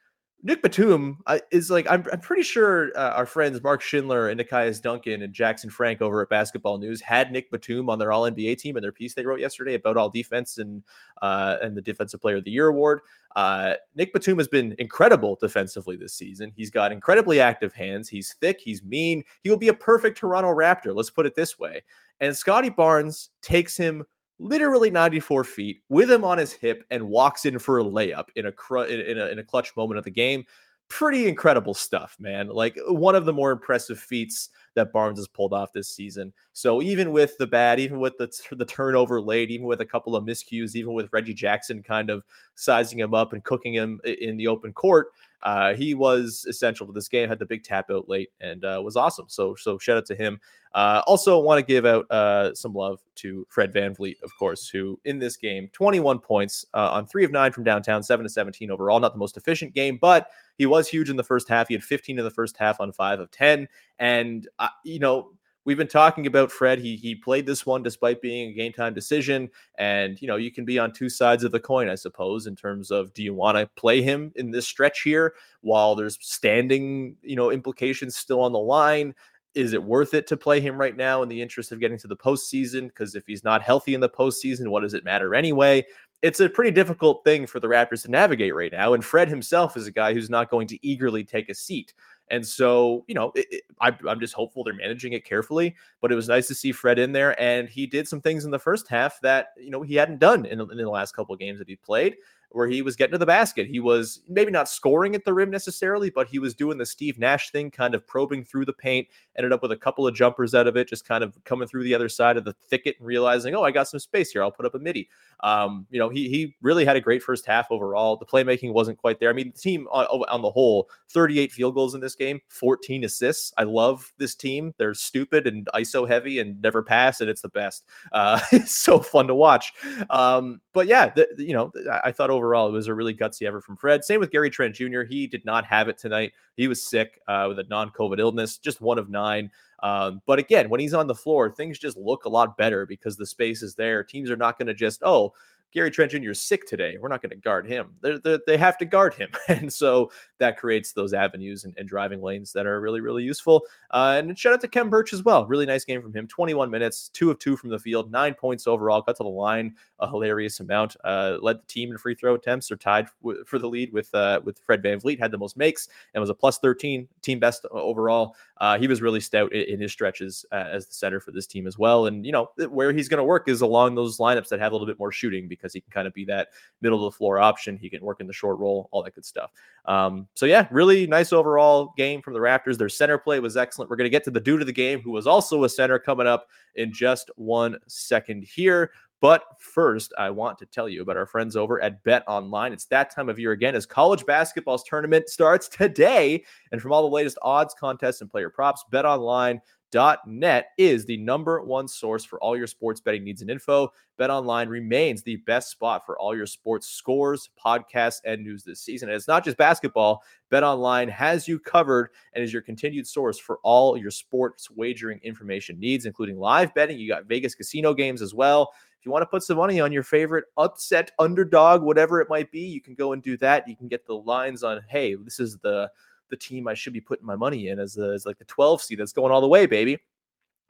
Nick 0.44 0.62
Batum 0.64 1.20
uh, 1.28 1.40
is 1.52 1.70
like 1.70 1.90
I'm, 1.90 2.04
I'm 2.12 2.20
pretty 2.20 2.44
sure 2.44 2.92
uh, 2.98 3.12
our 3.12 3.26
friends 3.26 3.62
Mark 3.62 3.82
Schindler 3.82 4.30
and 4.30 4.40
Nekias 4.40 4.82
Duncan 4.82 5.22
and 5.22 5.34
Jackson 5.34 5.70
Frank 5.70 6.02
over 6.02 6.22
at 6.22 6.30
Basketball 6.30 6.78
News 6.78 7.00
had 7.02 7.32
Nick 7.32 7.52
Batum 7.52 7.90
on 7.90 8.00
their 8.00 8.12
All 8.12 8.30
NBA 8.30 8.58
team 8.58 8.78
in 8.78 8.82
their 8.82 8.92
piece 8.92 9.14
they 9.14 9.26
wrote 9.26 9.40
yesterday 9.40 9.76
about 9.76 9.98
all 9.98 10.10
defense 10.10 10.58
and 10.58 10.84
uh, 11.22 11.58
and 11.62 11.78
the 11.78 11.82
Defensive 11.82 12.22
Player 12.22 12.38
of 12.38 12.44
the 12.44 12.52
Year 12.52 12.68
award. 12.68 13.02
Uh, 13.36 13.76
Nick 13.96 14.14
Batum 14.14 14.38
has 14.38 14.48
been 14.48 14.76
incredible 14.80 15.38
defensively 15.40 15.96
this 15.96 16.14
season. 16.14 16.52
He's 16.56 16.72
got 16.72 16.92
incredibly 16.92 17.40
active 17.40 17.74
hands. 17.74 18.10
He's 18.10 18.34
thick. 18.34 18.60
He's 18.60 18.84
mean. 18.84 19.24
He 19.44 19.50
will 19.50 19.58
be 19.58 19.70
a 19.70 19.74
perfect 19.74 20.18
Toronto 20.18 20.50
Raptor. 20.50 20.96
Let's 20.96 21.10
put 21.10 21.26
it 21.26 21.36
this 21.36 21.60
way. 21.60 21.84
And 22.20 22.36
Scottie 22.36 22.70
Barnes 22.70 23.30
takes 23.42 23.78
him 23.78 24.06
literally 24.42 24.90
94 24.90 25.44
feet 25.44 25.82
with 25.90 26.10
him 26.10 26.24
on 26.24 26.38
his 26.38 26.52
hip 26.52 26.84
and 26.90 27.08
walks 27.08 27.46
in 27.46 27.60
for 27.60 27.80
a 27.80 27.84
layup 27.84 28.26
in 28.36 28.48
a, 28.48 28.52
cr- 28.52 28.86
in 28.86 29.18
a, 29.18 29.28
in 29.28 29.40
a 29.40 29.44
clutch 29.44 29.76
moment 29.78 29.98
of 30.00 30.04
the 30.04 30.12
game. 30.12 30.44
Pretty 30.90 31.28
incredible 31.28 31.74
stuff, 31.74 32.18
man. 32.20 32.48
Like 32.48 32.78
one 32.88 33.16
of 33.16 33.26
the 33.26 33.34
more 33.34 33.52
impressive 33.52 34.00
feats 34.00 34.50
that 34.76 34.92
Barnes 34.92 35.20
has 35.20 35.28
pulled 35.28 35.54
off 35.54 35.74
this 35.74 35.90
season. 35.90 36.34
So 36.54 36.82
even 36.82 37.12
with 37.12 37.38
the 37.38 37.48
bad, 37.48 37.80
even 37.80 38.00
with 38.00 38.18
the 38.18 38.32
the 38.56 38.66
turnover 38.66 39.22
late, 39.22 39.52
even 39.52 39.68
with 39.68 39.82
a 39.82 39.86
couple 39.86 40.16
of 40.16 40.24
miscues, 40.24 40.76
even 40.76 40.94
with 40.94 41.12
Reggie 41.12 41.34
Jackson 41.34 41.84
kind 41.84 42.10
of 42.10 42.24
sizing 42.56 43.00
him 43.00 43.14
up 43.14 43.34
and 43.34 43.44
cooking 43.44 43.74
him 43.74 44.00
in 44.04 44.38
the 44.38 44.48
open 44.48 44.74
court, 44.74 45.08
uh, 45.44 45.74
he 45.74 45.94
was 45.94 46.46
essential 46.48 46.86
to 46.86 46.94
this 46.94 47.08
game. 47.08 47.28
Had 47.28 47.40
the 47.40 47.46
big 47.46 47.64
tap 47.64 47.90
out 47.90 48.08
late 48.08 48.30
and 48.40 48.64
uh, 48.64 48.82
was 48.84 48.96
awesome. 48.96 49.26
So 49.28 49.56
so 49.56 49.78
shout 49.78 49.98
out 49.98 50.06
to 50.08 50.16
him. 50.16 50.40
Uh, 50.74 51.02
also 51.06 51.38
want 51.38 51.60
to 51.60 51.66
give 51.66 51.86
out 51.86 52.10
uh, 52.10 52.54
some 52.54 52.74
love 52.74 53.02
to 53.16 53.46
Fred 53.50 53.74
Van 53.74 53.94
VanVleet, 53.94 54.22
of 54.24 54.32
course, 54.38 54.70
who 54.70 55.00
in 55.04 55.20
this 55.20 55.36
game 55.36 55.70
21 55.74 56.20
points 56.20 56.66
uh, 56.74 56.92
on 56.92 57.06
three 57.06 57.26
of 57.26 57.32
nine 57.32 57.52
from 57.52 57.64
downtown, 57.64 58.02
seven 58.02 58.24
to 58.24 58.30
17 58.30 58.72
overall. 58.72 59.00
Not 59.00 59.14
the 59.14 59.20
most 59.20 59.36
efficient 59.36 59.74
game, 59.74 59.98
but 60.00 60.30
he 60.58 60.66
was 60.66 60.88
huge 60.88 61.10
in 61.10 61.18
the 61.18 61.24
first 61.24 61.50
half. 61.50 61.68
He 61.68 61.74
had 61.74 61.84
15 61.84 62.20
in 62.20 62.24
the 62.24 62.32
first 62.32 62.56
half 62.56 62.80
on 62.80 62.92
five 62.94 63.20
of 63.20 63.32
10, 63.32 63.68
and 64.00 64.48
uh, 64.62 64.70
you 64.84 65.00
know 65.00 65.32
we've 65.66 65.78
been 65.78 65.88
talking 65.88 66.28
about 66.28 66.52
Fred. 66.52 66.80
He 66.80 66.96
he 66.96 67.16
played 67.16 67.46
this 67.46 67.66
one 67.66 67.84
despite 67.84 68.22
being 68.22 68.50
a 68.50 68.54
game 68.54 68.74
time 68.74 68.94
decision, 68.94 69.50
and 69.78 70.22
you 70.22 70.28
know 70.28 70.38
you 70.38 70.52
can 70.52 70.66
be 70.66 70.80
on 70.80 70.94
two 70.94 71.10
sides 71.10 71.44
of 71.44 71.52
the 71.52 71.60
coin, 71.60 71.90
I 71.90 71.96
suppose, 71.96 72.48
in 72.48 72.56
terms 72.56 72.92
of 72.92 73.14
do 73.14 73.24
you 73.24 73.34
want 73.34 73.58
to 73.58 73.68
play 73.76 74.02
him 74.02 74.32
in 74.36 74.52
this 74.52 74.68
stretch 74.68 75.02
here 75.02 75.34
while 75.62 75.96
there's 75.96 76.18
standing 76.22 77.16
you 77.22 77.36
know 77.36 77.52
implications 77.52 78.16
still 78.16 78.42
on 78.42 78.54
the 78.54 78.60
line. 78.60 79.14
Is 79.54 79.74
it 79.74 79.84
worth 79.84 80.14
it 80.14 80.28
to 80.28 80.38
play 80.38 80.62
him 80.62 80.78
right 80.78 80.96
now 80.96 81.24
in 81.24 81.28
the 81.28 81.42
interest 81.42 81.74
of 81.74 81.82
getting 81.82 81.98
to 81.98 82.08
the 82.08 82.16
postseason? 82.16 82.88
Because 82.88 83.16
if 83.16 83.28
he's 83.28 83.44
not 83.44 83.62
healthy 83.62 83.94
in 83.94 84.00
the 84.00 84.08
postseason, 84.08 84.70
what 84.70 84.80
does 84.80 84.94
it 84.94 85.04
matter 85.04 85.36
anyway? 85.36 85.86
It's 86.22 86.40
a 86.40 86.48
pretty 86.48 86.72
difficult 86.72 87.26
thing 87.26 87.46
for 87.46 87.60
the 87.60 87.68
Raptors 87.68 88.04
to 88.04 88.12
navigate 88.12 88.56
right 88.56 88.72
now. 88.72 88.94
And 88.94 89.04
Fred 89.04 89.28
himself 89.28 89.76
is 89.76 89.88
a 89.88 89.92
guy 89.92 90.14
who's 90.14 90.30
not 90.30 90.50
going 90.50 90.68
to 90.68 90.88
eagerly 90.88 91.26
take 91.26 91.50
a 91.50 91.54
seat 91.54 91.94
And 92.32 92.48
so, 92.48 93.04
you 93.08 93.14
know, 93.14 93.32
it, 93.36 93.46
it, 93.52 93.64
I, 93.82 93.96
I'm 94.08 94.20
just 94.20 94.34
hopeful 94.34 94.64
they're 94.64 94.74
managing 94.74 95.14
it 95.14 95.26
carefully. 95.26 95.76
But 96.00 96.12
it 96.12 96.16
was 96.16 96.30
nice 96.30 96.48
to 96.48 96.56
see 96.56 96.72
Fred 96.72 96.98
in 96.98 97.12
there, 97.12 97.40
and 97.40 97.70
he 97.70 97.86
did 97.86 98.08
some 98.08 98.22
things 98.22 98.46
in 98.46 98.52
the 98.52 98.58
first 98.58 98.88
half 98.88 99.20
that 99.22 99.50
you 99.58 99.70
know 99.70 99.82
he 99.82 99.96
hadn't 99.96 100.20
done 100.20 100.46
in, 100.46 100.60
in 100.60 100.78
the 100.78 100.90
last 100.90 101.14
couple 101.14 101.34
of 101.34 101.40
games 101.40 101.60
that 101.60 101.68
he 101.68 101.76
played 101.76 102.16
where 102.54 102.68
he 102.68 102.82
was 102.82 102.96
getting 102.96 103.14
to 103.14 103.18
the 103.18 103.26
basket. 103.26 103.68
He 103.68 103.80
was 103.80 104.22
maybe 104.28 104.52
not 104.52 104.70
scoring 104.70 105.16
at 105.16 105.26
the 105.26 105.34
rim 105.34 105.50
necessarily, 105.50 106.10
but 106.10 106.28
he 106.28 106.40
was 106.40 106.54
doing 106.54 106.78
the 106.78 106.86
Steve 106.86 107.18
Nash 107.20 107.52
thing, 107.52 107.72
kind 107.72 107.96
of 107.96 108.06
probing 108.06 108.44
through 108.44 108.66
the 108.66 108.74
paint, 108.74 109.08
ended 109.38 109.54
up 109.54 109.62
with 109.62 109.72
a 109.72 109.78
couple 109.78 110.06
of 110.06 110.14
jumpers 110.14 110.54
out 110.54 110.68
of 110.68 110.76
it, 110.78 110.88
just 110.88 111.08
kind 111.08 111.24
of 111.24 111.38
coming 111.44 111.68
through 111.68 111.84
the 111.84 111.96
other 111.96 112.10
side 112.10 112.38
of 112.38 112.46
the 112.46 112.54
thicket 112.68 112.96
and 113.00 113.08
realizing, 113.08 113.56
oh, 113.56 113.64
I 113.64 113.72
got 113.72 113.88
some 113.88 114.00
space 114.00 114.32
here. 114.32 114.44
I'll 114.44 114.52
put 114.52 114.66
up 114.66 114.76
a 114.76 114.80
midi. 114.80 115.10
Um, 115.42 115.88
you 115.90 116.00
know, 116.00 116.10
he 116.10 116.30
he 116.30 116.56
really 116.62 116.86
had 116.86 116.96
a 116.96 117.02
great 117.02 117.24
first 117.24 117.46
half 117.46 117.72
overall. 117.72 118.18
The 118.18 118.26
playmaking 118.26 118.74
wasn't 118.74 118.98
quite 118.98 119.20
there. 119.20 119.30
I 119.30 119.34
mean, 119.34 119.52
the 119.54 119.62
team 119.62 119.88
on, 119.92 120.06
on 120.06 120.42
the 120.42 120.52
whole, 120.52 120.90
38 121.10 121.52
field 121.52 121.76
goals 121.76 121.96
in 121.96 122.02
this 122.02 122.16
game, 122.16 122.40
14 122.50 123.04
assists. 123.04 123.54
I 123.58 123.64
love 123.64 124.12
this 124.18 124.36
team. 124.36 124.74
They're 124.78 124.94
stupid 124.94 125.48
and 125.48 125.68
ISO 125.74 126.08
heavy 126.08 126.40
and 126.40 126.62
never 126.62 126.84
pass, 126.84 127.22
and 127.22 127.30
it's 127.30 127.42
the 127.42 127.50
best. 127.50 127.86
Uh, 128.12 128.40
it's 128.52 128.76
so 128.76 129.00
fun 129.00 129.28
to 129.28 129.36
watch. 129.36 129.74
Um, 130.10 130.62
but 130.74 130.88
yeah, 130.88 131.10
the, 131.10 131.28
you 131.38 131.54
know, 131.54 131.72
I 132.04 132.12
thought 132.12 132.30
overall 132.42 132.68
it 132.68 132.72
was 132.72 132.88
a 132.88 132.94
really 132.94 133.14
gutsy 133.14 133.48
effort 133.48 133.64
from 133.64 133.78
Fred. 133.78 134.04
Same 134.04 134.20
with 134.20 134.32
Gary 134.32 134.50
Trent 134.50 134.76
Jr. 134.76 135.04
He 135.04 135.28
did 135.28 135.46
not 135.46 135.64
have 135.66 135.88
it 135.88 135.98
tonight. 135.98 136.34
He 136.56 136.68
was 136.68 136.84
sick 136.84 137.22
uh, 137.28 137.46
with 137.50 137.60
a 137.60 137.64
non-COVID 137.66 138.20
illness, 138.20 138.58
just 138.58 138.82
one 138.82 138.98
of 138.98 139.10
nine. 139.10 139.52
Um, 139.84 140.22
but 140.26 140.40
again, 140.40 140.70
when 140.70 140.80
he's 140.80 140.94
on 140.94 141.08
the 141.08 141.16
floor, 141.16 141.52
things 141.52 141.78
just 141.78 141.98
look 141.98 142.26
a 142.26 142.30
lot 142.30 142.58
better 142.58 142.86
because 142.86 143.16
the 143.16 143.26
space 143.26 143.62
is 143.62 143.76
there. 143.76 144.04
Teams 144.04 144.32
are 144.32 144.38
not 144.38 144.58
going 144.58 144.68
to 144.68 144.74
just, 144.74 145.02
oh, 145.04 145.34
Gary 145.74 145.90
Trent 145.90 146.14
is 146.14 146.42
sick 146.42 146.68
today. 146.68 146.98
We're 147.00 147.08
not 147.08 147.22
going 147.22 147.30
to 147.30 147.36
guard 147.36 147.66
him. 147.66 147.92
They're, 148.02 148.20
they're, 148.20 148.40
they 148.46 148.58
have 148.58 148.78
to 148.80 148.86
guard 148.86 149.14
him. 149.14 149.30
And 149.48 149.72
so 149.72 150.12
that 150.40 150.58
creates 150.58 150.94
those 150.94 151.14
avenues 151.14 151.66
and, 151.66 151.74
and 151.78 151.88
driving 151.88 152.22
lanes 152.22 152.54
that 152.54 152.66
are 152.66 152.80
really, 152.80 153.02
really 153.02 153.24
useful. 153.24 153.64
Uh, 153.92 154.16
and 154.18 154.38
shout 154.38 154.54
out 154.54 154.62
to 154.62 154.68
Khem 154.68 154.90
Birch 154.90 155.14
as 155.14 155.24
well. 155.24 155.46
Really 155.46 155.66
nice 155.66 155.84
game 155.84 156.02
from 156.02 156.14
him. 156.14 156.26
21 156.26 156.70
minutes, 156.70 157.10
two 157.10 157.30
of 157.30 157.38
two 157.38 157.58
from 157.58 157.70
the 157.70 157.78
field, 157.78 158.12
nine 158.12 158.34
points 158.34 158.66
overall. 158.66 159.02
Got 159.02 159.18
to 159.18 159.24
the 159.24 159.30
line 159.30 159.76
a 160.00 160.08
hilarious 160.08 160.62
amount. 160.62 160.96
Uh, 161.04 161.38
led 161.42 161.62
the 161.62 161.68
team 161.68 161.92
in 161.92 161.98
free 161.98 162.16
throw 162.16 162.36
attempts 162.36 162.72
or 162.72 162.78
tied 162.78 163.08
w- 163.22 163.44
for 163.46 163.60
the 163.60 163.68
lead 163.68 163.92
with 163.92 164.14
uh, 164.16 164.40
with 164.44 164.60
Fred 164.66 164.82
VanVleet. 164.82 165.20
Had 165.20 165.32
the 165.32 165.38
most 165.38 165.58
makes 165.58 165.90
and 166.14 166.22
was 166.22 166.30
a 166.30 166.34
plus 166.34 166.60
13 166.60 167.08
team 167.22 167.40
best 167.40 167.66
overall. 167.72 168.36
Uh, 168.62 168.78
he 168.78 168.88
was 168.88 169.02
really 169.02 169.20
stout 169.20 169.52
in, 169.52 169.74
in 169.74 169.82
his 169.82 169.92
stretches 169.92 170.46
uh, 170.52 170.68
as 170.72 170.88
the 170.88 170.94
center 170.94 171.20
for 171.20 171.32
this 171.32 171.48
team 171.48 171.68
as 171.68 171.78
well. 171.78 172.06
And, 172.06 172.26
you 172.26 172.32
know, 172.32 172.50
where 172.70 172.94
he's 172.94 173.10
going 173.10 173.18
to 173.18 173.24
work 173.24 173.50
is 173.50 173.62
along 173.62 173.96
those 173.96 174.20
lineups 174.20 174.50
that 174.50 174.60
have 174.60 174.72
a 174.72 174.76
little 174.76 174.88
bit 174.88 175.00
more 175.00 175.12
shooting 175.12 175.48
because 175.48 175.61
he 175.74 175.82
can 175.82 175.92
kind 175.92 176.08
of 176.08 176.14
be 176.14 176.26
that 176.26 176.50
middle 176.82 177.06
of 177.06 177.14
the 177.14 177.18
floor 177.18 177.40
option. 177.40 177.78
He 177.78 177.90
can 177.90 178.04
work 178.04 178.20
in 178.20 178.28
the 178.28 178.34
short 178.34 178.60
role, 178.60 178.90
all 178.92 179.04
that 179.04 179.16
good 179.16 179.26
stuff. 179.26 179.52
Um, 179.86 180.28
so, 180.34 180.46
yeah, 180.46 180.68
really 180.72 181.08
nice 181.08 181.34
overall 181.34 181.94
game 181.98 182.22
from 182.22 182.34
the 182.34 182.40
Raptors. 182.40 182.78
Their 182.78 182.90
center 182.90 183.18
play 183.18 183.40
was 183.40 183.58
excellent. 183.58 183.90
We're 183.90 183.98
going 183.98 184.06
to 184.06 184.12
get 184.12 184.24
to 184.26 184.32
the 184.32 184.40
dude 184.40 184.62
of 184.62 184.68
the 184.68 184.74
game, 184.74 185.02
who 185.02 185.12
was 185.12 185.28
also 185.28 185.64
a 185.64 185.70
center, 185.70 186.00
coming 186.00 186.28
up 186.28 186.48
in 186.76 186.92
just 186.92 187.32
one 187.36 187.78
second 187.88 188.44
here. 188.44 188.92
But 189.22 189.44
first, 189.60 190.14
I 190.18 190.32
want 190.32 190.58
to 190.58 190.66
tell 190.66 190.90
you 190.90 191.04
about 191.04 191.16
our 191.16 191.28
friends 191.28 191.56
over 191.56 191.80
at 191.82 192.04
Bet 192.04 192.24
Online. 192.28 192.74
It's 192.74 192.86
that 192.86 193.14
time 193.14 193.30
of 193.30 193.38
year 193.38 193.52
again 193.52 193.76
as 193.76 193.86
college 193.86 194.26
basketball's 194.26 194.84
tournament 194.84 195.30
starts 195.30 195.68
today. 195.70 196.44
And 196.72 196.82
from 196.82 196.92
all 196.92 197.04
the 197.04 197.16
latest 197.16 197.38
odds, 197.44 197.76
contests, 197.80 198.22
and 198.22 198.32
player 198.32 198.50
props, 198.50 198.84
Bet 198.90 199.06
Online 199.06 199.62
Bet.net 199.92 200.68
is 200.78 201.06
the 201.06 201.18
number 201.18 201.62
one 201.62 201.88
source 201.88 202.24
for 202.24 202.40
all 202.40 202.58
your 202.58 202.68
sports 202.68 203.02
betting 203.02 203.24
needs 203.24 203.42
and 203.42 203.52
info. 203.52 203.92
BetOnline 204.20 204.70
remains 204.70 205.24
the 205.24 205.38
best 205.38 205.70
spot 205.70 206.06
for 206.06 206.18
all 206.18 206.36
your 206.36 206.46
sports 206.46 206.88
scores, 206.88 207.50
podcasts, 207.64 208.22
and 208.26 208.44
news 208.44 208.64
this 208.64 208.82
season. 208.82 209.10
And 209.10 209.16
it's 209.16 209.28
not 209.28 209.44
just 209.44 209.58
basketball. 209.58 210.24
BetOnline 210.52 211.10
has 211.10 211.48
you 211.48 211.60
covered 211.60 212.10
and 212.34 212.44
is 212.44 212.54
your 212.54 212.62
continued 212.62 213.08
source 213.08 213.38
for 213.38 213.60
all 213.64 213.98
your 213.98 214.12
sports 214.12 214.70
wagering 214.70 215.20
information 215.24 215.80
needs, 215.80 216.06
including 216.06 216.38
live 216.38 216.74
betting. 216.74 217.00
You 217.00 217.08
got 217.08 217.26
Vegas 217.26 217.56
casino 217.56 217.94
games 217.94 218.22
as 218.22 218.34
well. 218.34 218.74
If 219.00 219.06
you 219.06 219.12
want 219.12 219.24
to 219.24 219.28
put 219.28 219.42
some 219.42 219.58
money 219.58 219.80
on 219.80 219.92
your 219.92 220.04
favorite 220.04 220.46
upset 220.58 221.10
underdog, 221.18 221.82
whatever 221.82 222.22
it 222.22 222.30
might 222.30 222.52
be, 222.52 222.62
you 222.62 222.82
can 222.82 222.94
go 222.94 223.14
and 223.14 223.24
do 223.24 223.36
that. 223.38 223.68
You 223.68 223.76
can 223.76 223.88
get 223.88 224.06
the 224.06 224.14
lines 224.14 224.62
on, 224.64 224.82
hey, 224.90 225.16
this 225.16 225.40
is 225.40 225.58
the 225.58 225.90
the 226.32 226.38
team 226.38 226.68
I 226.68 226.74
should 226.74 226.94
be 226.94 227.02
putting 227.02 227.28
my 227.28 227.36
money 227.36 227.68
in 227.68 227.80
as, 227.80 227.98
as 227.98 228.26
like 228.26 228.40
the 228.40 228.46
12 228.46 228.82
seed 228.82 229.00
that's 229.00 229.14
going 229.14 229.32
all 229.32 229.42
the 229.42 229.48
way, 229.48 229.68
baby. 229.68 230.00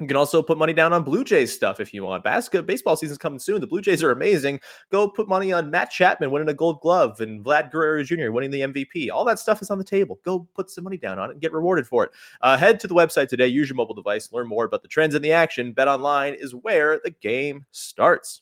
You 0.02 0.08
can 0.08 0.18
also 0.18 0.42
put 0.42 0.58
money 0.58 0.74
down 0.74 0.94
on 0.94 1.04
Blue 1.04 1.24
Jays 1.24 1.54
stuff 1.54 1.80
if 1.80 1.94
you 1.94 2.04
want. 2.04 2.24
Basketball 2.24 2.66
baseball 2.66 2.96
season's 2.96 3.20
coming 3.20 3.38
soon. 3.38 3.62
The 3.62 3.68
Blue 3.68 3.82
Jays 3.82 4.02
are 4.02 4.10
amazing. 4.10 4.60
Go 4.92 5.08
put 5.08 5.28
money 5.28 5.54
on 5.54 5.70
Matt 5.70 5.92
Chapman 5.92 6.32
winning 6.32 6.50
a 6.50 6.56
Gold 6.56 6.82
Glove 6.82 7.22
and 7.22 7.46
Vlad 7.46 7.72
Guerrero 7.72 8.04
Jr. 8.04 8.32
winning 8.32 8.50
the 8.50 8.62
MVP. 8.62 9.12
All 9.12 9.24
that 9.26 9.38
stuff 9.38 9.62
is 9.62 9.70
on 9.70 9.78
the 9.78 9.84
table. 9.84 10.20
Go 10.26 10.48
put 10.56 10.72
some 10.72 10.84
money 10.84 10.98
down 10.98 11.20
on 11.20 11.30
it 11.30 11.34
and 11.34 11.42
get 11.42 11.54
rewarded 11.54 11.86
for 11.86 12.04
it. 12.04 12.12
Uh, 12.42 12.58
head 12.58 12.80
to 12.80 12.88
the 12.88 12.96
website 12.96 13.30
today. 13.30 13.46
Use 13.46 13.70
your 13.70 13.76
mobile 13.76 13.94
device. 13.94 14.32
Learn 14.32 14.48
more 14.48 14.66
about 14.66 14.82
the 14.82 14.88
trends 14.88 15.14
in 15.14 15.22
the 15.22 15.32
action. 15.32 15.72
Bet 15.72 15.88
online 15.88 16.34
is 16.34 16.56
where 16.56 17.00
the 17.04 17.12
game 17.12 17.68
starts. 17.70 18.42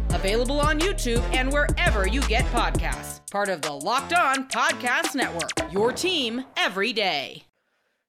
available 0.13 0.59
on 0.59 0.79
YouTube 0.79 1.21
and 1.33 1.51
wherever 1.51 2.07
you 2.07 2.21
get 2.21 2.45
podcasts. 2.45 3.19
Part 3.31 3.49
of 3.49 3.61
the 3.61 3.71
Locked 3.71 4.13
On 4.13 4.47
Podcast 4.49 5.15
Network, 5.15 5.51
your 5.71 5.91
team 5.91 6.43
every 6.57 6.93
day. 6.93 7.43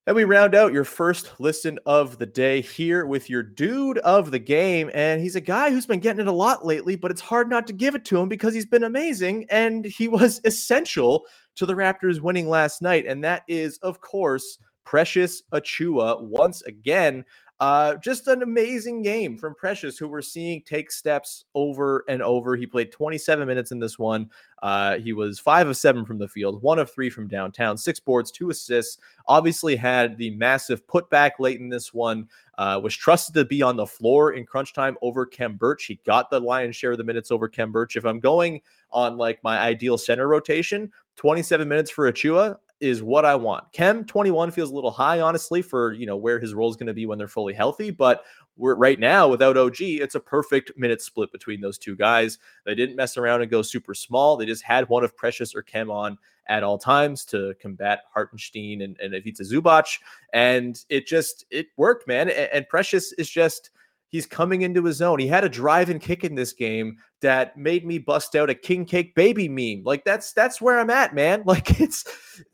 And 0.06 0.16
we 0.16 0.24
round 0.24 0.56
out 0.56 0.72
your 0.72 0.82
first 0.82 1.30
listen 1.38 1.78
of 1.86 2.18
the 2.18 2.26
day 2.26 2.60
here 2.60 3.06
with 3.06 3.30
your 3.30 3.44
dude 3.44 3.98
of 3.98 4.32
the 4.32 4.38
game. 4.40 4.90
And 4.94 5.20
he's 5.20 5.36
a 5.36 5.40
guy 5.40 5.70
who's 5.70 5.86
been 5.86 6.00
getting 6.00 6.22
it 6.22 6.26
a 6.26 6.32
lot 6.32 6.66
lately, 6.66 6.96
but 6.96 7.12
it's 7.12 7.20
hard 7.20 7.48
not 7.48 7.68
to 7.68 7.72
give 7.72 7.94
it 7.94 8.04
to 8.06 8.18
him 8.18 8.28
because 8.28 8.52
he's 8.52 8.66
been 8.66 8.82
amazing 8.82 9.46
and 9.48 9.84
he 9.84 10.08
was 10.08 10.40
essential 10.44 11.24
to 11.54 11.66
the 11.66 11.74
Raptors 11.74 12.20
winning 12.20 12.48
last 12.48 12.82
night. 12.82 13.06
And 13.06 13.22
that 13.22 13.44
is, 13.46 13.78
of 13.78 14.00
course, 14.00 14.58
Precious 14.84 15.42
Achiuwa 15.52 16.20
once 16.20 16.62
again. 16.62 17.24
Uh, 17.62 17.94
just 17.94 18.26
an 18.26 18.42
amazing 18.42 19.02
game 19.02 19.38
from 19.38 19.54
Precious, 19.54 19.96
who 19.96 20.08
we're 20.08 20.20
seeing 20.20 20.60
take 20.62 20.90
steps 20.90 21.44
over 21.54 22.04
and 22.08 22.20
over. 22.20 22.56
He 22.56 22.66
played 22.66 22.90
27 22.90 23.46
minutes 23.46 23.70
in 23.70 23.78
this 23.78 24.00
one. 24.00 24.28
Uh, 24.64 24.98
he 24.98 25.12
was 25.12 25.38
five 25.38 25.68
of 25.68 25.76
seven 25.76 26.04
from 26.04 26.18
the 26.18 26.26
field, 26.26 26.60
one 26.60 26.80
of 26.80 26.90
three 26.90 27.08
from 27.08 27.28
downtown, 27.28 27.78
six 27.78 28.00
boards, 28.00 28.32
two 28.32 28.50
assists. 28.50 28.98
Obviously, 29.28 29.76
had 29.76 30.18
the 30.18 30.30
massive 30.30 30.84
putback 30.88 31.38
late 31.38 31.60
in 31.60 31.68
this 31.68 31.94
one. 31.94 32.28
Uh, 32.58 32.80
was 32.82 32.96
trusted 32.96 33.36
to 33.36 33.44
be 33.44 33.62
on 33.62 33.76
the 33.76 33.86
floor 33.86 34.32
in 34.32 34.44
crunch 34.44 34.72
time 34.72 34.96
over 35.00 35.24
Khem 35.24 35.54
Birch. 35.54 35.84
He 35.84 36.00
got 36.04 36.30
the 36.30 36.40
lion's 36.40 36.74
share 36.74 36.90
of 36.90 36.98
the 36.98 37.04
minutes 37.04 37.30
over 37.30 37.46
Khem 37.48 37.70
Birch. 37.70 37.94
If 37.94 38.04
I'm 38.04 38.18
going 38.18 38.60
on 38.90 39.16
like 39.16 39.38
my 39.44 39.60
ideal 39.60 39.98
center 39.98 40.26
rotation, 40.26 40.90
27 41.14 41.68
minutes 41.68 41.92
for 41.92 42.10
Achiuwa 42.10 42.58
is 42.82 43.00
what 43.00 43.24
I 43.24 43.36
want. 43.36 43.72
Khem 43.72 44.04
21 44.04 44.50
feels 44.50 44.72
a 44.72 44.74
little 44.74 44.90
high, 44.90 45.20
honestly, 45.20 45.62
for 45.62 45.92
you 45.92 46.04
know 46.04 46.16
where 46.16 46.40
his 46.40 46.52
role 46.52 46.68
is 46.68 46.76
going 46.76 46.88
to 46.88 46.92
be 46.92 47.06
when 47.06 47.16
they're 47.16 47.28
fully 47.28 47.54
healthy. 47.54 47.90
But 47.90 48.24
we're 48.56 48.74
right 48.74 48.98
now 48.98 49.28
without 49.28 49.56
OG, 49.56 49.76
it's 49.80 50.16
a 50.16 50.20
perfect 50.20 50.72
minute 50.76 51.00
split 51.00 51.30
between 51.30 51.60
those 51.60 51.78
two 51.78 51.96
guys. 51.96 52.38
They 52.66 52.74
didn't 52.74 52.96
mess 52.96 53.16
around 53.16 53.40
and 53.40 53.50
go 53.50 53.62
super 53.62 53.94
small. 53.94 54.36
They 54.36 54.44
just 54.44 54.64
had 54.64 54.88
one 54.88 55.04
of 55.04 55.16
Precious 55.16 55.54
or 55.54 55.62
Khem 55.62 55.90
on 55.90 56.18
at 56.48 56.64
all 56.64 56.76
times 56.76 57.24
to 57.26 57.54
combat 57.60 58.00
Hartenstein 58.12 58.82
and, 58.82 58.98
and 58.98 59.14
Ivica 59.14 59.44
Zubac. 59.44 59.86
And 60.32 60.84
it 60.88 61.06
just 61.06 61.46
it 61.50 61.68
worked, 61.76 62.08
man. 62.08 62.28
And, 62.28 62.50
and 62.52 62.68
Precious 62.68 63.12
is 63.12 63.30
just 63.30 63.70
he's 64.08 64.26
coming 64.26 64.62
into 64.62 64.84
his 64.84 65.00
own. 65.00 65.20
He 65.20 65.28
had 65.28 65.44
a 65.44 65.48
drive 65.48 65.88
and 65.88 66.00
kick 66.00 66.24
in 66.24 66.34
this 66.34 66.52
game 66.52 66.96
that 67.22 67.56
made 67.56 67.86
me 67.86 67.98
bust 67.98 68.36
out 68.36 68.50
a 68.50 68.54
king 68.54 68.84
cake 68.84 69.14
baby 69.14 69.48
meme. 69.48 69.84
Like 69.84 70.04
that's 70.04 70.32
that's 70.32 70.60
where 70.60 70.78
I'm 70.78 70.90
at, 70.90 71.14
man. 71.14 71.42
Like 71.52 71.80
it's 71.80 72.04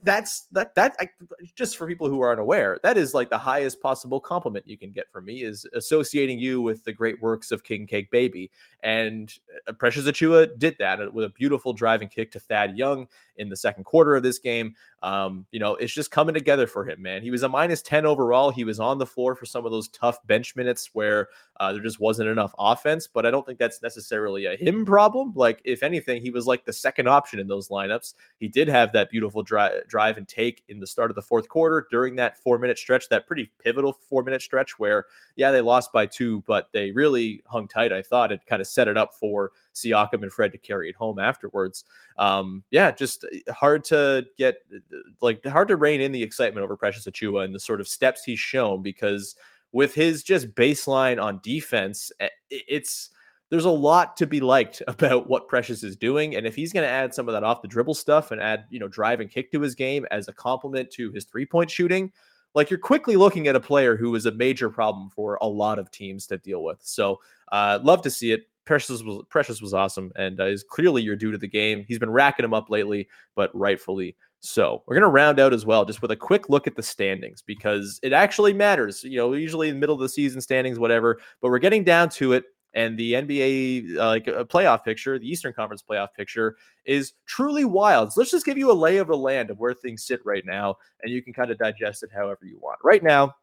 that's 0.02 0.48
that 0.50 0.74
that 0.74 0.96
I, 0.98 1.09
just 1.54 1.76
for 1.76 1.87
people 1.87 2.09
who 2.09 2.20
are 2.20 2.33
unaware, 2.33 2.81
that 2.83 2.98
is 2.98 3.14
like 3.14 3.31
the 3.31 3.38
highest 3.38 3.81
possible 3.81 4.18
compliment 4.18 4.66
you 4.66 4.76
can 4.76 4.90
get 4.90 5.09
from 5.12 5.26
me 5.26 5.42
is 5.42 5.64
associating 5.72 6.40
you 6.40 6.61
with 6.61 6.83
the 6.83 6.92
great 6.92 7.22
works 7.22 7.52
of 7.52 7.62
King 7.62 7.87
Cake 7.87 8.11
Baby. 8.11 8.50
And 8.83 9.33
uh, 9.68 9.72
Precious 9.72 10.07
Achiuwa 10.07 10.59
did 10.59 10.76
that 10.81 11.14
with 11.14 11.26
a 11.26 11.28
beautiful 11.28 11.72
driving 11.72 12.09
kick 12.09 12.33
to 12.33 12.40
Thad 12.40 12.76
Young 12.76 13.07
in 13.37 13.48
the 13.48 13.57
second 13.57 13.85
quarter 13.85 14.16
of 14.16 14.22
this 14.22 14.38
game. 14.38 14.74
Um, 15.02 15.46
you 15.52 15.61
know, 15.61 15.76
it's 15.76 15.92
just 15.92 16.11
coming 16.11 16.35
together 16.35 16.66
for 16.66 16.85
him, 16.85 17.00
man. 17.00 17.22
He 17.22 17.31
was 17.31 17.44
a 17.44 17.48
minus 17.48 17.83
10 17.83 18.04
overall. 18.04 18.50
He 18.50 18.64
was 18.64 18.81
on 18.81 18.98
the 18.98 19.07
floor 19.07 19.35
for 19.35 19.46
some 19.46 19.64
of 19.64 19.72
those 19.72 19.88
tough 19.88 20.24
bench 20.26 20.57
minutes 20.57 20.90
where 20.92 21.28
uh, 21.61 21.72
there 21.72 21.83
just 21.83 22.00
wasn't 22.00 22.28
enough 22.28 22.54
offense, 22.59 23.07
but 23.07 23.24
I 23.24 23.31
don't 23.31 23.46
think 23.46 23.59
that's 23.59 23.83
necessarily 23.83 24.46
a 24.46 24.57
him 24.59 24.85
problem. 24.85 25.33
Like, 25.35 25.61
if 25.64 25.83
anything, 25.83 26.23
he 26.23 26.31
was 26.31 26.47
like 26.47 26.64
the 26.64 26.73
second 26.73 27.09
option 27.09 27.38
in 27.38 27.47
those 27.47 27.68
lineups. 27.68 28.14
He 28.38 28.49
did 28.49 28.68
have 28.68 28.92
that 28.92 29.11
beautiful 29.11 29.42
drive, 29.42 29.87
drive 29.88 30.16
and 30.16 30.29
take 30.29 30.64
in 30.68 30.81
the 30.81 30.87
start 30.87 31.11
of 31.11 31.14
the 31.14 31.23
fourth 31.23 31.49
quarter 31.49 31.87
during 31.90 32.16
that 32.16 32.38
four 32.38 32.59
minute 32.59 32.79
stretch, 32.79 33.09
that 33.09 33.27
pretty 33.27 33.51
pivotal 33.62 33.92
four 33.92 34.23
minute 34.23 34.42
stretch 34.42 34.79
where, 34.79 35.07
yeah, 35.37 35.51
they 35.51 35.61
lost 35.61 35.92
by 35.92 36.07
two, 36.07 36.42
but 36.47 36.68
they 36.73 36.90
really 36.90 37.42
hung 37.47 37.68
tight. 37.68 37.92
I 37.92 38.03
thought 38.03 38.33
it 38.33 38.40
kind 38.47 38.61
of 38.61 38.66
set 38.66 38.88
it 38.88 38.97
up 38.97 39.14
for 39.14 39.53
Siakam 39.75 40.23
and 40.23 40.33
Fred 40.33 40.53
to 40.53 40.59
carry 40.59 40.88
it 40.88 40.97
home 40.97 41.18
afterwards. 41.18 41.85
Um, 42.18 42.64
yeah, 42.71 42.90
just 42.90 43.25
uh, 43.25 43.53
hard 43.53 43.85
to 43.85 44.27
get, 44.37 44.59
uh, 44.75 44.97
like, 45.21 45.44
hard 45.44 45.68
to 45.68 45.77
rein 45.77 46.01
in 46.01 46.12
the 46.12 46.23
excitement 46.23 46.64
over 46.64 46.77
Precious 46.77 47.07
Achiuwa 47.07 47.44
and 47.44 47.55
the 47.55 47.61
sort 47.61 47.81
of 47.81 47.88
steps 47.88 48.25
he's 48.25 48.40
shown 48.40 48.83
because 48.83 49.37
with 49.73 49.94
his 49.94 50.23
just 50.23 50.55
baseline 50.55 51.23
on 51.23 51.40
defense, 51.42 52.11
eh, 52.21 52.29
it's 52.51 53.11
there's 53.51 53.65
a 53.65 53.71
lot 53.71 54.17
to 54.19 54.27
be 54.27 54.41
liked 54.41 54.83
about 54.89 55.29
what 55.29 55.49
Precious 55.49 55.83
is 55.83 55.97
doing. 55.97 56.37
And 56.37 56.47
if 56.47 56.55
he's 56.55 56.73
going 56.73 56.87
to 56.87 56.91
add 56.93 57.15
some 57.15 57.29
of 57.29 57.33
that 57.33 57.45
off 57.45 57.63
the 57.63 57.69
dribble 57.69 57.95
stuff 57.95 58.31
and 58.31 58.41
add, 58.41 58.65
you 58.71 58.79
know, 58.79 58.89
drive 58.89 59.21
and 59.21 59.31
kick 59.31 59.51
to 59.53 59.61
his 59.61 59.75
game 59.75 60.07
as 60.11 60.29
a 60.29 60.33
complement 60.33 60.91
to 60.93 61.11
his 61.13 61.25
three 61.25 61.47
point 61.47 61.71
shooting, 61.71 62.13
like 62.55 62.71
you're 62.71 62.79
quickly 62.79 63.17
looking 63.17 63.49
at 63.49 63.57
a 63.57 63.61
player 63.61 63.97
who 63.97 64.15
is 64.15 64.27
a 64.27 64.33
major 64.33 64.71
problem 64.71 65.11
for 65.11 65.39
a 65.41 65.47
lot 65.47 65.79
of 65.79 65.91
teams 65.91 66.27
to 66.27 66.39
deal 66.39 66.63
with. 66.63 66.79
So, 66.83 67.21
uh, 67.53 67.79
love 67.83 68.03
to 68.03 68.11
see 68.11 68.33
it. 68.33 68.49
Precious 68.65 69.03
was 69.03 69.25
Precious 69.31 69.63
was 69.63 69.73
awesome, 69.73 70.13
and 70.17 70.39
uh, 70.41 70.45
is 70.45 70.63
clearly 70.63 71.01
you're 71.03 71.17
due 71.17 71.33
to 71.33 71.39
the 71.39 71.49
game. 71.49 71.87
He's 71.89 71.99
been 71.99 72.11
racking 72.11 72.45
them 72.45 72.53
up 72.53 72.69
lately, 72.69 73.09
but 73.35 73.51
rightfully 73.55 74.15
so. 74.41 74.83
We're 74.87 74.97
gonna 74.97 75.09
round 75.09 75.41
out 75.41 75.55
as 75.55 75.65
well, 75.65 75.87
just 75.87 76.03
with 76.03 76.11
a 76.11 76.17
quick 76.17 76.51
look 76.51 76.67
at 76.67 76.77
the 76.77 76.83
standings 76.83 77.41
because 77.41 77.99
it 78.03 78.13
actually 78.13 78.53
matters. 78.53 79.03
You 79.05 79.17
know, 79.17 79.33
usually 79.33 79.69
in 79.69 79.77
the 79.77 79.81
middle 79.81 79.95
of 79.95 80.03
the 80.03 80.09
season 80.09 80.43
standings, 80.43 80.79
whatever, 80.79 81.19
but 81.41 81.51
we're 81.51 81.59
getting 81.59 81.83
down 81.83 82.11
to 82.11 82.35
it. 82.35 82.45
And 82.79 82.97
the 82.97 83.14
NBA 83.14 83.97
uh, 83.97 84.07
like 84.07 84.29
a 84.29 84.45
playoff 84.45 84.85
picture, 84.85 85.19
the 85.19 85.29
Eastern 85.29 85.53
Conference 85.53 85.83
playoff 85.83 86.14
picture 86.17 86.57
is 86.85 87.14
truly 87.27 87.64
wild. 87.64 88.12
So 88.12 88.21
let's 88.21 88.31
just 88.31 88.47
give 88.47 88.57
you 88.57 88.71
a 88.71 88.73
lay 88.73 88.99
of 88.99 89.09
the 89.09 89.17
land 89.17 89.51
of 89.51 89.59
where 89.59 89.75
things 89.75 90.07
sit 90.07 90.21
right 90.25 90.45
now, 90.47 90.77
and 91.03 91.12
you 91.12 91.21
can 91.21 91.33
kind 91.33 91.51
of 91.51 91.59
digest 91.59 92.05
it 92.05 92.11
however 92.14 92.47
you 92.47 92.57
want. 92.61 92.79
Right 92.85 93.03
now, 93.03 93.35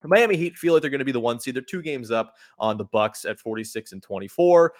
the 0.00 0.06
Miami 0.06 0.36
Heat 0.36 0.56
feel 0.56 0.74
like 0.74 0.82
they're 0.82 0.92
going 0.92 1.00
to 1.00 1.04
be 1.04 1.10
the 1.10 1.18
one 1.18 1.40
seed. 1.40 1.56
They're 1.56 1.62
two 1.62 1.82
games 1.82 2.12
up 2.12 2.36
on 2.60 2.76
the 2.76 2.84
Bucks 2.84 3.24
at 3.24 3.40
46 3.40 3.90
and 3.90 4.00
24. 4.00 4.72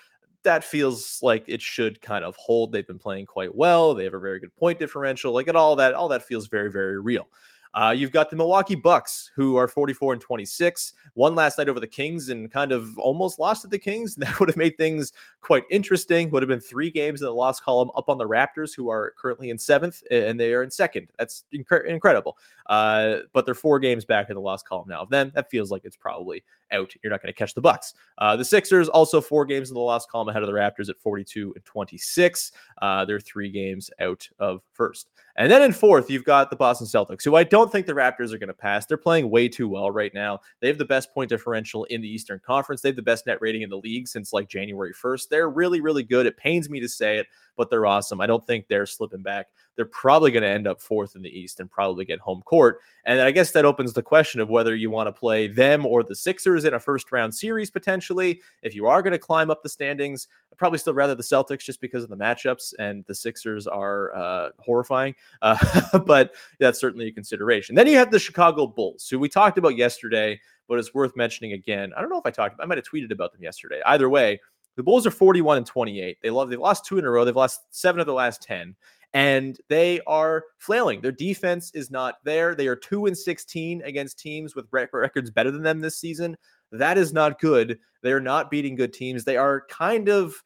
That 0.45 0.63
feels 0.63 1.19
like 1.21 1.43
it 1.49 1.61
should 1.61 2.01
kind 2.01 2.25
of 2.25 2.37
hold. 2.37 2.71
They've 2.71 2.87
been 2.87 3.01
playing 3.01 3.27
quite 3.27 3.53
well. 3.53 3.95
They 3.95 4.05
have 4.05 4.15
a 4.15 4.21
very 4.21 4.39
good 4.39 4.55
point 4.55 4.79
differential. 4.79 5.33
Like 5.33 5.49
it 5.49 5.57
all 5.57 5.75
that, 5.75 5.95
all 5.95 6.07
that 6.11 6.23
feels 6.23 6.47
very, 6.47 6.71
very 6.71 7.01
real. 7.01 7.27
Uh, 7.75 7.95
you've 7.97 8.13
got 8.13 8.31
the 8.31 8.37
Milwaukee 8.37 8.75
Bucks, 8.75 9.31
who 9.35 9.57
are 9.57 9.69
44 9.69 10.15
and 10.15 10.23
26, 10.23 10.95
won 11.15 11.35
last 11.35 11.59
night 11.59 11.69
over 11.69 11.81
the 11.81 11.87
Kings 11.87 12.29
and 12.29 12.51
kind 12.51 12.73
of 12.73 12.99
almost 12.99 13.39
lost 13.39 13.63
to 13.63 13.69
the 13.69 13.79
Kings. 13.79 14.17
That 14.29 14.41
would 14.41 14.49
have 14.49 14.57
made 14.57 14.77
things 14.77 15.13
quite 15.41 15.65
interesting. 15.71 16.31
Would 16.31 16.43
have 16.43 16.49
been 16.49 16.61
three 16.61 16.91
games 16.91 17.23
in 17.23 17.27
the 17.27 17.33
loss 17.33 17.61
column 17.61 17.91
up 17.97 18.09
on 18.09 18.19
the 18.19 18.29
Raptors, 18.29 18.75
who 18.75 18.91
are 18.91 19.15
currently 19.17 19.51
in 19.51 19.59
seventh, 19.59 20.03
and 20.11 20.39
they 20.39 20.53
are 20.53 20.63
in 20.63 20.71
second. 20.71 21.09
That's 21.19 21.45
incre- 21.55 21.87
incredible. 21.87 22.37
Uh, 22.69 23.21
but 23.33 23.47
they're 23.47 23.55
four 23.55 23.79
games 23.79 24.05
back 24.05 24.29
in 24.29 24.35
the 24.35 24.41
loss 24.41 24.63
column 24.63 24.89
now. 24.89 25.07
Then 25.07 25.33
that 25.35 25.51
feels 25.51 25.71
like 25.71 25.85
it's 25.85 25.97
probably 25.97 26.45
out. 26.73 26.93
You're 27.03 27.11
not 27.11 27.23
going 27.23 27.33
to 27.33 27.39
catch 27.39 27.55
the 27.55 27.61
Bucks. 27.61 27.95
Uh, 28.19 28.37
the 28.37 28.45
Sixers 28.45 28.89
also 28.89 29.21
four 29.21 29.45
games 29.45 29.71
in 29.71 29.75
the 29.75 29.81
loss 29.81 30.07
column 30.07 30.29
ahead 30.29 30.43
of 30.43 30.49
the 30.49 30.53
Raptors 30.53 30.89
at 30.91 30.99
42 30.99 31.53
and 31.55 31.65
26. 31.65 32.53
Uh, 32.83 33.05
they're 33.05 33.21
three 33.21 33.51
games 33.51 33.91
out 34.01 34.29
of 34.39 34.61
first. 34.73 35.11
And 35.37 35.51
then 35.51 35.63
in 35.63 35.73
fourth, 35.73 36.11
you've 36.11 36.25
got 36.25 36.51
the 36.51 36.57
Boston 36.57 36.87
Celtics, 36.87 37.25
who 37.25 37.37
I 37.37 37.45
don't 37.45 37.58
think 37.67 37.87
the 37.87 37.93
Raptors 37.93 38.33
are 38.33 38.39
going 38.39 38.49
to 38.49 38.55
pass. 38.55 38.87
They're 38.87 38.97
playing 38.97 39.31
way 39.31 39.49
too 39.49 39.69
well 39.69 39.91
right 39.91 40.13
now. 40.15 40.41
They 40.61 40.69
have 40.69 40.79
the 40.79 40.85
best 40.85 41.13
point 41.13 41.29
differential 41.29 41.85
in 41.85 42.01
the 42.01 42.09
Eastern 42.09 42.41
Conference. 42.45 42.81
They 42.81 42.91
have 42.91 42.97
the 42.97 43.03
best 43.03 43.27
net 43.27 43.39
rating 43.41 43.63
in 43.63 43.71
the 43.71 43.79
league 43.79 44.09
since 44.09 44.33
like 44.33 44.49
January 44.49 44.95
1st. 44.95 45.29
They're 45.29 45.51
really, 45.51 45.81
really 45.81 46.03
good. 46.03 46.27
It 46.27 46.37
pains 46.37 46.71
me 46.71 46.81
to 46.81 46.89
say 46.89 47.19
it, 47.19 47.27
but 47.59 47.69
they're 47.69 47.85
awesome. 47.85 48.23
I 48.23 48.27
don't 48.27 48.47
think 48.47 48.67
they're 48.69 48.87
slipping 48.87 49.23
back 49.23 49.49
they're 49.79 49.85
probably 49.85 50.33
going 50.33 50.43
to 50.43 50.49
end 50.49 50.67
up 50.67 50.81
fourth 50.81 51.15
in 51.15 51.23
the 51.23 51.31
East 51.31 51.61
and 51.61 51.71
probably 51.71 52.05
get 52.05 52.19
home 52.19 52.43
court. 52.43 52.81
And 53.05 53.21
I 53.21 53.31
guess 53.31 53.53
that 53.53 53.65
opens 53.65 53.93
the 53.93 54.03
question 54.03 54.41
of 54.41 54.49
whether 54.49 54.75
you 54.75 54.91
want 54.91 55.07
to 55.07 55.13
play 55.13 55.47
them 55.47 55.87
or 55.87 56.03
the 56.03 56.17
Sixers 56.17 56.65
in 56.65 56.75
a 56.75 56.81
first 56.81 57.13
round 57.13 57.33
series 57.33 57.71
potentially. 57.71 58.43
If 58.63 58.75
you 58.75 58.89
are 58.89 59.03
going 59.03 59.13
to 59.13 59.21
climb 59.21 59.53
up 59.53 59.63
the 59.63 59.69
standings, 59.69 60.27
I'd 60.53 60.59
probably 60.59 60.81
still 60.81 60.95
rather 60.95 61.15
the 61.15 61.23
Celtics 61.23 61.61
just 61.61 61.81
because 61.81 62.03
of 62.03 62.11
the 62.11 62.17
matchups, 62.17 62.75
and 62.81 63.05
the 63.07 63.15
Sixers 63.15 63.69
are 63.69 64.13
uh, 64.17 64.49
horrifying. 64.59 65.15
Uh, 65.43 65.99
but 66.07 66.35
that's 66.59 66.81
certainly 66.81 67.07
a 67.07 67.13
consideration. 67.13 67.77
Then 67.77 67.87
you 67.87 67.97
have 67.99 68.11
the 68.11 68.19
Chicago 68.19 68.67
Bulls, 68.67 69.07
who 69.09 69.21
we 69.21 69.29
talked 69.29 69.59
about 69.59 69.77
yesterday, 69.77 70.41
but 70.67 70.81
it's 70.81 70.93
worth 70.93 71.15
mentioning 71.17 71.53
again. 71.53 71.93
I 71.97 72.01
don't 72.01 72.11
know 72.11 72.19
if 72.19 72.27
I 72.27 72.33
talked, 72.33 72.61
I 72.61 72.67
might 72.67 72.79
have 72.79 72.85
tweeted 72.85 73.13
about 73.13 73.33
them 73.33 73.45
yesterday. 73.45 73.81
Either 73.87 74.11
way, 74.11 74.41
the 74.79 74.85
Bulls 74.85 75.09
are 75.09 75.11
41 75.11 75.57
and 75.57 75.67
28. 75.67 76.19
They 76.23 76.31
love 76.31 76.51
they've 76.51 76.59
lost 76.59 76.87
two 76.87 76.99
in 76.99 77.05
a 77.05 77.11
row. 77.11 77.25
They've 77.25 77.35
lost 77.35 77.63
seven 77.73 78.01
of 78.01 78.07
the 78.07 78.13
last 78.13 78.41
10 78.43 78.77
and 79.13 79.59
they 79.69 80.01
are 80.07 80.45
flailing. 80.59 81.01
Their 81.01 81.11
defense 81.11 81.73
is 81.75 81.91
not 81.91 82.19
there. 82.23 82.55
They 82.55 82.69
are 82.69 82.77
2 82.77 83.07
and 83.07 83.19
16 83.19 83.83
against 83.83 84.21
teams 84.21 84.55
with 84.55 84.69
records 84.71 85.33
better 85.33 85.51
than 85.51 85.65
them 85.65 85.81
this 85.81 85.99
season. 85.99 86.37
That 86.71 86.97
is 86.97 87.13
not 87.13 87.41
good. 87.41 87.81
They're 88.05 88.21
not 88.21 88.53
beating 88.53 88.77
good 88.77 88.93
teams. 88.93 89.25
They 89.25 89.37
are 89.37 89.65
kind 89.69 90.09
of 90.09 90.41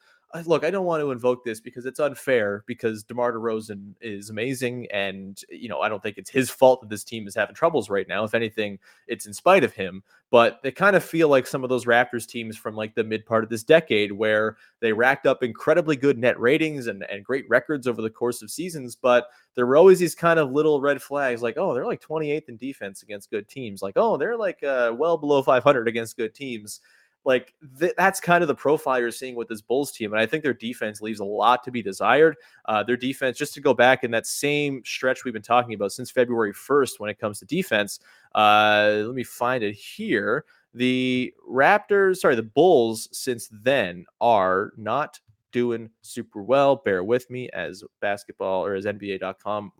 look, 0.46 0.64
I 0.64 0.70
don't 0.70 0.86
want 0.86 1.02
to 1.02 1.10
invoke 1.10 1.44
this 1.44 1.60
because 1.60 1.84
it's 1.84 2.00
unfair 2.00 2.64
because 2.66 3.04
DeMar 3.04 3.32
DeRozan 3.32 3.94
is 4.00 4.30
amazing. 4.30 4.86
And, 4.90 5.38
you 5.50 5.68
know, 5.68 5.80
I 5.80 5.90
don't 5.90 6.02
think 6.02 6.16
it's 6.16 6.30
his 6.30 6.48
fault 6.48 6.80
that 6.80 6.88
this 6.88 7.04
team 7.04 7.26
is 7.28 7.34
having 7.34 7.54
troubles 7.54 7.90
right 7.90 8.08
now. 8.08 8.24
If 8.24 8.34
anything, 8.34 8.78
it's 9.06 9.26
in 9.26 9.34
spite 9.34 9.62
of 9.62 9.74
him. 9.74 10.02
But 10.30 10.60
they 10.62 10.70
kind 10.70 10.96
of 10.96 11.04
feel 11.04 11.28
like 11.28 11.46
some 11.46 11.62
of 11.62 11.68
those 11.68 11.84
Raptors 11.84 12.26
teams 12.26 12.56
from 12.56 12.74
like 12.74 12.94
the 12.94 13.04
mid 13.04 13.26
part 13.26 13.44
of 13.44 13.50
this 13.50 13.62
decade 13.62 14.12
where 14.12 14.56
they 14.80 14.94
racked 14.94 15.26
up 15.26 15.42
incredibly 15.42 15.96
good 15.96 16.16
net 16.16 16.40
ratings 16.40 16.86
and, 16.86 17.04
and 17.10 17.22
great 17.22 17.46
records 17.50 17.86
over 17.86 18.00
the 18.00 18.08
course 18.08 18.40
of 18.40 18.50
seasons. 18.50 18.96
But 18.96 19.26
there 19.54 19.66
were 19.66 19.76
always 19.76 19.98
these 19.98 20.14
kind 20.14 20.38
of 20.38 20.50
little 20.50 20.80
red 20.80 21.02
flags 21.02 21.42
like, 21.42 21.58
oh, 21.58 21.74
they're 21.74 21.84
like 21.84 22.00
28th 22.00 22.48
in 22.48 22.56
defense 22.56 23.02
against 23.02 23.30
good 23.30 23.46
teams. 23.48 23.82
Like, 23.82 23.94
oh, 23.96 24.16
they're 24.16 24.38
like 24.38 24.62
uh, 24.62 24.94
well 24.96 25.18
below 25.18 25.42
500 25.42 25.86
against 25.86 26.16
good 26.16 26.34
teams 26.34 26.80
like 27.24 27.54
th- 27.78 27.94
that's 27.96 28.20
kind 28.20 28.42
of 28.42 28.48
the 28.48 28.54
profile 28.54 28.98
you're 29.00 29.10
seeing 29.10 29.34
with 29.34 29.48
this 29.48 29.60
Bulls 29.60 29.92
team. 29.92 30.12
And 30.12 30.20
I 30.20 30.26
think 30.26 30.42
their 30.42 30.54
defense 30.54 31.00
leaves 31.00 31.20
a 31.20 31.24
lot 31.24 31.62
to 31.64 31.70
be 31.70 31.82
desired. 31.82 32.36
Uh, 32.66 32.82
their 32.82 32.96
defense, 32.96 33.38
just 33.38 33.54
to 33.54 33.60
go 33.60 33.74
back 33.74 34.04
in 34.04 34.10
that 34.10 34.26
same 34.26 34.82
stretch 34.84 35.24
we've 35.24 35.34
been 35.34 35.42
talking 35.42 35.74
about 35.74 35.92
since 35.92 36.10
February 36.10 36.52
1st 36.52 36.98
when 36.98 37.10
it 37.10 37.18
comes 37.18 37.38
to 37.38 37.44
defense, 37.44 38.00
uh, 38.34 39.02
let 39.04 39.14
me 39.14 39.24
find 39.24 39.62
it 39.62 39.74
here. 39.74 40.44
The 40.74 41.34
Raptors, 41.48 42.18
sorry, 42.18 42.34
the 42.34 42.42
Bulls 42.42 43.08
since 43.12 43.48
then 43.52 44.06
are 44.20 44.72
not 44.76 45.20
doing 45.52 45.90
super 46.02 46.42
well. 46.42 46.76
Bear 46.76 47.04
with 47.04 47.28
me 47.30 47.48
as 47.50 47.84
basketball 48.00 48.64
or 48.64 48.74
as 48.74 48.86
NBA.com 48.86 49.72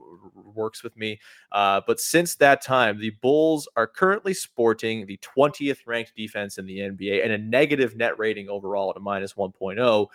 works 0.55 0.83
with 0.83 0.97
me. 0.97 1.21
Uh, 1.51 1.81
but 1.87 2.01
since 2.01 2.37
that 2.37 2.63
time, 2.63 2.99
the 2.99 3.11
Bulls 3.23 3.69
are 3.77 3.87
currently 3.87 4.35
sporting 4.35 5.07
the 5.07 5.19
20th 5.19 5.79
ranked 5.87 6.15
defense 6.17 6.59
in 6.59 6.67
the 6.67 6.79
NBA 6.79 7.25
and 7.25 7.33
a 7.33 7.39
negative 7.39 7.97
net 7.97 8.19
rating 8.19 8.49
overall 8.49 8.91
at 8.91 8.97
a 8.97 9.01
minus 9.01 9.35
1.0 9.35 10.09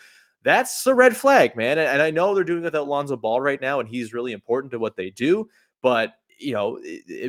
that's 0.43 0.86
a 0.88 0.93
red 0.93 1.17
flag, 1.17 1.58
man. 1.58 1.78
And 1.78 2.02
I 2.02 2.10
know 2.10 2.34
they're 2.34 2.46
doing 2.46 2.62
it 2.62 2.65
without 2.65 2.88
Lonzo 2.88 3.17
Ball 3.17 3.41
right 3.41 3.60
now, 3.60 3.82
and 3.82 3.89
he's 3.89 4.13
really 4.13 4.32
important 4.32 4.72
to 4.72 4.80
what 4.80 4.96
they 4.96 5.10
do. 5.10 5.50
But 5.82 6.13
you 6.39 6.54
know, 6.54 6.80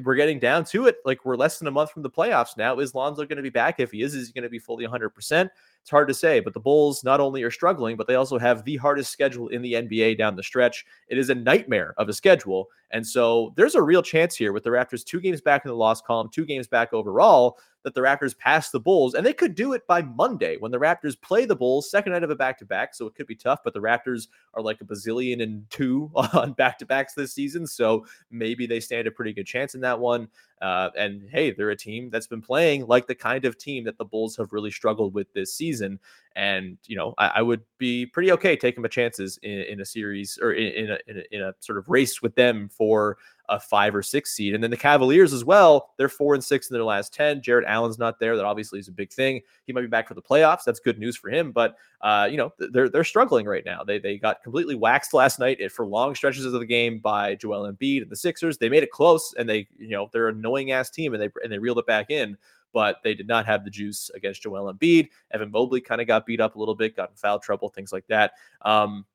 we're 0.04 0.14
getting 0.14 0.38
down 0.38 0.64
to 0.66 0.86
it. 0.86 0.96
Like 1.04 1.24
we're 1.24 1.36
less 1.36 1.58
than 1.58 1.68
a 1.68 1.72
month 1.72 1.90
from 1.90 2.02
the 2.02 2.10
playoffs 2.10 2.56
now. 2.56 2.78
Is 2.78 2.94
Lonzo 2.94 3.24
going 3.24 3.36
to 3.36 3.42
be 3.42 3.50
back? 3.50 3.80
If 3.80 3.90
he 3.90 4.02
is, 4.02 4.14
is 4.14 4.28
he 4.28 4.32
going 4.32 4.42
to 4.42 4.50
be 4.50 4.58
fully 4.58 4.86
100%? 4.86 5.48
It's 5.82 5.90
hard 5.90 6.08
to 6.08 6.14
say, 6.14 6.40
but 6.40 6.52
the 6.52 6.60
Bulls 6.60 7.02
not 7.02 7.18
only 7.18 7.42
are 7.42 7.50
struggling, 7.50 7.96
but 7.96 8.06
they 8.06 8.14
also 8.14 8.38
have 8.38 8.64
the 8.64 8.76
hardest 8.76 9.10
schedule 9.10 9.48
in 9.48 9.62
the 9.62 9.72
NBA 9.72 10.18
down 10.18 10.36
the 10.36 10.42
stretch. 10.42 10.84
It 11.08 11.16
is 11.16 11.30
a 11.30 11.34
nightmare 11.34 11.94
of 11.96 12.08
a 12.08 12.12
schedule. 12.12 12.68
And 12.90 13.06
so 13.06 13.54
there's 13.56 13.74
a 13.74 13.82
real 13.82 14.02
chance 14.02 14.36
here 14.36 14.52
with 14.52 14.64
the 14.64 14.70
Raptors 14.70 15.04
two 15.04 15.20
games 15.20 15.40
back 15.40 15.64
in 15.64 15.70
the 15.70 15.76
loss 15.76 16.02
column, 16.02 16.28
two 16.30 16.44
games 16.44 16.68
back 16.68 16.92
overall, 16.92 17.58
that 17.84 17.94
the 17.94 18.00
Raptors 18.00 18.36
pass 18.36 18.70
the 18.70 18.80
Bulls. 18.80 19.14
And 19.14 19.24
they 19.24 19.32
could 19.32 19.54
do 19.54 19.72
it 19.72 19.86
by 19.86 20.02
Monday 20.02 20.56
when 20.58 20.72
the 20.72 20.78
Raptors 20.78 21.20
play 21.20 21.44
the 21.44 21.56
Bulls, 21.56 21.90
second 21.90 22.12
night 22.12 22.22
of 22.22 22.30
a 22.30 22.36
back 22.36 22.58
to 22.58 22.64
back. 22.64 22.94
So 22.94 23.06
it 23.06 23.14
could 23.14 23.26
be 23.26 23.34
tough, 23.34 23.60
but 23.64 23.72
the 23.72 23.80
Raptors 23.80 24.28
are 24.54 24.62
like 24.62 24.80
a 24.80 24.84
bazillion 24.84 25.42
and 25.42 25.68
two 25.70 26.10
on 26.14 26.52
back 26.52 26.78
to 26.78 26.86
backs 26.86 27.14
this 27.14 27.32
season. 27.32 27.66
So 27.66 28.04
maybe 28.30 28.66
they 28.66 28.80
stand 28.80 29.06
a 29.06 29.10
pretty 29.10 29.32
good 29.32 29.46
chance 29.46 29.74
in 29.74 29.80
that 29.82 29.98
one. 29.98 30.28
Uh, 30.60 30.90
and 30.98 31.28
hey, 31.30 31.52
they're 31.52 31.70
a 31.70 31.76
team 31.76 32.10
that's 32.10 32.26
been 32.26 32.42
playing 32.42 32.86
like 32.86 33.06
the 33.06 33.14
kind 33.14 33.44
of 33.44 33.56
team 33.56 33.84
that 33.84 33.96
the 33.96 34.04
Bulls 34.04 34.36
have 34.36 34.52
really 34.52 34.72
struggled 34.72 35.14
with 35.14 35.32
this 35.32 35.54
season. 35.54 36.00
And 36.34 36.78
you 36.86 36.96
know, 36.96 37.14
I, 37.16 37.28
I 37.36 37.42
would 37.42 37.62
be 37.78 38.06
pretty 38.06 38.32
okay 38.32 38.56
taking 38.56 38.82
my 38.82 38.88
chances 38.88 39.38
in, 39.42 39.60
in 39.60 39.80
a 39.80 39.84
series 39.84 40.38
or 40.42 40.52
in, 40.52 40.72
in, 40.72 40.90
a, 40.90 40.98
in, 41.06 41.18
a, 41.18 41.22
in 41.36 41.42
a 41.42 41.54
sort 41.60 41.78
of 41.78 41.88
race 41.88 42.20
with 42.22 42.34
them 42.34 42.68
for 42.68 43.18
a 43.48 43.58
five 43.58 43.94
or 43.94 44.02
six 44.02 44.32
seed. 44.34 44.54
And 44.54 44.62
then 44.62 44.70
the 44.70 44.76
Cavaliers 44.76 45.32
as 45.32 45.44
well, 45.44 45.90
they're 45.96 46.08
four 46.08 46.34
and 46.34 46.44
six 46.44 46.68
in 46.68 46.74
their 46.74 46.84
last 46.84 47.14
10. 47.14 47.42
Jarrett 47.42 47.66
Allen's 47.66 47.98
not 47.98 48.18
there. 48.20 48.36
That 48.36 48.44
obviously 48.44 48.78
is 48.78 48.88
a 48.88 48.92
big 48.92 49.10
thing. 49.12 49.40
He 49.64 49.72
might 49.72 49.80
be 49.80 49.86
back 49.86 50.06
for 50.06 50.14
the 50.14 50.22
playoffs. 50.22 50.64
That's 50.64 50.80
good 50.80 50.98
news 50.98 51.16
for 51.16 51.30
him. 51.30 51.52
But 51.52 51.76
uh, 52.00 52.28
you 52.30 52.36
know, 52.36 52.52
they're 52.58 52.88
they're 52.88 53.04
struggling 53.04 53.46
right 53.46 53.64
now. 53.64 53.82
They 53.82 53.98
they 53.98 54.18
got 54.18 54.42
completely 54.42 54.74
waxed 54.74 55.14
last 55.14 55.38
night 55.38 55.72
for 55.72 55.86
long 55.86 56.14
stretches 56.14 56.44
of 56.44 56.52
the 56.52 56.66
game 56.66 56.98
by 56.98 57.34
Joel 57.34 57.72
Embiid 57.72 58.02
and 58.02 58.10
the 58.10 58.16
Sixers. 58.16 58.58
They 58.58 58.68
made 58.68 58.82
it 58.82 58.90
close 58.90 59.34
and 59.38 59.48
they, 59.48 59.66
you 59.78 59.88
know, 59.88 60.08
they're 60.12 60.28
an 60.28 60.38
annoying 60.38 60.72
ass 60.72 60.90
team 60.90 61.14
and 61.14 61.22
they 61.22 61.30
and 61.42 61.52
they 61.52 61.58
reeled 61.58 61.78
it 61.78 61.86
back 61.86 62.10
in. 62.10 62.36
but 62.72 62.96
they 63.02 63.14
did 63.14 63.26
not 63.26 63.46
have 63.46 63.64
the 63.64 63.70
juice 63.70 64.10
against 64.14 64.42
Joel 64.42 64.72
Embiid. 64.72 65.08
Evan 65.32 65.50
Mobley 65.50 65.80
kind 65.80 66.00
of 66.00 66.06
got 66.06 66.26
beat 66.26 66.40
up 66.40 66.56
a 66.56 66.58
little 66.58 66.74
bit, 66.74 66.96
got 66.96 67.10
in 67.10 67.16
foul 67.16 67.38
trouble, 67.38 67.68
things 67.68 67.92
like 67.92 68.06
that. 68.08 68.32
Um, 68.62 69.06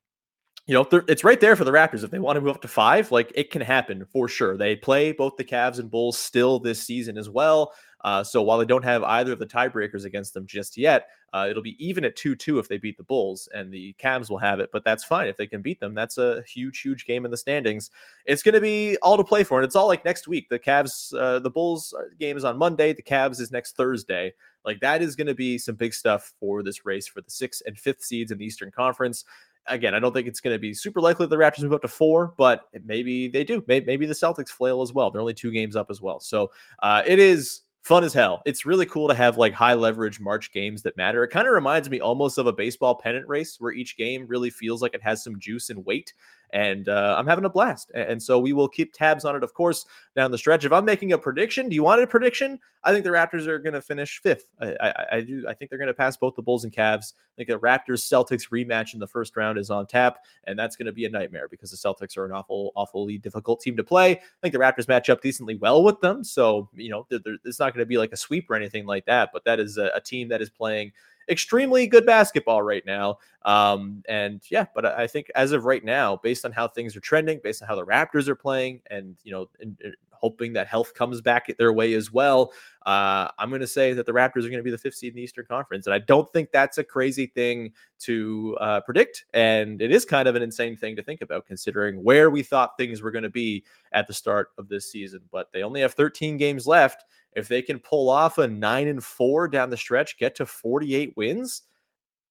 you 0.66 0.74
know, 0.74 0.86
it's 1.08 1.24
right 1.24 1.40
there 1.40 1.56
for 1.56 1.64
the 1.64 1.72
Raptors. 1.72 2.04
If 2.04 2.10
they 2.10 2.18
want 2.18 2.36
to 2.36 2.40
move 2.40 2.54
up 2.54 2.62
to 2.62 2.68
five, 2.68 3.12
like 3.12 3.30
it 3.34 3.50
can 3.50 3.60
happen 3.60 4.06
for 4.06 4.28
sure. 4.28 4.56
They 4.56 4.76
play 4.76 5.12
both 5.12 5.36
the 5.36 5.44
Cavs 5.44 5.78
and 5.78 5.90
Bulls 5.90 6.18
still 6.18 6.58
this 6.58 6.82
season 6.82 7.18
as 7.18 7.28
well. 7.28 7.74
Uh, 8.02 8.22
so 8.22 8.42
while 8.42 8.58
they 8.58 8.66
don't 8.66 8.84
have 8.84 9.02
either 9.02 9.32
of 9.32 9.38
the 9.38 9.46
tiebreakers 9.46 10.04
against 10.04 10.34
them 10.34 10.46
just 10.46 10.76
yet, 10.76 11.08
uh, 11.32 11.46
it'll 11.50 11.62
be 11.62 11.76
even 11.84 12.04
at 12.04 12.16
2 12.16 12.36
2 12.36 12.58
if 12.58 12.68
they 12.68 12.78
beat 12.78 12.96
the 12.96 13.02
Bulls, 13.02 13.48
and 13.52 13.72
the 13.72 13.94
Cavs 13.98 14.30
will 14.30 14.38
have 14.38 14.60
it. 14.60 14.70
But 14.72 14.84
that's 14.84 15.04
fine. 15.04 15.26
If 15.26 15.36
they 15.36 15.46
can 15.46 15.62
beat 15.62 15.80
them, 15.80 15.94
that's 15.94 16.16
a 16.16 16.42
huge, 16.46 16.80
huge 16.80 17.06
game 17.06 17.24
in 17.24 17.30
the 17.30 17.36
standings. 17.36 17.90
It's 18.24 18.42
going 18.42 18.54
to 18.54 18.60
be 18.60 18.96
all 19.02 19.16
to 19.16 19.24
play 19.24 19.42
for. 19.42 19.58
And 19.58 19.66
it's 19.66 19.74
all 19.74 19.88
like 19.88 20.04
next 20.04 20.28
week. 20.28 20.48
The 20.48 20.58
Cavs, 20.58 21.12
uh, 21.18 21.40
the 21.40 21.50
Bulls 21.50 21.94
uh, 21.98 22.04
game 22.18 22.36
is 22.36 22.44
on 22.44 22.56
Monday. 22.56 22.92
The 22.92 23.02
Cavs 23.02 23.40
is 23.40 23.50
next 23.50 23.76
Thursday. 23.76 24.32
Like 24.64 24.80
that 24.80 25.02
is 25.02 25.16
going 25.16 25.26
to 25.26 25.34
be 25.34 25.58
some 25.58 25.74
big 25.74 25.92
stuff 25.92 26.32
for 26.38 26.62
this 26.62 26.86
race 26.86 27.06
for 27.06 27.20
the 27.20 27.30
sixth 27.30 27.62
and 27.66 27.78
fifth 27.78 28.02
seeds 28.02 28.30
in 28.30 28.38
the 28.38 28.46
Eastern 28.46 28.70
Conference 28.70 29.24
again, 29.66 29.94
I 29.94 29.98
don't 29.98 30.12
think 30.12 30.26
it's 30.26 30.40
going 30.40 30.54
to 30.54 30.58
be 30.58 30.74
super 30.74 31.00
likely 31.00 31.26
the 31.26 31.36
Raptors 31.36 31.62
move 31.62 31.72
up 31.72 31.82
to 31.82 31.88
four, 31.88 32.34
but 32.36 32.68
maybe 32.84 33.28
they 33.28 33.44
do. 33.44 33.62
Maybe, 33.66 34.06
the 34.06 34.14
Celtics 34.14 34.50
flail 34.50 34.82
as 34.82 34.92
well. 34.92 35.10
They're 35.10 35.20
only 35.20 35.34
two 35.34 35.50
games 35.50 35.76
up 35.76 35.90
as 35.90 36.00
well. 36.00 36.20
So 36.20 36.50
uh, 36.82 37.02
it 37.06 37.18
is 37.18 37.62
fun 37.82 38.02
as 38.02 38.14
hell. 38.14 38.42
It's 38.46 38.64
really 38.64 38.86
cool 38.86 39.08
to 39.08 39.14
have 39.14 39.36
like 39.36 39.52
high 39.52 39.74
leverage 39.74 40.18
March 40.18 40.52
games 40.52 40.82
that 40.82 40.96
matter. 40.96 41.22
It 41.22 41.28
kind 41.28 41.46
of 41.46 41.52
reminds 41.52 41.90
me 41.90 42.00
almost 42.00 42.38
of 42.38 42.46
a 42.46 42.52
baseball 42.52 42.94
pennant 42.94 43.28
race 43.28 43.56
where 43.60 43.72
each 43.72 43.96
game 43.96 44.26
really 44.26 44.50
feels 44.50 44.80
like 44.80 44.94
it 44.94 45.02
has 45.02 45.22
some 45.22 45.38
juice 45.38 45.70
and 45.70 45.84
weight 45.84 46.14
and 46.54 46.88
uh, 46.88 47.16
I'm 47.18 47.26
having 47.26 47.44
a 47.44 47.50
blast. 47.50 47.90
And 47.94 48.22
so 48.22 48.38
we 48.38 48.52
will 48.52 48.68
keep 48.68 48.92
tabs 48.92 49.24
on 49.24 49.34
it, 49.34 49.42
of 49.42 49.52
course, 49.54 49.86
down 50.14 50.30
the 50.30 50.38
stretch. 50.38 50.64
If 50.64 50.72
I'm 50.72 50.84
making 50.84 51.12
a 51.12 51.18
prediction, 51.18 51.68
do 51.68 51.74
you 51.74 51.82
want 51.82 52.00
a 52.00 52.06
prediction? 52.06 52.60
I 52.84 52.92
think 52.92 53.02
the 53.02 53.10
Raptors 53.10 53.48
are 53.48 53.58
going 53.58 53.72
to 53.72 53.82
finish 53.82 54.20
fifth. 54.22 54.46
I, 54.60 54.76
I, 54.80 55.06
I, 55.16 55.20
do. 55.20 55.44
I 55.48 55.54
think 55.54 55.68
they're 55.68 55.80
going 55.80 55.88
to 55.88 55.94
pass 55.94 56.16
both 56.16 56.36
the 56.36 56.42
Bulls 56.42 56.62
and 56.62 56.72
Cavs. 56.72 57.12
I 57.12 57.34
think 57.36 57.48
the 57.48 57.58
Raptors 57.58 58.04
Celtics 58.04 58.50
rematch 58.50 58.94
in 58.94 59.00
the 59.00 59.06
first 59.06 59.36
round 59.36 59.58
is 59.58 59.68
on 59.68 59.88
tap, 59.88 60.18
and 60.44 60.56
that's 60.56 60.76
going 60.76 60.86
to 60.86 60.92
be 60.92 61.06
a 61.06 61.10
nightmare 61.10 61.48
because 61.48 61.72
the 61.72 61.76
Celtics 61.76 62.16
are 62.16 62.24
an 62.24 62.30
awful, 62.30 62.70
awfully 62.76 63.18
difficult 63.18 63.60
team 63.60 63.76
to 63.76 63.82
play. 63.82 64.12
I 64.12 64.20
think 64.40 64.52
the 64.52 64.60
Raptors 64.60 64.86
match 64.86 65.10
up 65.10 65.22
decently 65.22 65.56
well 65.56 65.82
with 65.82 66.00
them, 66.00 66.22
so 66.22 66.68
you 66.74 66.90
know 66.90 67.04
they're, 67.10 67.18
they're, 67.18 67.36
it's 67.44 67.58
not 67.58 67.74
going 67.74 67.82
to 67.82 67.86
be 67.86 67.98
like 67.98 68.12
a 68.12 68.16
sweep 68.16 68.48
or 68.48 68.54
anything 68.54 68.86
like 68.86 69.06
that. 69.06 69.30
But 69.32 69.44
that 69.44 69.58
is 69.58 69.76
a, 69.76 69.90
a 69.96 70.00
team 70.00 70.28
that 70.28 70.40
is 70.40 70.50
playing 70.50 70.92
extremely 71.28 71.86
good 71.86 72.06
basketball 72.06 72.62
right 72.62 72.84
now. 72.86 73.18
Um, 73.44 74.02
and 74.08 74.40
yeah, 74.50 74.66
but 74.74 74.86
I 74.86 75.06
think 75.06 75.30
as 75.34 75.52
of 75.52 75.64
right 75.64 75.84
now, 75.84 76.16
based 76.16 76.44
on 76.44 76.52
how 76.52 76.68
things 76.68 76.96
are 76.96 77.00
trending, 77.00 77.40
based 77.42 77.62
on 77.62 77.68
how 77.68 77.76
the 77.76 77.84
Raptors 77.84 78.28
are 78.28 78.34
playing, 78.34 78.80
and 78.90 79.16
you 79.22 79.32
know, 79.32 79.48
and, 79.60 79.76
and 79.84 79.94
hoping 80.12 80.54
that 80.54 80.66
health 80.66 80.94
comes 80.94 81.20
back 81.20 81.54
their 81.58 81.72
way 81.72 81.92
as 81.92 82.10
well, 82.10 82.50
uh, 82.86 83.28
I'm 83.38 83.50
going 83.50 83.60
to 83.60 83.66
say 83.66 83.92
that 83.92 84.06
the 84.06 84.12
Raptors 84.12 84.46
are 84.46 84.48
going 84.48 84.54
to 84.54 84.62
be 84.62 84.70
the 84.70 84.78
fifth 84.78 84.94
seed 84.94 85.12
in 85.12 85.16
the 85.16 85.22
Eastern 85.22 85.44
Conference, 85.44 85.86
and 85.86 85.92
I 85.92 85.98
don't 85.98 86.32
think 86.32 86.50
that's 86.50 86.78
a 86.78 86.84
crazy 86.84 87.26
thing 87.26 87.72
to 88.00 88.56
uh, 88.60 88.80
predict. 88.80 89.26
And 89.34 89.82
it 89.82 89.90
is 89.90 90.06
kind 90.06 90.26
of 90.26 90.36
an 90.36 90.42
insane 90.42 90.76
thing 90.76 90.96
to 90.96 91.02
think 91.02 91.20
about, 91.20 91.46
considering 91.46 92.02
where 92.02 92.30
we 92.30 92.42
thought 92.42 92.78
things 92.78 93.02
were 93.02 93.10
going 93.10 93.24
to 93.24 93.30
be 93.30 93.64
at 93.92 94.06
the 94.06 94.14
start 94.14 94.48
of 94.56 94.68
this 94.68 94.90
season. 94.90 95.20
But 95.30 95.52
they 95.52 95.62
only 95.62 95.82
have 95.82 95.92
13 95.92 96.38
games 96.38 96.66
left 96.66 97.04
if 97.34 97.48
they 97.48 97.62
can 97.62 97.78
pull 97.78 98.08
off 98.08 98.38
a 98.38 98.46
nine 98.46 98.88
and 98.88 99.02
four 99.02 99.48
down 99.48 99.70
the 99.70 99.76
stretch, 99.76 100.18
get 100.18 100.34
to 100.36 100.46
48 100.46 101.14
wins, 101.16 101.62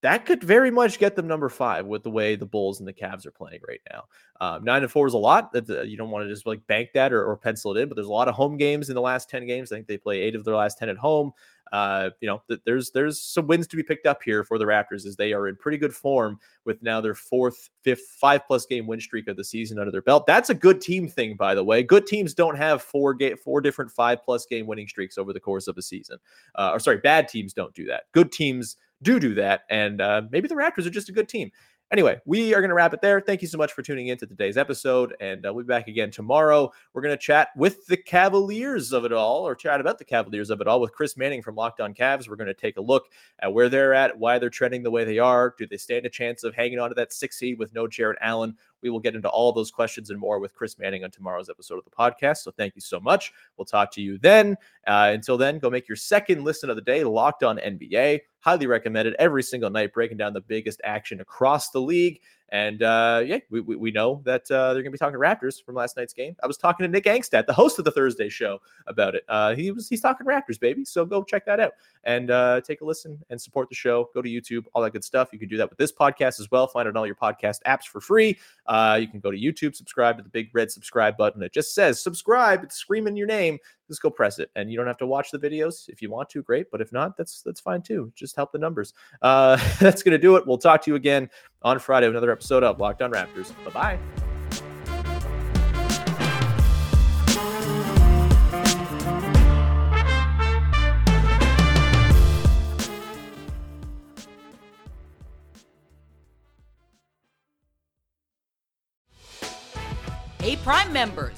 that 0.03 0.25
could 0.25 0.43
very 0.43 0.69
much 0.69 0.99
get 0.99 1.15
them 1.15 1.27
number 1.27 1.47
five 1.47 1.85
with 1.85 2.03
the 2.03 2.11
way 2.11 2.35
the 2.35 2.45
Bulls 2.45 2.79
and 2.79 2.87
the 2.87 2.93
Cavs 2.93 3.25
are 3.25 3.31
playing 3.31 3.61
right 3.65 3.79
now. 3.89 4.03
Um, 4.41 4.63
nine 4.65 4.83
and 4.83 4.91
four 4.91 5.07
is 5.07 5.13
a 5.13 5.17
lot. 5.17 5.49
You 5.53 5.95
don't 5.95 6.11
want 6.11 6.25
to 6.25 6.29
just 6.29 6.45
like 6.45 6.65
bank 6.67 6.89
that 6.93 7.13
or, 7.13 7.23
or, 7.25 7.37
pencil 7.37 7.75
it 7.75 7.81
in, 7.81 7.87
but 7.87 7.95
there's 7.95 8.07
a 8.07 8.11
lot 8.11 8.27
of 8.27 8.35
home 8.35 8.57
games 8.57 8.89
in 8.89 8.95
the 8.95 9.01
last 9.01 9.29
ten 9.29 9.47
games. 9.47 9.71
I 9.71 9.75
think 9.77 9.87
they 9.87 9.97
play 9.97 10.19
eight 10.19 10.35
of 10.35 10.43
their 10.43 10.55
last 10.55 10.77
ten 10.77 10.89
at 10.89 10.97
home. 10.97 11.31
Uh, 11.71 12.09
you 12.19 12.27
know, 12.27 12.43
th- 12.49 12.59
there's 12.65 12.91
there's 12.91 13.21
some 13.21 13.47
wins 13.47 13.65
to 13.67 13.77
be 13.77 13.81
picked 13.81 14.05
up 14.05 14.21
here 14.21 14.43
for 14.43 14.57
the 14.59 14.65
Raptors 14.65 15.05
as 15.05 15.15
they 15.15 15.31
are 15.31 15.47
in 15.47 15.55
pretty 15.55 15.77
good 15.77 15.95
form 15.95 16.37
with 16.65 16.83
now 16.83 16.99
their 16.99 17.15
fourth, 17.15 17.69
fifth, 17.81 18.15
five 18.19 18.45
plus 18.45 18.65
game 18.65 18.85
win 18.85 18.99
streak 18.99 19.29
of 19.29 19.37
the 19.37 19.43
season 19.43 19.79
under 19.79 19.91
their 19.91 20.01
belt. 20.01 20.27
That's 20.27 20.49
a 20.49 20.53
good 20.53 20.81
team 20.81 21.07
thing, 21.07 21.35
by 21.35 21.55
the 21.55 21.63
way. 21.63 21.81
Good 21.81 22.05
teams 22.05 22.33
don't 22.33 22.57
have 22.57 22.81
four 22.81 23.13
game, 23.13 23.37
four 23.37 23.61
different 23.61 23.89
five 23.89 24.21
plus 24.23 24.45
game 24.45 24.67
winning 24.67 24.87
streaks 24.87 25.17
over 25.17 25.31
the 25.31 25.39
course 25.39 25.67
of 25.67 25.77
a 25.77 25.81
season. 25.81 26.17
Uh, 26.55 26.71
or 26.73 26.79
sorry, 26.79 26.97
bad 26.97 27.29
teams 27.29 27.53
don't 27.53 27.73
do 27.73 27.85
that. 27.85 28.03
Good 28.11 28.33
teams 28.33 28.75
do 29.03 29.19
do 29.19 29.35
that. 29.35 29.61
And 29.69 30.01
uh, 30.01 30.23
maybe 30.31 30.47
the 30.47 30.55
Raptors 30.55 30.85
are 30.85 30.91
just 30.91 31.09
a 31.09 31.13
good 31.13 31.29
team. 31.29 31.51
Anyway, 31.91 32.19
we 32.25 32.55
are 32.55 32.59
going 32.59 32.69
to 32.69 32.75
wrap 32.75 32.95
it 32.95 33.01
there. 33.01 33.21
Thank 33.21 33.43
you 33.43 33.47
so 33.47 33.57
much 33.59 33.71
for 33.71 33.83
tuning 33.83 34.07
in 34.07 34.17
to 34.17 34.25
today's 34.25 34.57
episode, 34.57 35.15
and 35.19 35.45
uh, 35.45 35.53
we'll 35.53 35.63
be 35.63 35.67
back 35.67 35.87
again 35.87 36.09
tomorrow. 36.09 36.71
We're 36.91 37.03
going 37.03 37.15
to 37.15 37.21
chat 37.21 37.49
with 37.55 37.85
the 37.85 37.97
Cavaliers 37.97 38.91
of 38.93 39.05
it 39.05 39.13
all, 39.13 39.47
or 39.47 39.53
chat 39.53 39.79
about 39.79 39.99
the 39.99 40.05
Cavaliers 40.05 40.49
of 40.49 40.59
it 40.59 40.67
all 40.67 40.81
with 40.81 40.91
Chris 40.91 41.15
Manning 41.15 41.43
from 41.43 41.53
Locked 41.53 41.81
On 41.81 41.93
Cavs. 41.93 42.27
We're 42.27 42.37
going 42.37 42.47
to 42.47 42.55
take 42.55 42.77
a 42.77 42.81
look 42.81 43.09
at 43.37 43.53
where 43.53 43.69
they're 43.69 43.93
at, 43.93 44.17
why 44.17 44.39
they're 44.39 44.49
trending 44.49 44.81
the 44.81 44.89
way 44.89 45.03
they 45.03 45.19
are. 45.19 45.53
Do 45.55 45.67
they 45.67 45.77
stand 45.77 46.07
a 46.07 46.09
chance 46.09 46.43
of 46.43 46.55
hanging 46.55 46.79
on 46.79 46.89
to 46.89 46.95
that 46.95 47.13
six 47.13 47.37
seed 47.37 47.59
with 47.59 47.75
no 47.75 47.87
Jarrett 47.87 48.17
Allen? 48.21 48.57
We 48.83 48.89
will 48.89 48.99
get 48.99 49.15
into 49.15 49.29
all 49.29 49.51
those 49.51 49.71
questions 49.71 50.09
and 50.09 50.19
more 50.19 50.39
with 50.39 50.53
Chris 50.53 50.77
Manning 50.77 51.03
on 51.03 51.09
tomorrow's 51.09 51.49
episode 51.49 51.79
of 51.79 51.85
the 51.85 51.91
podcast. 51.91 52.37
So 52.37 52.51
thank 52.51 52.75
you 52.75 52.81
so 52.81 52.99
much. 52.99 53.33
We'll 53.57 53.65
talk 53.65 53.91
to 53.93 54.01
you 54.01 54.19
then. 54.19 54.57
Uh, 54.85 55.11
until 55.13 55.37
then, 55.37 55.57
go 55.57 55.69
make 55.69 55.87
your 55.87 55.95
second 55.95 56.43
listen 56.43 56.69
of 56.69 56.75
the 56.75 56.81
day, 56.81 57.03
Locked 57.03 57.43
On 57.43 57.57
NBA. 57.57 58.19
Highly 58.41 58.67
recommended 58.67 59.15
every 59.17 59.41
single 59.41 59.69
night, 59.69 59.93
breaking 59.93 60.17
down 60.17 60.33
the 60.33 60.41
biggest 60.41 60.81
action 60.83 61.21
across 61.21 61.69
the 61.69 61.79
league. 61.79 62.19
And 62.53 62.83
uh, 62.83 63.23
yeah, 63.25 63.39
we, 63.49 63.61
we, 63.61 63.75
we, 63.75 63.89
know 63.89 64.21
that 64.25 64.43
uh, 64.51 64.73
they're 64.73 64.83
going 64.83 64.85
to 64.85 64.91
be 64.91 64.97
talking 64.99 65.19
Raptors 65.19 65.65
from 65.65 65.73
last 65.73 65.97
night's 65.97 66.13
game. 66.13 66.35
I 66.43 66.45
was 66.45 66.55
talking 66.55 66.83
to 66.83 66.87
Nick 66.87 67.05
Angstadt, 67.05 67.47
the 67.47 67.53
host 67.53 67.79
of 67.79 67.85
the 67.85 67.89
Thursday 67.89 68.29
show, 68.29 68.59
about 68.85 69.15
it. 69.15 69.23
Uh, 69.27 69.55
he 69.55 69.71
was 69.71 69.89
he's 69.89 70.01
talking 70.01 70.27
Raptors, 70.27 70.59
baby. 70.59 70.85
So 70.85 71.03
go 71.03 71.23
check 71.23 71.47
that 71.47 71.59
out 71.59 71.71
and 72.03 72.29
uh, 72.29 72.61
take 72.61 72.81
a 72.81 72.85
listen 72.85 73.19
and 73.31 73.41
support 73.41 73.69
the 73.69 73.75
show. 73.75 74.11
Go 74.13 74.21
to 74.21 74.29
YouTube, 74.29 74.65
all 74.75 74.83
that 74.83 74.91
good 74.91 75.03
stuff. 75.03 75.29
You 75.33 75.39
can 75.39 75.49
do 75.49 75.57
that 75.57 75.67
with 75.67 75.79
this 75.79 75.91
podcast 75.91 76.39
as 76.39 76.51
well. 76.51 76.67
Find 76.67 76.87
it 76.87 76.91
on 76.91 76.97
all 76.97 77.07
your 77.07 77.15
podcast 77.15 77.57
apps 77.65 77.85
for 77.85 77.99
free. 77.99 78.37
Uh, 78.67 78.99
you 79.01 79.07
can 79.07 79.19
go 79.19 79.31
to 79.31 79.37
YouTube, 79.37 79.75
subscribe 79.75 80.17
to 80.17 80.23
the 80.23 80.29
big 80.29 80.51
red 80.53 80.71
subscribe 80.71 81.17
button. 81.17 81.41
It 81.41 81.53
just 81.53 81.73
says 81.73 82.03
subscribe. 82.03 82.63
It's 82.63 82.75
screaming 82.75 83.17
your 83.17 83.27
name. 83.27 83.57
Just 83.87 84.01
go 84.01 84.09
press 84.09 84.39
it, 84.39 84.49
and 84.55 84.71
you 84.71 84.77
don't 84.77 84.87
have 84.87 84.97
to 84.97 85.07
watch 85.07 85.31
the 85.31 85.39
videos 85.39 85.89
if 85.89 86.01
you 86.01 86.09
want 86.09 86.29
to. 86.29 86.41
Great, 86.41 86.71
but 86.71 86.81
if 86.81 86.91
not, 86.91 87.17
that's 87.17 87.41
that's 87.41 87.59
fine 87.59 87.81
too. 87.81 88.11
Just 88.15 88.35
help 88.35 88.51
the 88.51 88.57
numbers. 88.57 88.93
Uh, 89.21 89.57
that's 89.79 90.03
gonna 90.03 90.17
do 90.17 90.35
it. 90.35 90.47
We'll 90.47 90.57
talk 90.57 90.81
to 90.83 90.91
you 90.91 90.95
again 90.95 91.29
on 91.61 91.79
Friday 91.79 92.07
another 92.07 92.31
episode 92.31 92.63
of 92.63 92.79
Locked 92.79 93.01
On 93.01 93.11
Raptors. 93.11 93.53
Bye 93.65 93.71
bye. 93.71 94.23
Hey, 110.43 110.57
Prime 110.57 110.91
members, 110.91 111.37